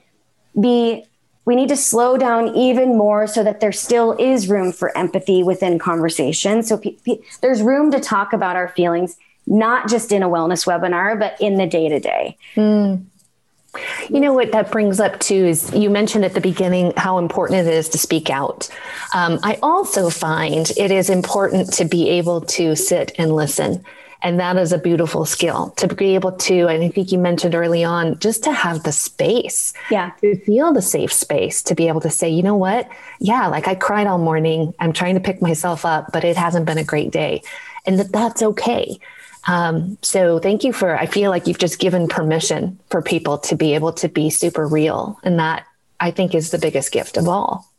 be 0.60 1.06
we 1.46 1.56
need 1.56 1.70
to 1.70 1.78
slow 1.78 2.18
down 2.18 2.56
even 2.56 2.98
more 2.98 3.28
so 3.28 3.44
that 3.44 3.60
there 3.60 3.72
still 3.72 4.13
is 4.13 4.50
room 4.50 4.72
for 4.72 4.96
empathy 4.98 5.44
within 5.44 5.78
conversation. 5.78 6.63
So 6.63 6.78
pe- 6.78 6.96
pe- 7.06 7.20
there's 7.41 7.62
room 7.62 7.91
to 7.91 8.00
talk 8.00 8.34
about 8.34 8.56
our 8.56 8.70
feelings, 8.70 9.15
not 9.46 9.88
just 9.88 10.12
in 10.12 10.24
a 10.24 10.30
wellness 10.30 10.65
webinar, 10.65 11.20
but 11.20 11.39
in 11.39 11.56
the 11.56 11.68
day 11.68 11.88
to 11.88 12.00
day. 12.00 12.36
You 14.10 14.20
know 14.22 14.34
what 14.34 14.54
that 14.54 14.72
brings 14.72 15.00
up 15.00 15.20
too 15.20 15.36
is 15.36 15.72
you 15.74 15.89
mentioned 15.89 16.26
at 16.26 16.34
the 16.34 16.41
beginning 16.41 16.94
how 16.98 17.18
important 17.18 17.68
it 17.68 17.74
is 17.74 17.89
to 17.89 17.98
speak 17.98 18.30
out. 18.30 18.70
Um, 19.13 19.39
I 19.44 19.60
also 19.62 20.10
find 20.10 20.72
it 20.78 20.91
is 20.91 21.10
important 21.10 21.74
to 21.74 21.86
be 21.86 22.10
able 22.10 22.41
to 22.41 22.76
sit 22.76 23.12
and 23.18 23.36
listen 23.36 23.84
and 24.21 24.39
that 24.39 24.58
is 24.58 24.71
a 24.71 24.78
beautiful 24.78 25.25
skill 25.25 25.71
to 25.78 25.88
be 25.88 26.15
able 26.15 26.32
to, 26.32 26.67
and 26.67 26.84
I 26.84 26.89
think 26.89 27.12
you 27.12 27.17
mentioned 27.17 27.56
early 27.56 27.84
on, 27.84 28.17
just 28.19 28.43
to 28.43 28.51
have 28.51 28.84
the 28.84 28.91
space. 28.91 29.73
Yeah. 29.91 30.12
To 30.21 30.36
feel 30.38 30.73
the 30.73 30.82
safe 30.82 31.13
space 31.13 31.62
to 31.63 31.75
be 31.75 31.88
able 31.88 32.01
to 32.01 32.10
say, 32.10 32.30
you 32.30 32.43
know 32.43 32.56
what? 32.56 32.89
Yeah, 33.19 33.47
like 33.47 33.67
I 33.67 33.75
cried 33.75 34.08
all 34.08 34.17
morning. 34.17 34.73
I'm 34.80 34.93
trying 34.93 35.15
to 35.15 35.21
pick 35.21 35.41
myself 35.41 35.86
up, 35.86 36.12
but 36.12 36.23
it 36.23 36.38
hasn't 36.38 36.65
been 36.65 36.78
a 36.78 36.84
great 36.84 37.12
day. 37.12 37.41
And 37.86 37.99
that 37.99 38.12
that's 38.12 38.41
okay. 38.41 38.99
Um, 39.47 39.97
so 40.01 40.39
thank 40.39 40.63
you 40.63 40.73
for, 40.73 40.97
I 40.97 41.06
feel 41.06 41.30
like 41.30 41.45
you've 41.45 41.60
just 41.60 41.78
given 41.78 42.08
permission 42.08 42.80
for 42.89 43.01
people 43.01 43.38
to 43.39 43.56
be 43.56 43.75
able 43.75 43.93
to 43.93 44.10
be 44.10 44.32
super 44.32 44.67
real. 44.67 45.19
And 45.23 45.38
that 45.38 45.67
I 45.99 46.10
think 46.10 46.34
is 46.34 46.49
the 46.49 46.58
biggest 46.58 46.91
gift 46.91 47.15
of 47.15 47.28
all. 47.28 47.69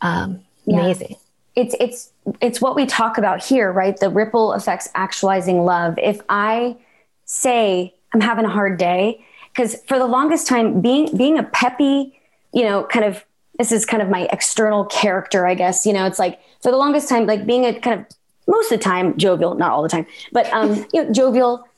Um, 0.00 0.40
yeah. 0.66 0.80
Amazing. 0.80 1.16
It's, 1.54 1.76
it's, 1.78 2.10
it's 2.40 2.60
what 2.60 2.74
we 2.74 2.86
talk 2.86 3.18
about 3.18 3.44
here, 3.44 3.72
right? 3.72 3.96
The 3.96 4.08
ripple 4.08 4.52
effects 4.52 4.88
actualizing 4.94 5.64
love. 5.64 5.98
If 5.98 6.20
I 6.28 6.76
say 7.24 7.94
I'm 8.12 8.20
having 8.20 8.44
a 8.44 8.50
hard 8.50 8.78
day, 8.78 9.24
because 9.52 9.76
for 9.86 9.98
the 9.98 10.06
longest 10.06 10.46
time, 10.46 10.80
being, 10.80 11.16
being 11.16 11.38
a 11.38 11.42
peppy, 11.42 12.18
you 12.52 12.62
know, 12.62 12.84
kind 12.84 13.04
of, 13.04 13.24
this 13.58 13.70
is 13.70 13.86
kind 13.86 14.02
of 14.02 14.08
my 14.08 14.28
external 14.32 14.84
character, 14.86 15.46
I 15.46 15.54
guess, 15.54 15.86
you 15.86 15.92
know, 15.92 16.06
it's 16.06 16.18
like 16.18 16.40
for 16.62 16.70
the 16.70 16.76
longest 16.76 17.08
time, 17.08 17.26
like 17.26 17.46
being 17.46 17.64
a 17.64 17.78
kind 17.78 18.00
of 18.00 18.06
most 18.46 18.70
of 18.70 18.78
the 18.78 18.84
time 18.84 19.16
jovial, 19.16 19.54
not 19.54 19.70
all 19.70 19.82
the 19.82 19.88
time, 19.88 20.06
but 20.32 20.50
um, 20.52 20.86
you 20.92 21.04
know, 21.04 21.12
jovial, 21.12 21.68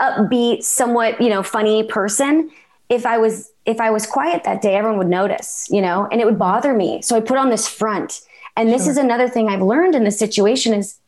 upbeat, 0.00 0.62
somewhat 0.62 1.20
you 1.20 1.28
know 1.28 1.42
funny 1.42 1.84
person. 1.84 2.50
If 2.88 3.06
I 3.06 3.18
was 3.18 3.52
if 3.64 3.80
I 3.80 3.90
was 3.90 4.06
quiet 4.06 4.44
that 4.44 4.60
day, 4.60 4.74
everyone 4.74 4.98
would 4.98 5.08
notice, 5.08 5.66
you 5.70 5.80
know, 5.80 6.06
and 6.10 6.20
it 6.20 6.24
would 6.24 6.38
bother 6.38 6.74
me. 6.74 7.00
So 7.02 7.16
I 7.16 7.20
put 7.20 7.38
on 7.38 7.50
this 7.50 7.68
front. 7.68 8.20
And 8.56 8.70
this 8.70 8.84
sure. 8.84 8.92
is 8.92 8.96
another 8.96 9.28
thing 9.28 9.48
I've 9.48 9.62
learned 9.62 9.94
in 9.94 10.04
this 10.04 10.18
situation 10.18 10.74
is 10.74 10.98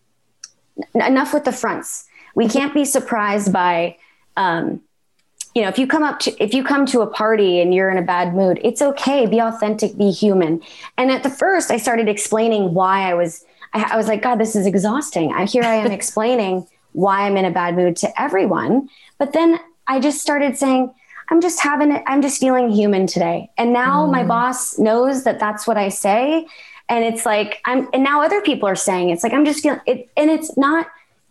n- 0.94 1.02
enough 1.02 1.32
with 1.32 1.44
the 1.44 1.52
fronts. 1.52 2.06
We 2.34 2.48
can't 2.48 2.74
be 2.74 2.84
surprised 2.84 3.52
by 3.52 3.96
um, 4.36 4.82
you 5.54 5.62
know 5.62 5.68
if 5.68 5.78
you 5.78 5.86
come 5.86 6.02
up 6.02 6.18
to 6.20 6.42
if 6.42 6.52
you 6.52 6.62
come 6.62 6.84
to 6.86 7.00
a 7.00 7.06
party 7.06 7.60
and 7.60 7.72
you're 7.72 7.88
in 7.88 7.96
a 7.96 8.02
bad 8.02 8.34
mood 8.34 8.60
it's 8.62 8.82
okay 8.82 9.24
be 9.24 9.40
authentic 9.40 9.96
be 9.96 10.10
human 10.10 10.60
and 10.98 11.10
at 11.10 11.22
the 11.22 11.30
first 11.30 11.70
i 11.70 11.78
started 11.78 12.10
explaining 12.10 12.74
why 12.74 13.10
i 13.10 13.14
was 13.14 13.42
I, 13.76 13.92
I 13.92 13.96
was 13.96 14.08
like, 14.08 14.22
God, 14.22 14.36
this 14.36 14.56
is 14.56 14.66
exhausting. 14.66 15.32
I, 15.32 15.44
here 15.44 15.62
I 15.62 15.76
am 15.76 15.92
explaining 16.00 16.66
why 16.92 17.26
I'm 17.26 17.36
in 17.36 17.44
a 17.44 17.50
bad 17.50 17.76
mood 17.76 17.96
to 17.96 18.20
everyone. 18.20 18.88
But 19.18 19.32
then 19.32 19.60
I 19.86 20.00
just 20.00 20.20
started 20.20 20.56
saying, 20.56 20.92
I'm 21.28 21.40
just 21.40 21.60
having 21.60 21.92
it. 21.92 22.02
I'm 22.06 22.22
just 22.22 22.40
feeling 22.40 22.70
human 22.70 23.06
today. 23.06 23.50
And 23.58 23.72
now 23.72 24.06
mm. 24.06 24.12
my 24.12 24.24
boss 24.24 24.78
knows 24.78 25.24
that 25.24 25.38
that's 25.38 25.66
what 25.66 25.76
I 25.76 25.88
say. 25.88 26.46
And 26.88 27.04
it's 27.04 27.26
like, 27.26 27.60
I'm, 27.64 27.88
and 27.92 28.04
now 28.04 28.22
other 28.22 28.40
people 28.40 28.68
are 28.68 28.76
saying, 28.76 29.10
it's 29.10 29.24
like, 29.24 29.32
I'm 29.32 29.44
just 29.44 29.62
feeling 29.62 29.80
it. 29.86 30.08
And 30.16 30.30
it's 30.30 30.56
not, 30.56 30.86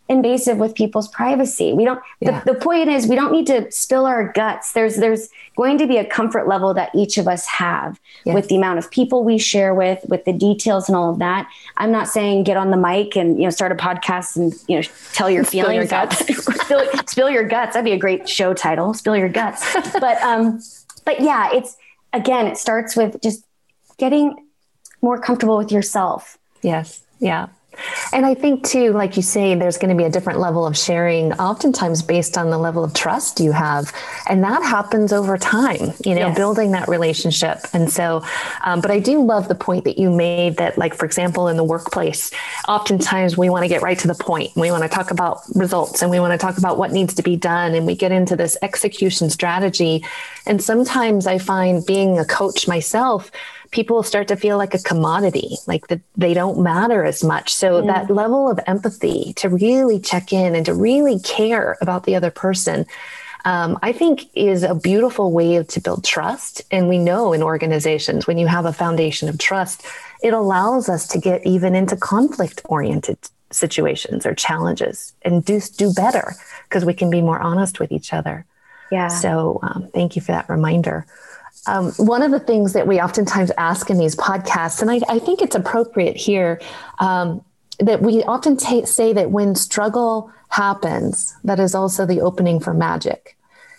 invasive 0.08 0.58
with 0.58 0.76
people's 0.76 1.08
privacy. 1.08 1.74
We 1.74 1.84
don't 1.84 2.00
yeah. 2.20 2.40
the, 2.42 2.54
the 2.54 2.60
point 2.60 2.90
is 2.90 3.08
we 3.08 3.16
don't 3.16 3.32
need 3.32 3.48
to 3.48 3.72
spill 3.72 4.06
our 4.06 4.32
guts. 4.32 4.74
There's 4.74 4.98
there's 4.98 5.30
going 5.56 5.78
to 5.80 5.88
be 5.88 5.98
a 5.98 6.06
comfort 6.06 6.48
level 6.48 6.74
that 6.76 6.92
each 6.94 7.18
of 7.18 7.28
us 7.28 7.46
have 7.48 8.00
yes. 8.24 8.36
with 8.36 8.48
the 8.48 8.56
amount 8.56 8.78
of 8.80 8.92
people 8.92 9.24
we 9.24 9.38
share 9.38 9.74
with, 9.74 10.06
with 10.08 10.26
the 10.26 10.34
details 10.34 10.88
and 10.88 10.96
all 10.96 11.10
of 11.10 11.20
that. 11.20 11.50
I'm 11.78 11.92
not 11.92 12.08
saying 12.08 12.44
get 12.44 12.58
on 12.58 12.70
the 12.70 12.78
mic 12.78 13.16
and 13.16 13.38
you 13.38 13.46
know 13.46 13.50
start 13.50 13.72
a 13.72 13.76
podcast 13.76 14.36
and 14.36 14.54
you 14.68 14.78
know 14.78 14.88
tell 15.14 15.30
your 15.30 15.44
feelings. 15.44 15.66
Spill 15.66 15.74
your 15.74 15.86
guts. 15.88 16.64
spill, 16.64 17.08
spill 17.08 17.30
your 17.30 17.48
guts. 17.48 17.74
That'd 17.74 17.86
be 17.86 17.94
a 17.94 17.98
great 17.98 18.30
show 18.30 18.54
title. 18.54 18.94
Spill 18.94 19.18
your 19.18 19.30
guts. 19.30 19.66
but 20.00 20.22
um 20.22 20.62
but 21.04 21.20
yeah, 21.20 21.50
it's 21.52 21.78
again, 22.14 22.46
it 22.46 22.58
starts 22.58 22.96
with 22.96 23.22
just 23.24 23.44
getting 23.98 24.45
more 25.02 25.20
comfortable 25.20 25.58
with 25.58 25.72
yourself. 25.72 26.38
Yes. 26.62 27.04
Yeah. 27.20 27.48
And 28.14 28.26
I 28.26 28.34
think 28.34 28.66
too, 28.66 28.92
like 28.94 29.16
you 29.18 29.22
say, 29.22 29.56
there's 29.56 29.78
going 29.78 29.90
to 29.90 29.96
be 29.96 30.06
a 30.06 30.10
different 30.10 30.40
level 30.40 30.66
of 30.66 30.78
sharing, 30.78 31.34
oftentimes 31.34 32.02
based 32.02 32.38
on 32.38 32.50
the 32.50 32.58
level 32.58 32.84
of 32.84 32.94
trust 32.94 33.40
you 33.40 33.52
have. 33.52 33.92
And 34.28 34.44
that 34.44 34.64
happens 34.64 35.12
over 35.12 35.38
time, 35.38 35.94
you 36.06 36.16
know, 36.16 36.28
yes. 36.28 36.38
building 36.38 36.72
that 36.72 36.88
relationship. 36.88 37.60
And 37.74 37.92
so, 37.92 38.24
um, 38.64 38.82
but 38.82 38.92
I 38.92 39.00
do 39.00 39.24
love 39.24 39.48
the 39.48 39.56
point 39.56 39.84
that 39.86 39.98
you 39.98 40.10
made 40.10 40.58
that, 40.58 40.78
like, 40.78 40.94
for 40.94 41.06
example, 41.06 41.48
in 41.48 41.58
the 41.58 41.64
workplace, 41.64 42.32
oftentimes 42.68 43.38
we 43.38 43.50
want 43.50 43.64
to 43.64 43.70
get 43.70 43.82
right 43.82 44.00
to 44.00 44.08
the 44.08 44.16
point. 44.16 44.56
We 44.56 44.72
want 44.72 44.84
to 44.84 44.90
talk 44.90 45.12
about 45.12 45.42
results 45.56 46.02
and 46.02 46.10
we 46.10 46.20
want 46.20 46.32
to 46.32 46.38
talk 46.38 46.58
about 46.58 46.78
what 46.78 46.92
needs 46.92 47.14
to 47.16 47.24
be 47.24 47.36
done. 47.36 47.74
And 47.74 47.86
we 47.86 47.96
get 47.96 48.12
into 48.12 48.36
this 48.36 48.58
execution 48.62 49.30
strategy. 49.30 50.06
And 50.46 50.62
sometimes 50.62 51.28
I 51.28 51.38
find 51.38 51.86
being 51.86 52.20
a 52.20 52.26
coach 52.26 52.68
myself, 52.68 53.32
people 53.72 54.04
start 54.04 54.28
to 54.28 54.36
feel 54.36 54.58
like 54.58 54.74
a 54.74 54.80
commodity, 54.80 55.58
like 55.68 55.88
that 55.88 56.02
they 56.16 56.34
don't 56.34 56.60
matter 56.60 57.04
as 57.04 57.24
much. 57.24 57.54
So 57.54 57.80
yeah. 57.80 57.94
that 57.94 58.10
level 58.10 58.50
of 58.50 58.60
empathy 58.68 59.34
to 59.38 59.50
really 59.50 60.00
check 60.00 60.32
in 60.34 60.56
and 60.56 60.66
to 60.66 60.74
really 60.74 61.20
care 61.20 61.78
about 61.82 62.04
the 62.04 62.16
other 62.16 62.32
person. 62.32 62.86
Um, 63.46 63.78
I 63.84 63.92
think 63.92 64.28
is 64.34 64.64
a 64.64 64.74
beautiful 64.74 65.32
way 65.32 65.62
to 65.62 65.80
build 65.80 66.04
trust. 66.04 66.64
And 66.72 66.90
we 66.90 66.98
know 66.98 67.32
in 67.32 67.44
organizations, 67.44 68.26
when 68.26 68.40
you 68.40 68.48
have 68.48 68.66
a 68.66 68.74
foundation 68.74 69.30
of 69.30 69.38
trust, 69.38 69.86
it 70.24 70.34
allows 70.34 70.90
us 70.90 71.08
to 71.10 71.20
get 71.20 71.46
even 71.46 71.76
into 71.76 71.96
conflict 71.96 72.62
oriented 72.66 73.20
situations 73.52 74.26
or 74.26 74.34
challenges 74.34 75.14
and 75.22 75.46
do, 75.46 75.62
do 75.78 75.94
better 75.94 76.34
because 76.64 76.84
we 76.86 76.94
can 76.94 77.12
be 77.12 77.22
more 77.22 77.40
honest 77.40 77.80
with 77.80 77.92
each 77.92 78.14
other. 78.14 78.46
Yeah. 78.92 79.08
So 79.08 79.60
um, 79.62 79.90
thank 79.94 80.16
you 80.16 80.22
for 80.22 80.32
that 80.32 80.50
reminder. 80.50 81.06
Um, 81.68 81.92
one 81.94 82.22
of 82.22 82.32
the 82.32 82.40
things 82.40 82.74
that 82.74 82.88
we 82.88 83.00
oftentimes 83.00 83.52
ask 83.58 83.90
in 83.90 83.98
these 83.98 84.16
podcasts, 84.16 84.82
and 84.82 84.92
I, 84.92 85.00
I 85.10 85.20
think 85.20 85.42
it's 85.42 85.56
appropriate 85.56 86.16
here, 86.16 86.62
um, 87.00 87.44
that 87.80 88.02
we 88.02 88.24
often 88.24 88.56
t- 88.58 88.86
say 88.86 89.14
that 89.14 89.32
when 89.32 89.56
struggle 89.56 90.32
happens, 90.50 91.36
that 91.44 91.60
is 91.60 91.76
also 91.76 92.06
the 92.06 92.22
opening 92.22 92.60
for 92.60 92.74
magic. 92.74 93.36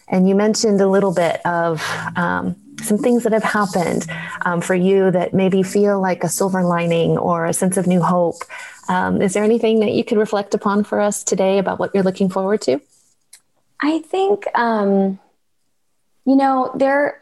And 0.08 0.28
you 0.28 0.34
mentioned 0.34 0.80
a 0.80 0.88
little 0.88 1.12
bit 1.12 1.44
of 1.46 1.82
um, 2.16 2.56
some 2.82 2.98
things 2.98 3.22
that 3.24 3.32
have 3.32 3.42
happened 3.42 4.06
um, 4.44 4.60
for 4.60 4.74
you 4.74 5.10
that 5.10 5.34
maybe 5.34 5.62
feel 5.62 6.00
like 6.00 6.22
a 6.22 6.28
silver 6.28 6.62
lining 6.62 7.16
or 7.18 7.46
a 7.46 7.52
sense 7.52 7.76
of 7.76 7.86
new 7.86 8.02
hope. 8.02 8.42
Um, 8.88 9.20
is 9.20 9.32
there 9.32 9.42
anything 9.42 9.80
that 9.80 9.92
you 9.92 10.04
could 10.04 10.18
reflect 10.18 10.54
upon 10.54 10.84
for 10.84 11.00
us 11.00 11.24
today 11.24 11.58
about 11.58 11.78
what 11.78 11.92
you're 11.94 12.04
looking 12.04 12.28
forward 12.28 12.60
to? 12.62 12.80
I 13.80 13.98
think, 14.00 14.46
um, 14.54 15.18
you 16.24 16.36
know, 16.36 16.70
there 16.74 17.20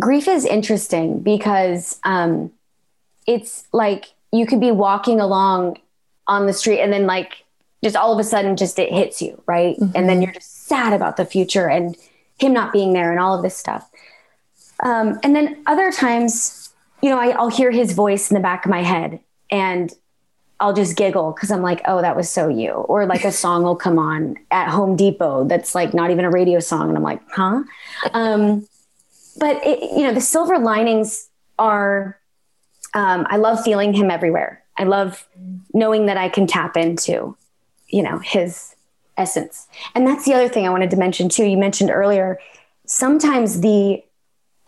grief 0.00 0.26
is 0.26 0.44
interesting 0.44 1.20
because 1.20 2.00
um, 2.04 2.50
it's 3.26 3.64
like 3.72 4.06
you 4.32 4.46
could 4.46 4.60
be 4.60 4.70
walking 4.70 5.20
along 5.20 5.78
on 6.26 6.46
the 6.46 6.52
street 6.52 6.80
and 6.80 6.92
then 6.92 7.06
like 7.06 7.44
just 7.82 7.96
all 7.96 8.12
of 8.12 8.18
a 8.18 8.24
sudden 8.24 8.56
just 8.56 8.78
it 8.78 8.92
hits 8.92 9.20
you 9.20 9.42
right 9.46 9.76
mm-hmm. 9.76 9.92
and 9.94 10.08
then 10.08 10.22
you're 10.22 10.32
just 10.32 10.66
sad 10.66 10.92
about 10.92 11.16
the 11.16 11.24
future 11.24 11.68
and 11.68 11.96
him 12.38 12.52
not 12.52 12.72
being 12.72 12.92
there 12.92 13.10
and 13.10 13.20
all 13.20 13.34
of 13.36 13.42
this 13.42 13.56
stuff 13.56 13.90
um, 14.82 15.18
and 15.22 15.34
then 15.34 15.62
other 15.66 15.90
times 15.90 16.72
you 17.02 17.10
know 17.10 17.18
I, 17.18 17.30
i'll 17.30 17.50
hear 17.50 17.70
his 17.70 17.92
voice 17.92 18.30
in 18.30 18.34
the 18.34 18.40
back 18.40 18.64
of 18.64 18.70
my 18.70 18.82
head 18.82 19.20
and 19.50 19.92
I'll 20.60 20.74
just 20.74 20.94
giggle 20.94 21.32
because 21.32 21.50
I'm 21.50 21.62
like, 21.62 21.80
oh, 21.86 22.02
that 22.02 22.14
was 22.14 22.28
so 22.28 22.48
you. 22.48 22.72
Or 22.72 23.06
like 23.06 23.24
a 23.24 23.32
song 23.32 23.62
will 23.62 23.76
come 23.76 23.98
on 23.98 24.36
at 24.50 24.68
Home 24.68 24.94
Depot 24.94 25.44
that's 25.44 25.74
like 25.74 25.94
not 25.94 26.10
even 26.10 26.26
a 26.26 26.30
radio 26.30 26.60
song. 26.60 26.88
And 26.88 26.98
I'm 26.98 27.02
like, 27.02 27.22
huh? 27.30 27.62
Um, 28.12 28.68
but 29.38 29.64
it, 29.64 29.82
you 29.96 30.04
know, 30.04 30.14
the 30.14 30.20
silver 30.20 30.58
linings 30.58 31.28
are, 31.58 32.18
um, 32.94 33.26
I 33.28 33.36
love 33.36 33.62
feeling 33.62 33.92
him 33.92 34.10
everywhere. 34.10 34.62
I 34.76 34.84
love 34.84 35.28
knowing 35.74 36.06
that 36.06 36.16
I 36.16 36.28
can 36.28 36.46
tap 36.46 36.76
into, 36.76 37.36
you 37.88 38.02
know, 38.02 38.18
his 38.18 38.74
essence. 39.16 39.68
And 39.94 40.06
that's 40.06 40.24
the 40.24 40.34
other 40.34 40.48
thing 40.48 40.66
I 40.66 40.70
wanted 40.70 40.90
to 40.90 40.96
mention 40.96 41.28
too. 41.28 41.44
You 41.44 41.58
mentioned 41.58 41.90
earlier, 41.90 42.38
sometimes 42.86 43.60
the, 43.60 44.02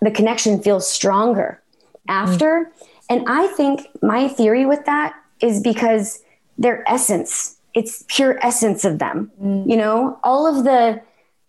the 0.00 0.10
connection 0.10 0.62
feels 0.62 0.88
stronger 0.88 1.62
after. 2.08 2.70
Mm. 2.70 2.86
And 3.08 3.24
I 3.26 3.46
think 3.48 3.88
my 4.02 4.28
theory 4.28 4.66
with 4.66 4.84
that 4.84 5.14
is 5.40 5.60
because 5.60 6.22
their 6.58 6.88
essence, 6.88 7.56
it's 7.74 8.04
pure 8.08 8.38
essence 8.44 8.84
of 8.84 8.98
them. 8.98 9.30
Mm. 9.42 9.70
You 9.70 9.76
know, 9.76 10.18
all 10.22 10.46
of 10.46 10.64
the 10.64 11.00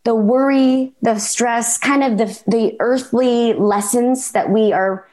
the 0.04 0.16
worry, 0.16 0.94
the 1.02 1.18
stress, 1.18 1.78
kind 1.78 2.04
of 2.04 2.18
the, 2.18 2.44
the 2.48 2.76
earthly 2.80 3.54
lessons 3.54 4.32
that 4.34 4.50
we 4.50 4.74
are 4.74 5.08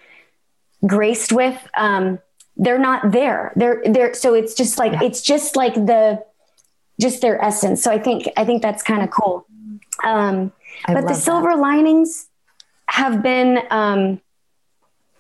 graced 0.84 1.32
with, 1.32 1.56
um, 1.76 2.18
they're 2.56 2.78
not 2.78 3.12
there. 3.12 3.52
They're 3.56 3.82
there. 3.84 4.14
So 4.14 4.34
it's 4.34 4.54
just 4.54 4.78
like, 4.78 4.92
yeah. 4.92 5.04
it's 5.04 5.22
just 5.22 5.54
like 5.56 5.74
the, 5.74 6.24
just 7.00 7.22
their 7.22 7.42
essence. 7.42 7.82
So 7.82 7.90
I 7.90 7.98
think, 7.98 8.28
I 8.36 8.44
think 8.44 8.62
that's 8.62 8.82
kind 8.82 9.02
of 9.02 9.10
cool. 9.10 9.46
Um, 10.04 10.52
but 10.86 11.06
the 11.06 11.14
silver 11.14 11.50
that. 11.50 11.58
linings 11.58 12.26
have 12.86 13.22
been, 13.22 13.60
um, 13.70 14.20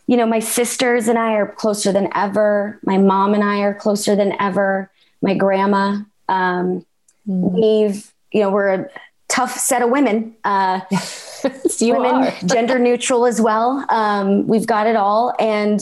you 0.06 0.16
know, 0.16 0.26
my 0.26 0.40
sisters 0.40 1.06
and 1.06 1.16
I 1.16 1.34
are 1.34 1.46
closer 1.46 1.92
than 1.92 2.08
ever. 2.14 2.80
My 2.82 2.98
mom 2.98 3.34
and 3.34 3.44
I 3.44 3.60
are 3.60 3.74
closer 3.74 4.16
than 4.16 4.34
ever. 4.40 4.90
My 5.22 5.34
grandma, 5.34 5.98
um, 6.28 6.84
mm. 7.28 7.52
we've, 7.52 8.12
you 8.32 8.40
know, 8.40 8.50
we're 8.50 8.90
tough 9.30 9.56
set 9.56 9.82
of 9.82 9.90
women. 9.90 10.34
Uh, 10.44 10.80
women, 11.80 12.32
gender 12.46 12.78
neutral 12.78 13.24
as 13.26 13.40
well. 13.40 13.84
Um, 13.88 14.46
we've 14.46 14.66
got 14.66 14.86
it 14.86 14.96
all, 14.96 15.34
and 15.38 15.80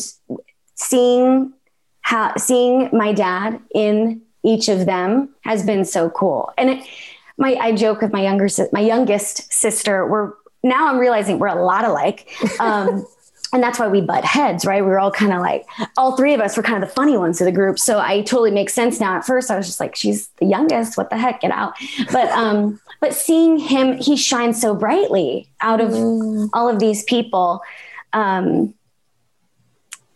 seeing 0.75 1.53
how 2.03 2.37
seeing 2.37 2.89
my 2.93 3.13
dad 3.13 3.61
in 3.75 4.23
each 4.45 4.69
of 4.69 4.87
them 4.87 5.31
has 5.43 5.65
been 5.65 5.85
so 5.85 6.11
cool. 6.11 6.53
And 6.57 6.71
it, 6.71 6.87
my 7.37 7.55
I 7.61 7.73
joke 7.73 8.01
with 8.01 8.13
my 8.13 8.23
younger 8.23 8.49
my 8.73 8.81
youngest 8.81 9.53
sister. 9.53 10.07
We're 10.07 10.33
now 10.63 10.89
I'm 10.89 10.99
realizing 10.99 11.39
we're 11.39 11.49
a 11.49 11.65
lot 11.65 11.85
alike. 11.85 12.31
Um, 12.61 13.07
and 13.53 13.63
that's 13.63 13.79
why 13.79 13.89
we 13.89 14.01
butt 14.01 14.25
heads, 14.25 14.65
right? 14.65 14.83
We 14.83 14.89
were 14.89 14.99
all 14.99 15.11
kind 15.11 15.33
of 15.33 15.41
like, 15.41 15.67
all 15.97 16.17
three 16.17 16.35
of 16.35 16.41
us 16.41 16.57
were 16.57 16.63
kind 16.63 16.83
of 16.83 16.89
the 16.89 16.95
funny 16.95 17.17
ones 17.17 17.41
of 17.41 17.47
the 17.47 17.53
group. 17.53 17.79
So 17.79 17.99
I 17.99 18.23
totally 18.23 18.51
make 18.51 18.71
sense 18.71 19.01
now. 19.01 19.17
At 19.17 19.25
first, 19.25 19.51
I 19.51 19.57
was 19.57 19.67
just 19.67 19.81
like, 19.81 19.97
she's 19.97 20.29
the 20.39 20.47
youngest. 20.47 20.97
What 20.97 21.11
the 21.11 21.17
heck? 21.17 21.41
Get 21.41 21.51
out. 21.51 21.75
But 22.13 22.29
um, 22.31 22.81
but 23.01 23.15
seeing 23.15 23.59
him, 23.59 23.97
he 23.97 24.17
shines 24.17 24.61
so 24.61 24.75
brightly 24.75 25.49
out 25.61 25.81
of 25.81 25.91
mm. 25.91 26.49
all 26.53 26.69
of 26.69 26.79
these 26.79 27.05
people. 27.05 27.63
Um, 28.13 28.75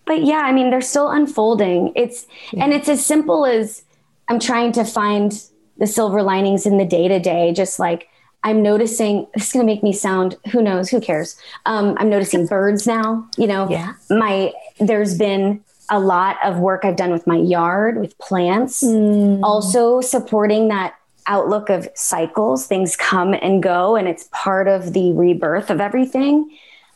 but 0.05 0.25
yeah, 0.25 0.41
I 0.41 0.53
mean, 0.53 0.71
they're 0.71 0.81
still 0.81 1.11
unfolding. 1.11 1.93
It's 1.95 2.27
yeah. 2.53 2.65
and 2.65 2.73
it's 2.73 2.89
as 2.89 3.05
simple 3.05 3.47
as 3.47 3.83
I'm 4.29 4.41
trying 4.41 4.73
to 4.73 4.85
find 4.85 5.33
the 5.79 5.87
silver 5.87 6.23
linings 6.23 6.67
in 6.67 6.77
the 6.77 6.85
day 6.85 7.09
to 7.09 7.19
day, 7.19 7.53
just 7.53 7.79
like 7.79 8.09
I'm 8.45 8.63
noticing 8.63 9.27
this 9.35 9.47
is 9.47 9.53
going 9.53 9.67
to 9.67 9.73
make 9.73 9.83
me 9.83 9.93
sound 9.93 10.37
who 10.51 10.63
knows 10.63 10.91
who 10.91 11.01
cares. 11.01 11.37
Um, 11.67 11.97
I'm 11.99 12.11
noticing 12.11 12.47
birds 12.47 12.87
now. 12.87 13.29
You 13.37 13.47
know, 13.47 13.71
yeah. 13.71 13.95
my 14.11 14.53
there's 14.81 15.17
been 15.17 15.63
a 15.91 16.01
lot 16.01 16.39
of 16.45 16.59
work 16.59 16.85
I've 16.85 16.97
done 16.97 17.13
with 17.13 17.27
my 17.27 17.37
yard 17.37 18.01
with 18.01 18.17
plants, 18.19 18.83
mm. 18.83 19.41
also 19.43 20.01
supporting 20.01 20.69
that 20.69 20.95
outlook 21.27 21.71
of 21.71 21.89
cycles. 21.95 22.67
Things 22.67 22.97
come 22.97 23.35
and 23.35 23.63
go, 23.63 23.95
and 23.95 24.09
it's 24.09 24.29
part 24.33 24.67
of 24.67 24.93
the 24.93 25.13
rebirth 25.13 25.71
of 25.71 25.81
everything. 25.81 26.51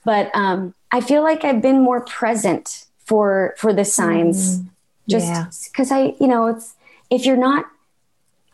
But 0.04 0.30
um, 0.34 0.74
I 0.90 1.00
feel 1.00 1.22
like 1.22 1.44
I've 1.44 1.62
been 1.62 1.80
more 1.80 2.00
present 2.00 2.86
for 3.04 3.54
for 3.56 3.72
the 3.72 3.84
signs, 3.84 4.58
mm. 4.58 4.68
just 5.08 5.70
because 5.70 5.90
yeah. 5.90 5.96
I, 5.96 6.16
you 6.18 6.26
know, 6.26 6.46
it's 6.48 6.74
if 7.08 7.24
you're 7.24 7.36
not 7.36 7.66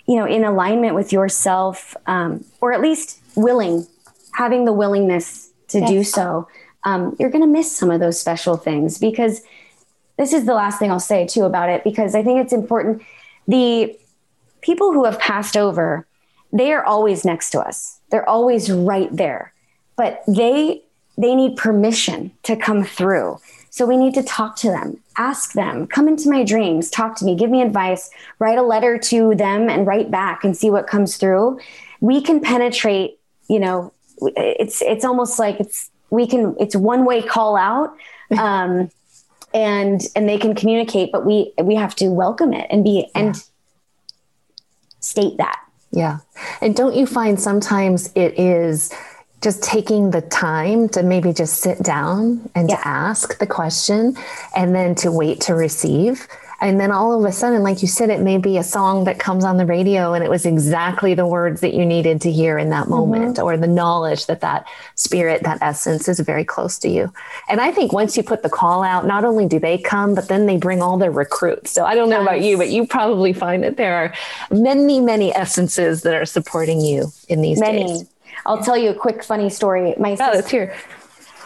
you 0.07 0.17
know, 0.17 0.27
in 0.27 0.45
alignment 0.45 0.95
with 0.95 1.13
yourself, 1.13 1.97
um, 2.07 2.45
or 2.61 2.73
at 2.73 2.81
least 2.81 3.21
willing, 3.37 3.87
having 4.35 4.65
the 4.65 4.73
willingness 4.73 5.51
to 5.69 5.79
yes. 5.79 5.91
do 5.91 6.05
so, 6.05 6.49
um, 6.85 7.17
you're 7.19 7.31
going 7.31 7.43
to 7.43 7.49
miss 7.49 7.75
some 7.75 7.91
of 7.91 8.01
those 8.01 8.21
special 8.21 8.57
things 8.57 8.99
because 8.99 9.43
this 10.19 10.33
is 10.33 10.45
the 10.45 10.55
last 10.55 10.79
thing 10.79 10.91
I'll 10.91 11.01
say 11.01 11.27
too 11.27 11.45
about 11.45 11.69
it, 11.69 11.85
because 11.85 12.15
I 12.15 12.23
think 12.23 12.41
it's 12.41 12.53
important. 12.53 13.03
The 13.47 13.97
people 14.61 14.93
who 14.93 15.05
have 15.05 15.19
passed 15.19 15.57
over, 15.57 16.07
they 16.53 16.73
are 16.73 16.85
always 16.85 17.25
next 17.25 17.51
to 17.51 17.61
us. 17.61 18.01
They're 18.11 18.29
always 18.29 18.71
right 18.71 19.09
there, 19.15 19.53
but 19.97 20.23
they, 20.27 20.83
they 21.17 21.35
need 21.35 21.57
permission 21.57 22.33
to 22.43 22.57
come 22.57 22.85
through. 22.85 23.39
So 23.73 23.87
we 23.87 23.97
need 23.97 24.13
to 24.15 24.23
talk 24.23 24.57
to 24.57 24.69
them, 24.69 24.99
ask 25.17 25.55
them, 25.55 25.87
come 25.87 26.07
into 26.07 26.29
my 26.29 26.45
dreams, 26.45 26.91
talk 26.91 27.17
to 27.17 27.25
me, 27.25 27.35
give 27.35 27.49
me 27.49 27.63
advice, 27.63 28.11
write 28.39 28.59
a 28.59 28.63
letter 28.63 28.99
to 28.99 29.35
them 29.35 29.71
and 29.71 29.87
write 29.87 30.11
back 30.11 30.45
and 30.45 30.55
see 30.55 30.69
what 30.69 30.87
comes 30.87 31.17
through. 31.17 31.59
We 31.99 32.21
can 32.21 32.39
penetrate, 32.39 33.19
you 33.49 33.59
know, 33.59 33.95
it's 34.21 34.83
it's 34.83 35.07
almost 35.07 35.39
like 35.39 35.59
it's 35.59 35.91
we 36.11 36.27
can 36.27 36.55
it's 36.61 36.77
one 36.77 37.07
way 37.07 37.23
call 37.23 37.57
out. 37.57 37.97
Um, 38.39 38.91
and 39.53 40.01
and 40.17 40.27
they 40.27 40.39
can 40.39 40.55
communicate, 40.55 41.13
but 41.13 41.27
we 41.27 41.53
we 41.63 41.75
have 41.75 41.95
to 41.97 42.09
welcome 42.09 42.55
it 42.55 42.67
and 42.71 42.83
be 42.83 43.11
and 43.15 43.37
state 45.01 45.37
that. 45.37 45.61
Yeah. 45.91 46.21
And 46.63 46.75
don't 46.75 46.95
you 46.97 47.07
find 47.07 47.39
sometimes 47.39 48.11
it 48.15 48.39
is 48.39 48.91
just 49.43 49.63
taking 49.63 50.11
the 50.13 50.21
time 50.21 50.89
to 50.91 51.03
maybe 51.03 51.33
just 51.33 51.59
sit 51.59 51.83
down 51.83 52.49
and 52.55 52.71
yeah. 52.71 52.77
to 52.77 52.89
ask 52.89 53.39
the 53.39 53.47
question 53.47 54.17
and 54.57 54.75
then 54.75 54.95
to 54.95 55.11
wait 55.11 55.41
to 55.43 55.55
receive. 55.55 56.29
And 56.61 56.79
then 56.79 56.93
all 56.93 57.19
of 57.19 57.29
a 57.29 57.33
sudden, 57.33 57.65
like 57.65 57.83
you 57.83 57.89
said, 57.89 58.09
it 58.09 58.21
may 58.21 58.39
be 58.39 58.57
a 58.57 58.63
song 58.63 59.03
that 59.05 59.19
comes 59.19 59.45
on 59.45 59.57
the 59.57 59.67
radio 59.67 60.13
and 60.13 60.23
it 60.23 60.31
was 60.31 60.47
exactly 60.47 61.13
the 61.13 61.27
words 61.27 61.61
that 61.61 61.75
you 61.75 61.85
needed 61.85 62.21
to 62.21 62.31
hear 62.31 62.57
in 62.57 62.71
that 62.71 62.83
mm-hmm. 62.83 62.93
moment 62.93 63.37
mm-hmm. 63.37 63.45
or 63.45 63.57
the 63.57 63.67
knowledge 63.67 64.27
that 64.27 64.43
that 64.43 64.65
spirit, 64.95 65.43
that 65.43 65.59
essence 65.61 66.09
is 66.09 66.21
very 66.21 66.45
close 66.45 66.79
to 66.79 66.89
you. 66.89 67.13
And 67.49 67.61
I 67.61 67.73
think 67.73 67.93
once 67.93 68.17
you 68.17 68.23
put 68.23 68.45
the 68.45 68.49
call 68.49 68.85
out, 68.85 69.07
not 69.07 69.25
only 69.25 69.49
do 69.49 69.59
they 69.59 69.77
come, 69.77 70.15
but 70.15 70.29
then 70.29 70.47
they 70.47 70.57
bring 70.57 70.81
all 70.81 70.99
their 70.99 71.11
recruits. 71.11 71.73
So 71.73 71.85
I 71.85 71.97
don't 71.97 72.09
know 72.09 72.21
yes. 72.21 72.29
about 72.29 72.41
you, 72.43 72.57
but 72.57 72.69
you 72.69 72.87
probably 72.87 73.33
find 73.33 73.65
that 73.65 73.77
there 73.77 73.97
are 73.97 74.15
many, 74.57 75.01
many 75.01 75.35
essences 75.35 76.03
that 76.03 76.15
are 76.15 76.27
supporting 76.27 76.81
you 76.81 77.09
in 77.29 77.43
these 77.43 77.59
many. 77.59 77.89
days. 77.89 78.09
I'll 78.47 78.63
tell 78.63 78.77
you 78.77 78.91
a 78.91 78.95
quick 78.95 79.23
funny 79.23 79.51
story. 79.51 79.95
My 79.99 80.17
oh, 80.21 80.43
here. 80.43 80.75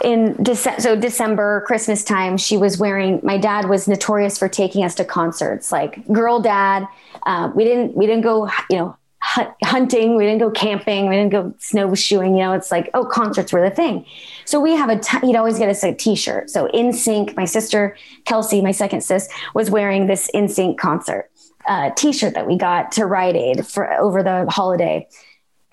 In 0.05 0.35
Dece- 0.35 0.81
so 0.81 0.95
December, 0.95 1.65
Christmas 1.67 2.05
time, 2.05 2.37
she 2.37 2.57
was 2.57 2.79
wearing. 2.79 3.21
My 3.23 3.39
dad 3.39 3.69
was 3.69 3.89
notorious 3.89 4.39
for 4.39 4.49
taking 4.49 4.85
us 4.85 4.95
to 4.97 5.05
concerts, 5.05 5.73
like 5.73 6.07
girl 6.09 6.41
dad. 6.41 6.87
Uh, 7.25 7.51
we 7.55 7.65
didn't 7.65 7.97
we 7.97 8.07
didn't 8.07 8.23
go, 8.23 8.51
you 8.69 8.77
know, 8.77 8.97
hunting. 9.21 10.17
We 10.17 10.25
didn't 10.25 10.39
go 10.39 10.51
camping. 10.51 11.09
We 11.09 11.17
didn't 11.17 11.33
go 11.33 11.55
snowshoeing. 11.59 12.35
You 12.37 12.45
know, 12.45 12.53
it's 12.53 12.71
like, 12.71 12.91
oh, 12.95 13.05
concerts 13.05 13.53
were 13.53 13.61
the 13.61 13.75
thing. 13.75 14.07
So 14.45 14.61
we 14.61 14.73
have 14.77 14.89
a, 14.89 14.99
t- 14.99 15.27
he'd 15.27 15.37
always 15.37 15.59
get 15.59 15.69
us 15.69 15.83
a 15.83 15.93
t-shirt. 15.93 16.49
So 16.51 16.69
NSYNC, 16.69 17.37
my 17.37 17.45
sister, 17.45 17.97
Kelsey, 18.25 18.63
my 18.63 18.71
second 18.71 19.01
sis 19.03 19.29
was 19.55 19.71
wearing 19.71 20.07
this 20.07 20.31
NSYNC 20.33 20.79
concert 20.79 21.31
uh, 21.67 21.91
t-shirt 21.97 22.35
that 22.35 22.47
we 22.47 22.57
got 22.57 22.93
to 22.93 23.07
Rite 23.07 23.37
Aid 23.37 23.67
for 23.67 23.93
over 23.95 24.23
the 24.23 24.47
holiday. 24.49 25.09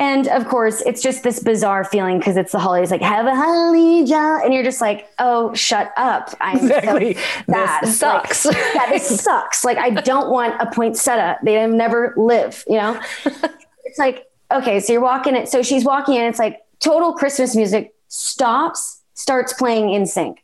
And 0.03 0.27
of 0.27 0.49
course, 0.49 0.81
it's 0.81 1.01
just 1.01 1.23
this 1.23 1.39
bizarre 1.39 1.85
feeling 1.85 2.17
because 2.17 2.35
it's 2.35 2.51
the 2.51 2.59
holidays, 2.59 2.91
like 2.91 3.01
have 3.01 3.25
a 3.25 3.33
holly 3.33 4.03
jolly, 4.03 4.43
and 4.43 4.53
you're 4.53 4.63
just 4.63 4.81
like, 4.81 5.07
oh, 5.17 5.53
shut 5.53 5.93
up! 5.95 6.29
I'm 6.41 6.57
exactly. 6.57 7.13
So 7.13 7.21
This 7.47 7.99
sucks. 7.99 8.45
Like, 8.45 8.57
yeah, 8.75 8.89
this 8.89 9.21
sucks. 9.23 9.63
Like 9.63 9.77
I 9.77 9.91
don't 9.91 10.29
want 10.29 10.59
a 10.59 10.69
poinsettia. 10.69 11.37
They 11.41 11.65
never 11.67 12.13
live. 12.17 12.65
You 12.67 12.79
know, 12.79 13.01
it's 13.85 13.97
like 13.97 14.27
okay, 14.51 14.81
so 14.81 14.91
you're 14.91 15.01
walking 15.01 15.37
it. 15.37 15.47
So 15.47 15.63
she's 15.63 15.85
walking 15.85 16.15
in. 16.15 16.23
It's 16.23 16.39
like 16.39 16.59
total 16.81 17.13
Christmas 17.13 17.55
music 17.55 17.95
stops, 18.09 19.03
starts 19.13 19.53
playing 19.53 19.85
NSYNC. 19.85 20.35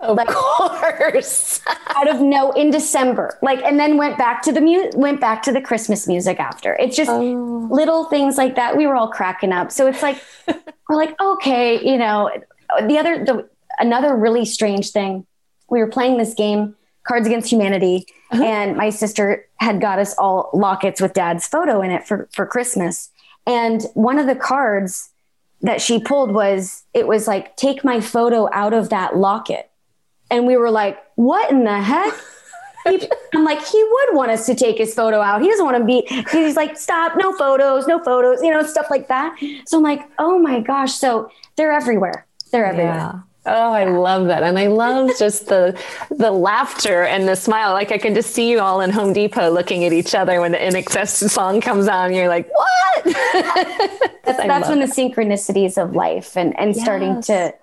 Of 0.00 0.16
like, 0.16 0.28
course. 0.28 1.60
out 1.88 2.08
of 2.08 2.20
no 2.20 2.52
in 2.52 2.70
December. 2.70 3.38
Like 3.42 3.62
and 3.64 3.80
then 3.80 3.96
went 3.96 4.16
back 4.16 4.42
to 4.42 4.52
the 4.52 4.60
mu- 4.60 4.90
went 4.94 5.20
back 5.20 5.42
to 5.42 5.52
the 5.52 5.60
Christmas 5.60 6.06
music 6.06 6.38
after. 6.38 6.74
It's 6.76 6.96
just 6.96 7.10
oh. 7.10 7.68
little 7.70 8.04
things 8.04 8.36
like 8.36 8.54
that. 8.54 8.76
We 8.76 8.86
were 8.86 8.94
all 8.94 9.08
cracking 9.08 9.52
up. 9.52 9.72
So 9.72 9.86
it's 9.88 10.02
like 10.02 10.22
we're 10.88 10.96
like, 10.96 11.20
okay, 11.20 11.84
you 11.84 11.98
know, 11.98 12.30
the 12.86 12.98
other 12.98 13.24
the 13.24 13.48
another 13.78 14.14
really 14.16 14.44
strange 14.44 14.90
thing. 14.90 15.26
We 15.68 15.80
were 15.80 15.88
playing 15.88 16.16
this 16.16 16.34
game, 16.34 16.76
Cards 17.06 17.26
Against 17.26 17.50
Humanity, 17.50 18.06
uh-huh. 18.30 18.42
and 18.42 18.76
my 18.76 18.90
sister 18.90 19.46
had 19.56 19.80
got 19.80 19.98
us 19.98 20.14
all 20.16 20.50
lockets 20.54 21.00
with 21.00 21.12
dad's 21.12 21.46
photo 21.46 21.82
in 21.82 21.90
it 21.90 22.06
for 22.06 22.28
for 22.32 22.46
Christmas. 22.46 23.10
And 23.46 23.82
one 23.94 24.18
of 24.18 24.26
the 24.26 24.36
cards 24.36 25.10
that 25.62 25.80
she 25.80 25.98
pulled 25.98 26.32
was 26.32 26.84
it 26.94 27.08
was 27.08 27.26
like 27.26 27.56
take 27.56 27.82
my 27.82 28.00
photo 28.00 28.48
out 28.52 28.72
of 28.72 28.90
that 28.90 29.16
locket 29.16 29.67
and 30.30 30.46
we 30.46 30.56
were 30.56 30.70
like, 30.70 30.98
what 31.14 31.50
in 31.50 31.64
the 31.64 31.80
heck? 31.80 32.14
I'm 33.34 33.44
like, 33.44 33.64
he 33.64 33.82
would 33.82 34.16
want 34.16 34.30
us 34.30 34.46
to 34.46 34.54
take 34.54 34.78
his 34.78 34.94
photo 34.94 35.20
out. 35.20 35.42
He 35.42 35.48
doesn't 35.48 35.64
want 35.64 35.76
to 35.78 35.84
be, 35.84 36.06
he's 36.30 36.56
like, 36.56 36.76
stop, 36.76 37.16
no 37.16 37.32
photos, 37.36 37.86
no 37.86 38.02
photos, 38.02 38.42
you 38.42 38.50
know, 38.50 38.62
stuff 38.62 38.86
like 38.88 39.08
that. 39.08 39.36
So 39.66 39.76
I'm 39.76 39.82
like, 39.82 40.08
oh 40.18 40.38
my 40.38 40.60
gosh. 40.60 40.94
So 40.94 41.30
they're 41.56 41.72
everywhere. 41.72 42.26
They're 42.50 42.66
everywhere. 42.66 42.94
Yeah. 42.94 43.20
Oh, 43.46 43.72
I 43.72 43.84
love 43.84 44.26
that. 44.26 44.42
And 44.42 44.58
I 44.58 44.66
love 44.66 45.10
just 45.18 45.46
the 45.46 45.78
the 46.10 46.30
laughter 46.30 47.04
and 47.04 47.26
the 47.26 47.36
smile. 47.36 47.72
Like 47.72 47.92
I 47.92 47.98
can 47.98 48.14
just 48.14 48.34
see 48.34 48.50
you 48.50 48.60
all 48.60 48.80
in 48.80 48.90
Home 48.90 49.12
Depot 49.12 49.50
looking 49.50 49.84
at 49.84 49.92
each 49.92 50.14
other 50.14 50.40
when 50.40 50.52
the 50.52 50.58
INXS 50.58 51.30
song 51.30 51.60
comes 51.60 51.88
on. 51.88 52.14
You're 52.14 52.28
like, 52.28 52.48
what? 52.50 53.04
that's, 54.24 54.38
that's 54.38 54.68
when 54.68 54.80
the 54.80 54.86
synchronicities 54.86 55.82
of 55.82 55.94
life 55.94 56.36
and, 56.36 56.58
and 56.58 56.74
yes. 56.74 56.84
starting 56.84 57.22
to 57.22 57.54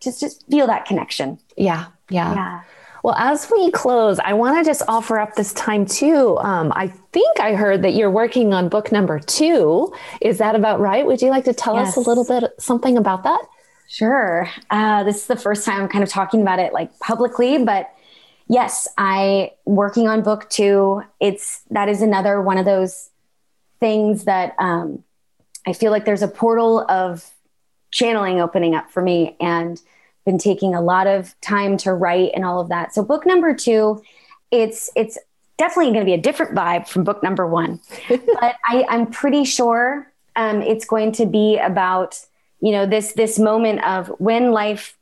just 0.00 0.20
just 0.20 0.46
feel 0.50 0.66
that 0.66 0.84
connection. 0.84 1.38
Yeah. 1.56 1.86
Yeah. 2.08 2.34
Yeah. 2.34 2.60
Well, 3.02 3.14
as 3.16 3.50
we 3.50 3.70
close, 3.70 4.18
I 4.18 4.34
want 4.34 4.58
to 4.58 4.68
just 4.68 4.82
offer 4.86 5.18
up 5.18 5.34
this 5.34 5.54
time 5.54 5.86
too. 5.86 6.36
Um, 6.38 6.70
I 6.76 6.88
think 7.12 7.40
I 7.40 7.54
heard 7.54 7.82
that 7.82 7.94
you're 7.94 8.10
working 8.10 8.52
on 8.52 8.68
book 8.68 8.92
number 8.92 9.18
two. 9.18 9.92
Is 10.20 10.38
that 10.38 10.54
about 10.54 10.80
right? 10.80 11.06
Would 11.06 11.22
you 11.22 11.30
like 11.30 11.44
to 11.44 11.54
tell 11.54 11.76
yes. 11.76 11.88
us 11.88 11.96
a 11.96 12.08
little 12.08 12.24
bit 12.24 12.52
something 12.58 12.98
about 12.98 13.22
that? 13.24 13.40
Sure. 13.88 14.48
Uh, 14.70 15.02
this 15.02 15.16
is 15.16 15.26
the 15.26 15.36
first 15.36 15.64
time 15.64 15.82
I'm 15.82 15.88
kind 15.88 16.04
of 16.04 16.10
talking 16.10 16.42
about 16.42 16.58
it 16.58 16.72
like 16.72 16.96
publicly, 17.00 17.64
but 17.64 17.90
yes, 18.48 18.86
I 18.98 19.52
working 19.64 20.06
on 20.06 20.22
book 20.22 20.48
two. 20.50 21.02
It's 21.20 21.62
that 21.70 21.88
is 21.88 22.02
another 22.02 22.40
one 22.42 22.58
of 22.58 22.66
those 22.66 23.08
things 23.80 24.24
that 24.24 24.54
um, 24.58 25.02
I 25.66 25.72
feel 25.72 25.90
like 25.90 26.04
there's 26.04 26.22
a 26.22 26.28
portal 26.28 26.84
of 26.88 27.28
channeling 27.90 28.40
opening 28.40 28.74
up 28.74 28.90
for 28.90 29.02
me, 29.02 29.36
and 29.40 29.80
been 30.24 30.38
taking 30.38 30.74
a 30.74 30.80
lot 30.80 31.06
of 31.06 31.34
time 31.40 31.76
to 31.78 31.92
write 31.92 32.30
and 32.34 32.44
all 32.44 32.60
of 32.60 32.68
that. 32.68 32.94
So 32.94 33.02
book 33.02 33.26
number 33.26 33.54
two, 33.54 34.02
it's 34.50 34.90
it's 34.94 35.18
definitely 35.58 35.92
going 35.92 36.04
to 36.04 36.10
be 36.10 36.14
a 36.14 36.20
different 36.20 36.54
vibe 36.54 36.88
from 36.88 37.04
book 37.04 37.22
number 37.22 37.46
one, 37.46 37.80
but 38.08 38.56
I, 38.66 38.84
I'm 38.88 39.06
pretty 39.06 39.44
sure 39.44 40.10
um, 40.36 40.62
it's 40.62 40.84
going 40.84 41.12
to 41.12 41.26
be 41.26 41.58
about 41.58 42.18
you 42.60 42.72
know 42.72 42.86
this 42.86 43.12
this 43.12 43.38
moment 43.38 43.84
of 43.84 44.08
when 44.18 44.52
life 44.52 44.96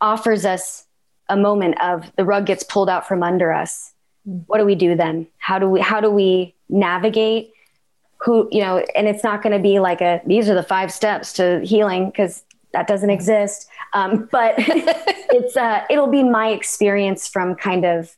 offers 0.00 0.44
us 0.44 0.86
a 1.28 1.36
moment 1.36 1.80
of 1.80 2.10
the 2.16 2.24
rug 2.24 2.46
gets 2.46 2.62
pulled 2.64 2.88
out 2.88 3.06
from 3.06 3.22
under 3.22 3.52
us. 3.52 3.92
What 4.24 4.58
do 4.58 4.64
we 4.64 4.74
do 4.74 4.96
then? 4.96 5.26
How 5.38 5.58
do 5.58 5.68
we 5.68 5.80
how 5.80 6.00
do 6.00 6.10
we 6.10 6.54
navigate? 6.68 7.52
Who 8.22 8.48
you 8.50 8.60
know, 8.60 8.84
and 8.94 9.08
it's 9.08 9.24
not 9.24 9.42
going 9.42 9.56
to 9.56 9.62
be 9.62 9.80
like 9.80 10.00
a 10.00 10.20
these 10.26 10.48
are 10.48 10.54
the 10.54 10.62
five 10.62 10.92
steps 10.92 11.32
to 11.34 11.60
healing 11.60 12.06
because 12.06 12.44
that 12.72 12.86
doesn't 12.86 13.10
exist. 13.10 13.68
Um, 13.92 14.28
but 14.30 14.54
it's 14.58 15.56
uh, 15.56 15.84
it'll 15.90 16.10
be 16.10 16.22
my 16.22 16.48
experience 16.48 17.26
from 17.26 17.54
kind 17.54 17.84
of 17.84 18.16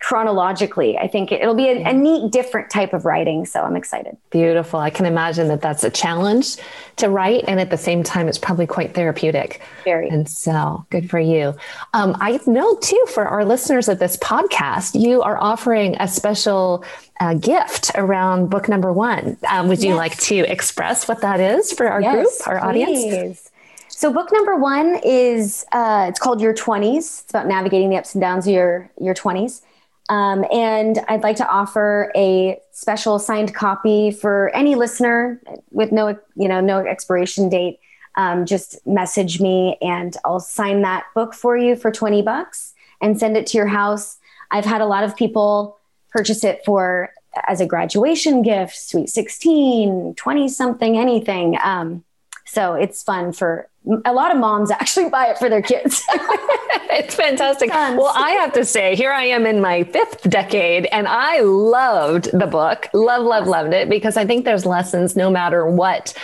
chronologically. 0.00 0.96
I 0.96 1.06
think 1.06 1.30
it'll 1.30 1.54
be 1.54 1.68
a, 1.68 1.84
a, 1.84 1.92
neat, 1.92 2.32
different 2.32 2.70
type 2.70 2.94
of 2.94 3.04
writing. 3.04 3.44
So 3.44 3.62
I'm 3.62 3.76
excited. 3.76 4.16
Beautiful. 4.30 4.80
I 4.80 4.88
can 4.88 5.04
imagine 5.04 5.48
that 5.48 5.60
that's 5.60 5.84
a 5.84 5.90
challenge 5.90 6.56
to 6.96 7.10
write. 7.10 7.44
And 7.46 7.60
at 7.60 7.70
the 7.70 7.76
same 7.76 8.02
time, 8.02 8.26
it's 8.26 8.38
probably 8.38 8.66
quite 8.66 8.94
therapeutic. 8.94 9.60
Very. 9.84 10.08
And 10.08 10.26
so 10.26 10.86
good 10.88 11.10
for 11.10 11.20
you. 11.20 11.54
Um, 11.92 12.16
I 12.18 12.40
know 12.46 12.76
too, 12.76 13.02
for 13.08 13.26
our 13.26 13.44
listeners 13.44 13.88
of 13.88 13.98
this 13.98 14.16
podcast, 14.16 14.98
you 14.98 15.20
are 15.20 15.36
offering 15.36 15.96
a 16.00 16.08
special 16.08 16.82
uh, 17.20 17.34
gift 17.34 17.90
around 17.94 18.48
book 18.48 18.70
number 18.70 18.92
one. 18.92 19.36
Um, 19.50 19.68
would 19.68 19.82
you 19.82 19.94
like 19.94 20.16
to 20.20 20.36
express 20.50 21.08
what 21.08 21.20
that 21.20 21.40
is 21.40 21.72
for 21.72 21.86
our 21.86 22.00
yes, 22.00 22.14
group, 22.14 22.48
our 22.48 22.72
please. 22.72 23.04
audience? 23.04 23.50
So 23.88 24.10
book 24.10 24.30
number 24.32 24.56
one 24.56 24.98
is 25.04 25.66
uh, 25.72 26.06
it's 26.08 26.18
called 26.18 26.40
Your 26.40 26.54
Twenties. 26.54 27.20
It's 27.22 27.30
about 27.30 27.46
navigating 27.46 27.90
the 27.90 27.96
ups 27.96 28.14
and 28.14 28.22
downs 28.22 28.46
of 28.46 28.54
your 28.54 28.90
your 28.98 29.12
twenties. 29.12 29.60
Um, 30.10 30.44
and 30.52 30.98
I'd 31.06 31.22
like 31.22 31.36
to 31.36 31.48
offer 31.48 32.10
a 32.16 32.60
special 32.72 33.20
signed 33.20 33.54
copy 33.54 34.10
for 34.10 34.50
any 34.56 34.74
listener 34.74 35.40
with 35.70 35.92
no, 35.92 36.18
you 36.34 36.48
know, 36.48 36.60
no 36.60 36.84
expiration 36.84 37.48
date. 37.48 37.78
Um, 38.16 38.44
just 38.44 38.84
message 38.84 39.40
me 39.40 39.78
and 39.80 40.16
I'll 40.24 40.40
sign 40.40 40.82
that 40.82 41.06
book 41.14 41.32
for 41.32 41.56
you 41.56 41.76
for 41.76 41.92
20 41.92 42.22
bucks 42.22 42.74
and 43.00 43.20
send 43.20 43.36
it 43.36 43.46
to 43.46 43.56
your 43.56 43.68
house. 43.68 44.18
I've 44.50 44.64
had 44.64 44.80
a 44.80 44.86
lot 44.86 45.04
of 45.04 45.16
people 45.16 45.78
purchase 46.10 46.42
it 46.42 46.60
for 46.64 47.12
as 47.46 47.60
a 47.60 47.66
graduation 47.66 48.42
gift, 48.42 48.76
sweet 48.76 49.08
16, 49.08 50.14
20 50.16 50.48
something, 50.48 50.98
anything. 50.98 51.56
Um, 51.62 52.02
so 52.50 52.74
it's 52.74 53.02
fun 53.02 53.32
for 53.32 53.68
a 54.04 54.12
lot 54.12 54.34
of 54.34 54.40
moms 54.40 54.70
actually 54.70 55.08
buy 55.08 55.28
it 55.28 55.38
for 55.38 55.48
their 55.48 55.62
kids. 55.62 56.02
it's 56.90 57.14
fantastic. 57.14 57.70
Well, 57.70 58.12
I 58.14 58.32
have 58.32 58.52
to 58.54 58.64
say, 58.64 58.96
here 58.96 59.12
I 59.12 59.24
am 59.26 59.46
in 59.46 59.60
my 59.60 59.84
fifth 59.84 60.28
decade, 60.28 60.86
and 60.86 61.06
I 61.06 61.40
loved 61.40 62.30
the 62.36 62.48
book. 62.48 62.88
Love, 62.92 63.24
love, 63.24 63.46
loved 63.46 63.72
it 63.72 63.88
because 63.88 64.16
I 64.16 64.26
think 64.26 64.44
there's 64.44 64.66
lessons 64.66 65.14
no 65.14 65.30
matter 65.30 65.64
what 65.64 66.14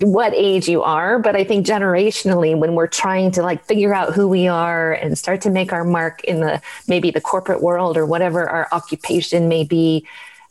what 0.00 0.34
age 0.34 0.68
you 0.68 0.82
are 0.82 1.20
but 1.20 1.36
i 1.36 1.44
think 1.44 1.64
generationally 1.64 2.58
when 2.58 2.74
we're 2.74 2.88
trying 2.88 3.30
to 3.30 3.44
like 3.44 3.64
figure 3.64 3.94
out 3.94 4.12
who 4.12 4.26
we 4.26 4.48
are 4.48 4.92
and 4.94 5.16
start 5.16 5.40
to 5.40 5.50
make 5.50 5.72
our 5.72 5.84
mark 5.84 6.24
in 6.24 6.40
the 6.40 6.60
maybe 6.88 7.12
the 7.12 7.20
corporate 7.20 7.62
world 7.62 7.96
or 7.96 8.04
whatever 8.04 8.50
our 8.50 8.66
occupation 8.72 9.46
may 9.48 9.62
be 9.62 10.04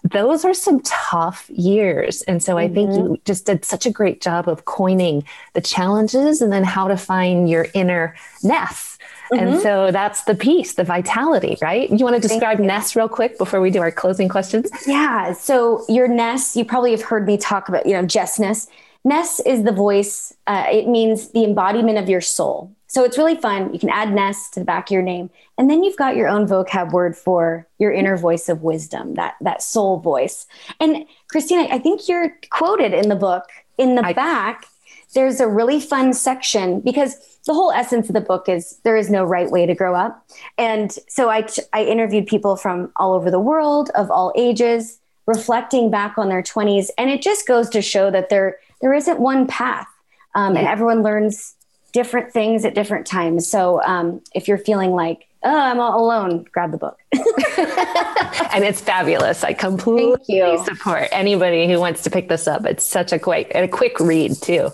those 0.03 0.43
are 0.43 0.53
some 0.53 0.81
tough 0.81 1.49
years. 1.49 2.21
And 2.23 2.43
so 2.43 2.57
I 2.57 2.65
mm-hmm. 2.65 2.73
think 2.73 2.91
you 2.91 3.21
just 3.25 3.45
did 3.45 3.63
such 3.63 3.85
a 3.85 3.91
great 3.91 4.21
job 4.21 4.49
of 4.49 4.65
coining 4.65 5.23
the 5.53 5.61
challenges 5.61 6.41
and 6.41 6.51
then 6.51 6.63
how 6.63 6.87
to 6.87 6.97
find 6.97 7.49
your 7.49 7.67
inner 7.73 8.15
Ness. 8.43 8.97
Mm-hmm. 9.31 9.47
And 9.47 9.61
so 9.61 9.91
that's 9.91 10.25
the 10.25 10.35
piece, 10.35 10.73
the 10.73 10.83
vitality, 10.83 11.57
right? 11.61 11.89
You 11.89 12.03
want 12.03 12.21
to 12.21 12.27
describe 12.27 12.59
Ness 12.59 12.95
real 12.95 13.07
quick 13.07 13.37
before 13.37 13.61
we 13.61 13.71
do 13.71 13.79
our 13.79 13.91
closing 13.91 14.27
questions? 14.27 14.69
Yeah. 14.85 15.33
So 15.33 15.85
your 15.87 16.07
Ness, 16.07 16.55
you 16.57 16.65
probably 16.65 16.91
have 16.91 17.01
heard 17.01 17.25
me 17.25 17.37
talk 17.37 17.69
about, 17.69 17.85
you 17.85 17.93
know, 17.93 18.03
Jessness. 18.03 18.67
Ness 19.05 19.39
is 19.41 19.63
the 19.63 19.71
voice. 19.71 20.33
Uh, 20.47 20.65
it 20.71 20.87
means 20.87 21.29
the 21.29 21.43
embodiment 21.43 21.97
of 21.97 22.09
your 22.09 22.21
soul. 22.21 22.73
So 22.93 23.03
it's 23.03 23.17
really 23.17 23.35
fun. 23.35 23.73
You 23.73 23.79
can 23.79 23.89
add 23.89 24.13
Ness 24.13 24.51
to 24.51 24.59
the 24.59 24.65
back 24.65 24.89
of 24.89 24.91
your 24.91 25.01
name. 25.01 25.31
And 25.57 25.67
then 25.67 25.83
you've 25.83 25.97
got 25.97 26.15
your 26.15 26.27
own 26.27 26.47
vocab 26.47 26.91
word 26.91 27.17
for 27.17 27.67
your 27.79 27.91
inner 27.91 28.15
voice 28.15 28.49
of 28.49 28.61
wisdom, 28.61 29.15
that 29.15 29.33
that 29.41 29.63
soul 29.63 29.97
voice. 29.97 30.45
And 30.79 31.07
Christina, 31.27 31.67
I 31.71 31.79
think 31.79 32.07
you're 32.07 32.37
quoted 32.51 32.93
in 32.93 33.09
the 33.09 33.15
book 33.15 33.45
in 33.79 33.95
the 33.95 34.05
I, 34.05 34.13
back. 34.13 34.67
There's 35.15 35.39
a 35.39 35.47
really 35.47 35.79
fun 35.79 36.13
section 36.13 36.81
because 36.81 37.39
the 37.47 37.55
whole 37.55 37.71
essence 37.71 38.09
of 38.09 38.13
the 38.13 38.21
book 38.21 38.47
is 38.47 38.79
there 38.83 38.95
is 38.95 39.09
no 39.09 39.23
right 39.23 39.49
way 39.49 39.65
to 39.65 39.73
grow 39.73 39.95
up. 39.95 40.23
And 40.59 40.95
so 41.09 41.31
I 41.31 41.47
I 41.73 41.85
interviewed 41.85 42.27
people 42.27 42.57
from 42.57 42.91
all 42.97 43.13
over 43.13 43.31
the 43.31 43.39
world 43.39 43.89
of 43.95 44.11
all 44.11 44.31
ages 44.35 44.99
reflecting 45.25 45.89
back 45.89 46.19
on 46.19 46.29
their 46.29 46.43
20s 46.43 46.89
and 46.97 47.09
it 47.09 47.21
just 47.21 47.47
goes 47.47 47.69
to 47.69 47.81
show 47.81 48.11
that 48.11 48.27
there 48.29 48.57
there 48.81 48.93
isn't 48.93 49.21
one 49.21 49.47
path 49.47 49.87
um, 50.35 50.57
and 50.57 50.67
everyone 50.67 51.01
learns 51.01 51.55
different 51.93 52.33
things 52.33 52.65
at 52.65 52.75
different 52.75 53.07
times. 53.07 53.47
So 53.47 53.81
um, 53.83 54.21
if 54.35 54.47
you're 54.47 54.57
feeling 54.57 54.91
like, 54.91 55.27
oh, 55.43 55.57
I'm 55.57 55.79
all 55.79 56.03
alone, 56.03 56.45
grab 56.51 56.71
the 56.71 56.77
book. 56.77 56.99
and 57.13 58.63
it's 58.63 58.81
fabulous. 58.81 59.43
I 59.43 59.53
completely 59.53 60.57
support 60.65 61.07
anybody 61.11 61.67
who 61.67 61.79
wants 61.79 62.03
to 62.03 62.09
pick 62.09 62.27
this 62.29 62.47
up. 62.47 62.65
It's 62.65 62.85
such 62.85 63.13
a 63.13 63.19
quick, 63.19 63.51
a 63.53 63.67
quick 63.67 63.99
read 63.99 64.35
too. 64.41 64.71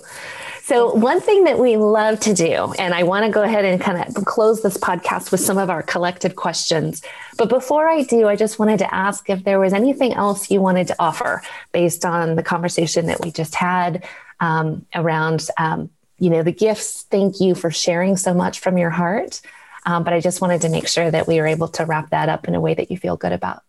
So, 0.64 0.94
one 0.94 1.20
thing 1.20 1.46
that 1.46 1.58
we 1.58 1.78
love 1.78 2.20
to 2.20 2.34
do, 2.36 2.74
and 2.78 2.94
I 2.94 3.02
want 3.02 3.26
to 3.26 3.32
go 3.32 3.42
ahead 3.42 3.66
and 3.66 3.82
kind 3.82 4.08
of 4.08 4.24
close 4.26 4.62
this 4.62 4.78
podcast 4.78 5.32
with 5.32 5.40
some 5.40 5.58
of 5.58 5.68
our 5.68 5.82
collective 5.82 6.36
questions. 6.36 7.02
But 7.40 7.50
before 7.50 7.90
I 7.90 8.04
do, 8.04 8.28
I 8.28 8.36
just 8.36 8.60
wanted 8.60 8.78
to 8.78 8.94
ask 8.94 9.32
if 9.32 9.44
there 9.46 9.60
was 9.60 9.74
anything 9.74 10.14
else 10.14 10.52
you 10.52 10.62
wanted 10.62 10.86
to 10.90 10.96
offer 11.00 11.42
based 11.72 12.06
on 12.06 12.36
the 12.36 12.44
conversation 12.44 13.08
that 13.08 13.20
we 13.20 13.32
just 13.32 13.56
had 13.56 14.08
um, 14.42 14.86
around 14.94 15.48
um, 15.58 15.90
you 16.20 16.30
know, 16.30 16.44
the 16.44 16.52
gifts, 16.52 17.04
thank 17.04 17.40
you 17.40 17.56
for 17.56 17.72
sharing 17.72 18.18
so 18.18 18.34
much 18.34 18.60
from 18.60 18.78
your 18.78 18.90
heart. 18.90 19.42
Um, 19.86 20.04
but 20.04 20.14
I 20.14 20.20
just 20.20 20.42
wanted 20.42 20.62
to 20.62 20.70
make 20.70 20.88
sure 20.88 21.10
that 21.10 21.28
we 21.28 21.40
were 21.40 21.48
able 21.48 21.70
to 21.70 21.86
wrap 21.86 22.10
that 22.10 22.30
up 22.30 22.48
in 22.48 22.56
a 22.56 22.60
way 22.60 22.74
that 22.74 22.92
you 22.92 22.98
feel 22.98 23.16
good 23.16 23.32
about. 23.32 23.64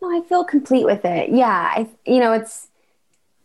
No, 0.00 0.08
I 0.08 0.22
feel 0.26 0.44
complete 0.44 0.84
with 0.84 1.04
it. 1.04 1.30
Yeah. 1.30 1.48
I, 1.48 1.88
you 2.06 2.20
know, 2.20 2.32
it's, 2.32 2.68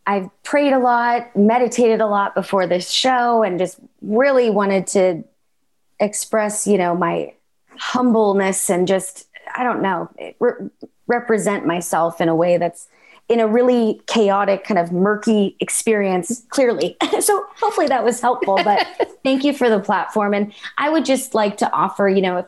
I've 0.07 0.29
prayed 0.43 0.71
a 0.71 0.79
lot, 0.79 1.35
meditated 1.35 1.99
a 1.99 2.05
lot 2.05 2.35
before 2.35 2.67
this 2.67 2.89
show, 2.89 3.41
and 3.41 3.57
just 3.57 3.79
really 4.01 4.51
wanted 4.51 4.85
to 4.87 5.23
express, 5.99 6.67
you 6.67 6.77
know, 6.77 6.95
my 6.95 7.33
humbleness 7.77 8.69
and 8.69 8.87
just, 8.87 9.27
I 9.55 9.63
don't 9.63 9.81
know, 9.81 10.09
re- 10.39 10.69
represent 11.07 11.65
myself 11.65 12.21
in 12.21 12.29
a 12.29 12.35
way 12.35 12.57
that's 12.57 12.87
in 13.27 13.39
a 13.39 13.47
really 13.47 14.01
chaotic, 14.07 14.63
kind 14.63 14.79
of 14.79 14.91
murky 14.91 15.55
experience, 15.59 16.43
clearly. 16.49 16.95
so 17.19 17.45
hopefully 17.59 17.87
that 17.87 18.03
was 18.03 18.21
helpful. 18.21 18.59
But 18.63 18.87
thank 19.23 19.43
you 19.43 19.53
for 19.53 19.69
the 19.69 19.79
platform. 19.79 20.33
And 20.33 20.53
I 20.77 20.89
would 20.89 21.05
just 21.05 21.33
like 21.33 21.57
to 21.57 21.71
offer, 21.71 22.07
you 22.07 22.21
know, 22.21 22.37
if, 22.37 22.45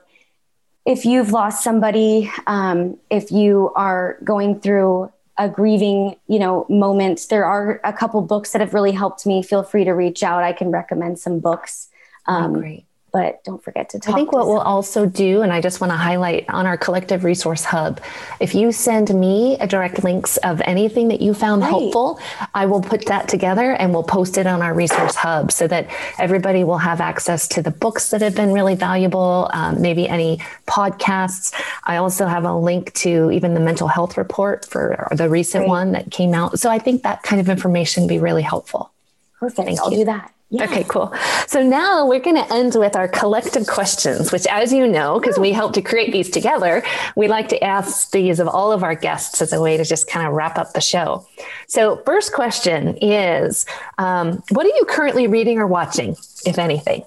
if 0.86 1.06
you've 1.06 1.32
lost 1.32 1.64
somebody, 1.64 2.32
um, 2.46 2.98
if 3.10 3.32
you 3.32 3.72
are 3.76 4.18
going 4.24 4.60
through 4.60 5.12
a 5.40 5.50
grieving, 5.50 6.16
you 6.28 6.40
know, 6.40 6.66
moment, 6.70 7.28
there 7.30 7.46
are 7.46 7.80
a 7.84 7.94
couple 7.94 8.22
books 8.22 8.52
that 8.52 8.62
have 8.62 8.74
really 8.74 8.92
helped 8.92 9.26
me. 9.26 9.44
Feel 9.44 9.64
free 9.64 9.84
to 9.84 9.92
reach 9.92 10.24
out. 10.24 10.44
I 10.44 10.54
can 10.54 10.72
recommend 10.72 11.20
some 11.20 11.40
books. 11.40 11.90
Um, 12.26 12.56
oh, 12.56 12.60
great 12.60 12.87
but 13.18 13.44
don't 13.44 13.64
forget 13.64 13.90
to 13.90 14.00
talk. 14.00 14.14
I 14.14 14.16
think 14.16 14.32
what 14.32 14.46
we'll 14.46 14.60
also 14.60 15.08
do, 15.08 15.42
and 15.42 15.52
I 15.52 15.60
just 15.60 15.82
want 15.82 15.90
to 15.90 15.98
highlight 15.98 16.48
on 16.50 16.68
our 16.68 16.78
collective 16.78 17.24
resource 17.24 17.64
hub, 17.64 18.00
if 18.40 18.54
you 18.54 18.72
send 18.72 19.12
me 19.20 19.58
a 19.60 19.66
direct 19.66 20.04
links 20.04 20.38
of 20.38 20.62
anything 20.66 21.08
that 21.08 21.20
you 21.20 21.34
found 21.34 21.64
right. 21.64 21.70
helpful, 21.70 22.20
I 22.54 22.68
will 22.68 22.80
put 22.80 23.08
that 23.08 23.28
together 23.28 23.72
and 23.72 23.92
we'll 23.92 24.04
post 24.04 24.38
it 24.38 24.46
on 24.46 24.62
our 24.62 24.76
resource 24.76 25.16
hub 25.16 25.52
so 25.52 25.68
that 25.68 25.88
everybody 26.20 26.64
will 26.64 26.78
have 26.78 27.02
access 27.02 27.48
to 27.48 27.64
the 27.64 27.72
books 27.72 28.12
that 28.12 28.22
have 28.22 28.36
been 28.36 28.54
really 28.54 28.76
valuable, 28.76 29.50
um, 29.52 29.82
maybe 29.82 30.08
any 30.08 30.38
podcasts. 30.68 31.60
I 31.86 31.98
also 31.98 32.28
have 32.28 32.44
a 32.44 32.54
link 32.56 32.94
to 33.06 33.32
even 33.32 33.56
the 33.56 33.60
mental 33.60 33.88
health 33.88 34.16
report 34.16 34.64
for 34.64 35.08
the 35.12 35.28
recent 35.28 35.64
Great. 35.64 35.70
one 35.70 35.92
that 35.94 36.12
came 36.12 36.36
out. 36.36 36.60
So 36.60 36.70
I 36.70 36.78
think 36.78 37.02
that 37.02 37.24
kind 37.24 37.42
of 37.42 37.50
information 37.50 38.04
would 38.04 38.10
be 38.10 38.20
really 38.20 38.44
helpful. 38.44 38.92
Perfect. 39.40 39.66
Thank 39.66 39.80
I'll 39.80 39.90
you. 39.90 39.98
do 39.98 40.06
that. 40.06 40.36
Yeah. 40.50 40.64
Okay, 40.64 40.86
cool. 40.88 41.14
So 41.48 41.62
now 41.62 42.08
we're 42.08 42.22
going 42.22 42.38
to 42.38 42.54
end 42.54 42.76
with 42.76 42.96
our 42.96 43.10
collective 43.10 43.68
questions, 43.68 44.32
which, 44.32 44.48
as 44.48 44.72
you 44.72 44.88
know, 44.88 45.20
because 45.20 45.38
we 45.38 45.52
helped 45.52 45.76
to 45.76 45.82
create 45.82 46.14
these 46.14 46.30
together, 46.30 46.84
we 47.18 47.28
like 47.28 47.50
to 47.50 47.62
ask 47.62 48.12
these 48.12 48.40
of 48.40 48.48
all 48.48 48.72
of 48.72 48.82
our 48.82 48.96
guests 48.96 49.42
as 49.42 49.52
a 49.52 49.62
way 49.62 49.76
to 49.76 49.84
just 49.84 50.10
kind 50.10 50.26
of 50.26 50.34
wrap 50.34 50.58
up 50.58 50.72
the 50.72 50.80
show. 50.80 51.28
So, 51.68 52.02
first 52.06 52.32
question 52.32 52.98
is 53.02 53.66
um, 53.98 54.42
What 54.52 54.66
are 54.66 54.70
you 54.70 54.86
currently 54.86 55.28
reading 55.28 55.60
or 55.60 55.68
watching, 55.68 56.16
if 56.46 56.58
anything? 56.58 57.04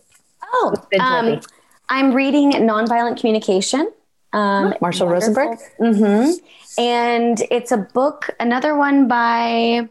Oh, 0.52 0.74
um, 1.00 1.40
I'm 1.88 2.12
reading 2.14 2.52
Nonviolent 2.52 3.18
Communication. 3.18 3.90
Um, 4.34 4.74
Marshall 4.82 5.08
Rosenberg. 5.08 5.58
Mm-hmm. 5.80 6.32
And 6.78 7.42
it's 7.50 7.72
a 7.72 7.78
book, 7.78 8.30
another 8.38 8.76
one 8.76 9.08
by. 9.08 9.88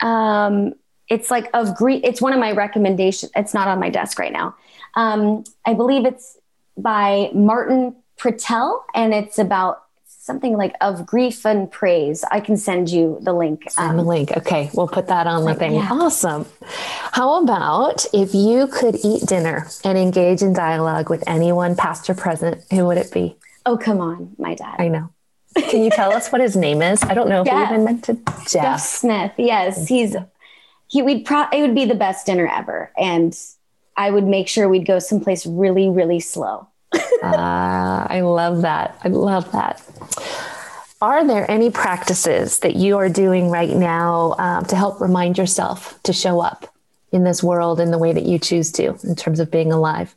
Um, 0.00 0.74
it's 1.10 1.30
like 1.30 1.50
of 1.52 1.74
Greek. 1.74 2.02
It's 2.04 2.22
one 2.22 2.32
of 2.32 2.38
my 2.38 2.52
recommendations. 2.52 3.32
It's 3.34 3.52
not 3.52 3.68
on 3.68 3.78
my 3.80 3.90
desk 3.90 4.18
right 4.18 4.32
now. 4.32 4.54
Um, 4.94 5.44
I 5.66 5.74
believe 5.74 6.06
it's 6.06 6.38
by 6.76 7.30
Martin 7.34 7.96
Prechtel, 8.16 8.80
and 8.94 9.12
it's 9.12 9.38
about 9.38 9.82
something 10.06 10.56
like 10.56 10.74
of 10.80 11.04
grief 11.04 11.44
and 11.44 11.70
praise. 11.70 12.24
I 12.30 12.40
can 12.40 12.56
send 12.56 12.90
you 12.90 13.18
the 13.22 13.32
link. 13.32 13.68
Send 13.68 13.90
um, 13.90 13.96
the 13.96 14.04
link. 14.04 14.36
Okay, 14.36 14.70
we'll 14.72 14.88
put 14.88 15.08
that 15.08 15.26
on 15.26 15.44
the 15.44 15.54
thing. 15.54 15.74
Yeah. 15.74 15.88
Awesome. 15.90 16.46
How 17.12 17.42
about 17.42 18.06
if 18.14 18.34
you 18.34 18.68
could 18.68 18.96
eat 19.02 19.26
dinner 19.26 19.66
and 19.84 19.98
engage 19.98 20.42
in 20.42 20.52
dialogue 20.52 21.10
with 21.10 21.24
anyone, 21.26 21.74
past 21.74 22.08
or 22.08 22.14
present? 22.14 22.62
Who 22.70 22.86
would 22.86 22.98
it 22.98 23.12
be? 23.12 23.36
Oh, 23.66 23.76
come 23.76 24.00
on, 24.00 24.34
my 24.38 24.54
dad. 24.54 24.76
I 24.78 24.88
know. 24.88 25.10
Can 25.56 25.82
you 25.82 25.90
tell 25.90 26.12
us 26.12 26.30
what 26.30 26.40
his 26.40 26.54
name 26.54 26.80
is? 26.80 27.02
I 27.02 27.14
don't 27.14 27.28
know 27.28 27.40
if 27.40 27.48
Jeff. 27.48 27.70
we 27.70 27.74
even 27.74 27.84
mentioned 27.84 28.22
Jeff. 28.26 28.50
Jeff 28.50 28.80
Smith. 28.80 29.32
Yes, 29.36 29.88
he's 29.88 30.14
he 30.90 31.02
we'd 31.02 31.24
pro 31.24 31.44
it 31.52 31.62
would 31.62 31.74
be 31.74 31.84
the 31.84 31.94
best 31.94 32.26
dinner 32.26 32.46
ever. 32.46 32.90
And 32.98 33.36
I 33.96 34.10
would 34.10 34.26
make 34.26 34.48
sure 34.48 34.68
we'd 34.68 34.86
go 34.86 34.98
someplace 34.98 35.46
really, 35.46 35.88
really 35.88 36.20
slow. 36.20 36.66
uh, 36.92 36.98
I 37.22 38.20
love 38.22 38.62
that. 38.62 38.98
I 39.04 39.08
love 39.08 39.50
that. 39.52 39.82
Are 41.00 41.26
there 41.26 41.50
any 41.50 41.70
practices 41.70 42.58
that 42.58 42.76
you 42.76 42.98
are 42.98 43.08
doing 43.08 43.50
right 43.50 43.70
now 43.70 44.34
um, 44.38 44.64
to 44.66 44.76
help 44.76 45.00
remind 45.00 45.38
yourself 45.38 45.98
to 46.02 46.12
show 46.12 46.40
up 46.40 46.66
in 47.12 47.24
this 47.24 47.42
world 47.42 47.80
in 47.80 47.90
the 47.90 47.98
way 47.98 48.12
that 48.12 48.24
you 48.24 48.38
choose 48.38 48.70
to 48.72 48.98
in 49.04 49.14
terms 49.14 49.40
of 49.40 49.50
being 49.50 49.72
alive? 49.72 50.14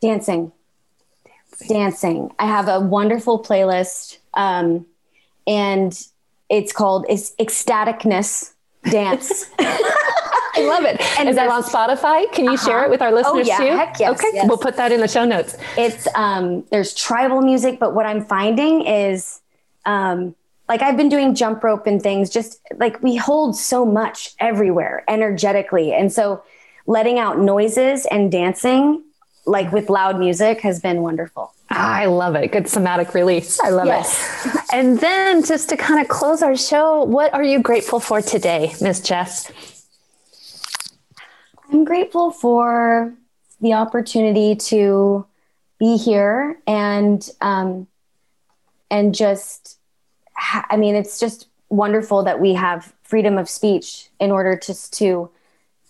Dancing. 0.00 0.52
Dancing. 1.24 1.68
Dancing. 1.68 2.34
I 2.38 2.46
have 2.46 2.68
a 2.68 2.80
wonderful 2.80 3.42
playlist, 3.42 4.18
um, 4.34 4.86
and 5.46 6.00
it's 6.48 6.72
called 6.72 7.04
it's 7.08 7.34
Ecstaticness 7.36 8.54
Dance. 8.84 9.46
I 9.58 10.66
love 10.66 10.84
it. 10.84 11.00
And 11.18 11.28
is 11.28 11.36
that 11.36 11.48
on 11.48 11.62
Spotify? 11.62 12.30
Can 12.32 12.44
you 12.44 12.54
uh-huh. 12.54 12.66
share 12.66 12.84
it 12.84 12.90
with 12.90 13.00
our 13.00 13.12
listeners 13.12 13.48
oh, 13.48 13.48
yeah. 13.48 13.58
too? 13.58 13.76
Heck 13.76 14.00
yes, 14.00 14.10
okay, 14.12 14.30
yes. 14.34 14.48
we'll 14.48 14.58
put 14.58 14.76
that 14.76 14.90
in 14.92 15.00
the 15.00 15.08
show 15.08 15.24
notes. 15.24 15.56
It's 15.76 16.08
um, 16.14 16.64
there's 16.70 16.94
tribal 16.94 17.42
music, 17.42 17.78
but 17.78 17.94
what 17.94 18.06
I'm 18.06 18.24
finding 18.24 18.86
is 18.86 19.40
um, 19.84 20.34
like 20.68 20.82
I've 20.82 20.96
been 20.96 21.08
doing 21.08 21.34
jump 21.34 21.62
rope 21.62 21.86
and 21.86 22.02
things. 22.02 22.30
Just 22.30 22.60
like 22.76 23.02
we 23.02 23.16
hold 23.16 23.56
so 23.56 23.84
much 23.84 24.34
everywhere 24.40 25.04
energetically, 25.08 25.92
and 25.92 26.12
so 26.12 26.42
letting 26.86 27.18
out 27.18 27.38
noises 27.38 28.06
and 28.06 28.32
dancing 28.32 29.04
like 29.46 29.72
with 29.72 29.88
loud 29.88 30.18
music 30.18 30.60
has 30.60 30.80
been 30.80 31.02
wonderful. 31.02 31.54
I 31.70 32.06
love 32.06 32.34
it. 32.34 32.52
Good 32.52 32.68
somatic 32.68 33.14
release. 33.14 33.60
I 33.60 33.70
love 33.70 33.86
yes. 33.86 34.46
it. 34.46 34.62
and 34.72 34.98
then 35.00 35.44
just 35.44 35.68
to 35.70 35.76
kind 35.76 36.00
of 36.00 36.08
close 36.08 36.42
our 36.42 36.56
show, 36.56 37.04
what 37.04 37.32
are 37.34 37.42
you 37.42 37.60
grateful 37.60 38.00
for 38.00 38.22
today, 38.22 38.72
Miss 38.80 39.00
Jess? 39.00 39.50
I'm 41.70 41.84
grateful 41.84 42.30
for 42.30 43.14
the 43.60 43.74
opportunity 43.74 44.56
to 44.56 45.26
be 45.78 45.96
here 45.96 46.58
and 46.66 47.28
um, 47.40 47.86
and 48.90 49.14
just 49.14 49.78
ha- 50.34 50.66
I 50.70 50.76
mean 50.76 50.94
it's 50.94 51.20
just 51.20 51.48
wonderful 51.68 52.22
that 52.24 52.40
we 52.40 52.54
have 52.54 52.94
freedom 53.02 53.36
of 53.36 53.48
speech 53.48 54.08
in 54.18 54.30
order 54.30 54.56
just 54.56 54.92
to 54.94 55.30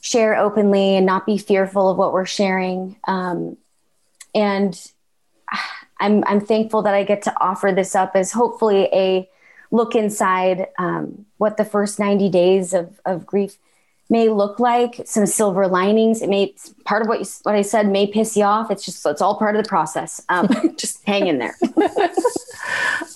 share 0.01 0.37
openly 0.37 0.97
and 0.97 1.07
not 1.07 1.27
be 1.27 1.39
fearful 1.39 1.91
of 1.91 1.97
what 1.97 2.13
we're 2.13 2.27
sharing. 2.27 2.97
Um, 3.07 3.57
and 4.35 4.81
I'm 6.01 6.23
I'm 6.27 6.41
thankful 6.41 6.83
that 6.83 6.95
I 6.95 7.05
get 7.05 7.23
to 7.23 7.35
offer 7.41 7.73
this 7.73 7.95
up 7.95 8.13
as 8.15 8.33
hopefully 8.33 8.89
a 8.93 9.29
look 9.71 9.95
inside 9.95 10.69
um, 10.79 11.27
what 11.37 11.57
the 11.57 11.65
first 11.65 11.99
90 11.99 12.31
days 12.31 12.73
of, 12.73 13.01
of 13.05 13.27
grief 13.27 13.59
may 14.11 14.29
look 14.31 14.59
like, 14.59 15.03
some 15.05 15.27
silver 15.27 15.67
linings. 15.69 16.23
It 16.23 16.31
may 16.31 16.55
part 16.85 17.03
of 17.03 17.09
what 17.09 17.21
you, 17.21 17.27
what 17.43 17.55
I 17.55 17.63
said 17.63 17.89
may 17.89 18.07
piss 18.07 18.37
you 18.37 18.45
off. 18.45 18.71
It's 18.71 18.85
just 18.85 19.05
it's 19.05 19.21
all 19.21 19.37
part 19.37 19.55
of 19.55 19.63
the 19.63 19.69
process. 19.69 20.25
Um, 20.31 20.49
just 20.77 21.05
hang 21.05 21.27
in 21.27 21.39
there. 21.39 21.57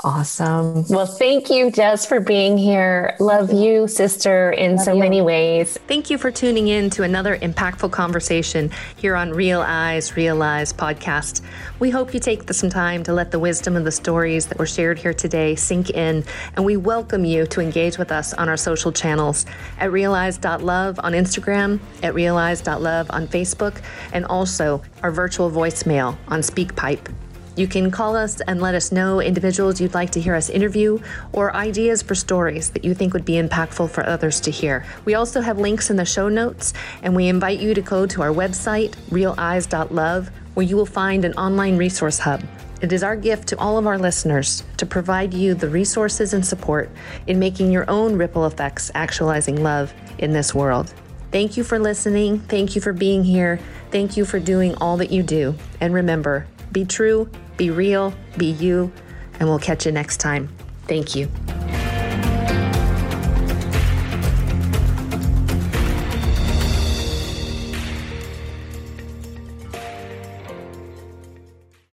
awesome. 0.05 0.85
Well, 0.89 1.07
thank 1.07 1.49
you, 1.49 1.71
Jess, 1.71 2.05
for 2.05 2.21
being 2.21 2.59
here. 2.59 3.17
Love 3.21 3.53
you, 3.53 3.89
sister, 3.89 4.51
in 4.51 4.77
Love 4.77 4.85
so 4.85 4.93
you. 4.93 5.01
many 5.01 5.23
ways. 5.23 5.79
Thank 5.89 6.11
you 6.11 6.19
for 6.19 6.31
tuning 6.31 6.69
in 6.69 6.91
to 6.91 7.05
another 7.05 7.39
impactful 7.39 7.91
conversation 7.91 8.71
here 8.97 9.17
on 9.17 9.31
Real 9.31 9.63
Eyes, 9.63 10.15
Realize 10.15 10.73
podcast. 10.73 11.41
We 11.79 11.89
hope 11.89 12.13
you 12.13 12.21
take 12.21 12.53
some 12.53 12.71
time 12.71 13.03
to 13.05 13.15
let 13.15 13.31
the 13.31 13.39
wisdom 13.39 13.77
of 13.77 13.85
the 13.85 13.93
stories 13.93 14.47
that 14.49 14.59
were 14.59 14.67
shared 14.67 14.99
here 14.99 15.15
today 15.15 15.55
sink 15.55 15.91
in, 15.91 16.25
and 16.55 16.65
we 16.65 16.77
welcome 16.77 17.25
you 17.25 17.47
to 17.47 17.61
engage 17.61 17.97
with 17.97 18.13
us 18.13 18.35
on 18.35 18.49
our 18.49 18.59
social 18.59 18.93
channels 18.93 19.47
at 19.79 19.91
realize.love 19.91 20.82
On 20.83 21.13
Instagram, 21.13 21.81
at 22.03 22.15
realize.love 22.15 23.07
on 23.11 23.29
Facebook, 23.29 23.81
and 24.13 24.25
also 24.27 24.83
our 25.03 25.11
virtual 25.11 25.51
voicemail 25.51 26.17
on 26.29 26.41
SpeakPipe. 26.41 27.13
You 27.55 27.67
can 27.67 27.91
call 27.91 28.17
us 28.17 28.41
and 28.41 28.63
let 28.63 28.75
us 28.75 28.93
know 28.93 29.21
individuals 29.21 29.79
you'd 29.81 29.93
like 29.93 30.11
to 30.13 30.21
hear 30.21 30.35
us 30.35 30.49
interview 30.49 30.99
or 31.33 31.55
ideas 31.55 32.01
for 32.03 32.15
stories 32.15 32.71
that 32.71 32.83
you 32.83 32.95
think 32.95 33.13
would 33.13 33.27
be 33.27 33.35
impactful 33.35 33.91
for 33.91 34.07
others 34.07 34.41
to 34.41 34.51
hear. 34.51 34.87
We 35.05 35.15
also 35.15 35.43
have 35.43 35.59
links 35.59 35.91
in 35.91 35.97
the 35.97 36.07
show 36.07 36.29
notes, 36.31 36.73
and 37.03 37.15
we 37.15 37.29
invite 37.29 37.61
you 37.61 37.75
to 37.75 37.83
go 37.83 38.07
to 38.07 38.23
our 38.23 38.31
website, 38.31 38.95
realize.love, 39.11 40.31
where 40.55 40.67
you 40.67 40.77
will 40.77 40.87
find 40.87 41.25
an 41.25 41.35
online 41.35 41.77
resource 41.77 42.19
hub. 42.19 42.43
It 42.83 42.93
is 42.93 43.05
our 43.05 43.15
gift 43.15 43.47
to 43.49 43.59
all 43.61 43.79
of 43.79 43.87
our 43.87 43.97
listeners 43.97 44.65
to 44.79 44.87
provide 44.87 45.33
you 45.33 45.55
the 45.55 45.69
resources 45.69 46.35
and 46.35 46.45
support 46.45 46.91
in 47.29 47.39
making 47.39 47.71
your 47.71 47.89
own 47.89 48.17
ripple 48.17 48.45
effects 48.45 48.91
actualizing 48.97 49.63
love 49.63 49.95
in 50.19 50.33
this 50.33 50.53
world. 50.53 50.93
Thank 51.31 51.57
you 51.57 51.63
for 51.63 51.79
listening. 51.79 52.41
Thank 52.41 52.75
you 52.75 52.81
for 52.81 52.93
being 52.93 53.23
here. 53.23 53.61
Thank 53.93 54.17
you 54.17 54.25
for 54.25 54.41
doing 54.41 54.75
all 54.79 54.97
that 54.97 55.13
you 55.13 55.23
do. 55.23 55.55
And 55.81 55.95
remember, 55.95 56.45
be 56.73 56.85
true, 56.85 57.31
be 57.57 57.71
real, 57.71 58.13
be 58.37 58.47
you, 58.47 58.93
and 59.39 59.49
we'll 59.49 59.61
catch 59.61 59.87
you 59.87 59.93
next 59.93 60.17
time. 60.17 60.49
Thank 60.89 61.15
you. 61.15 61.31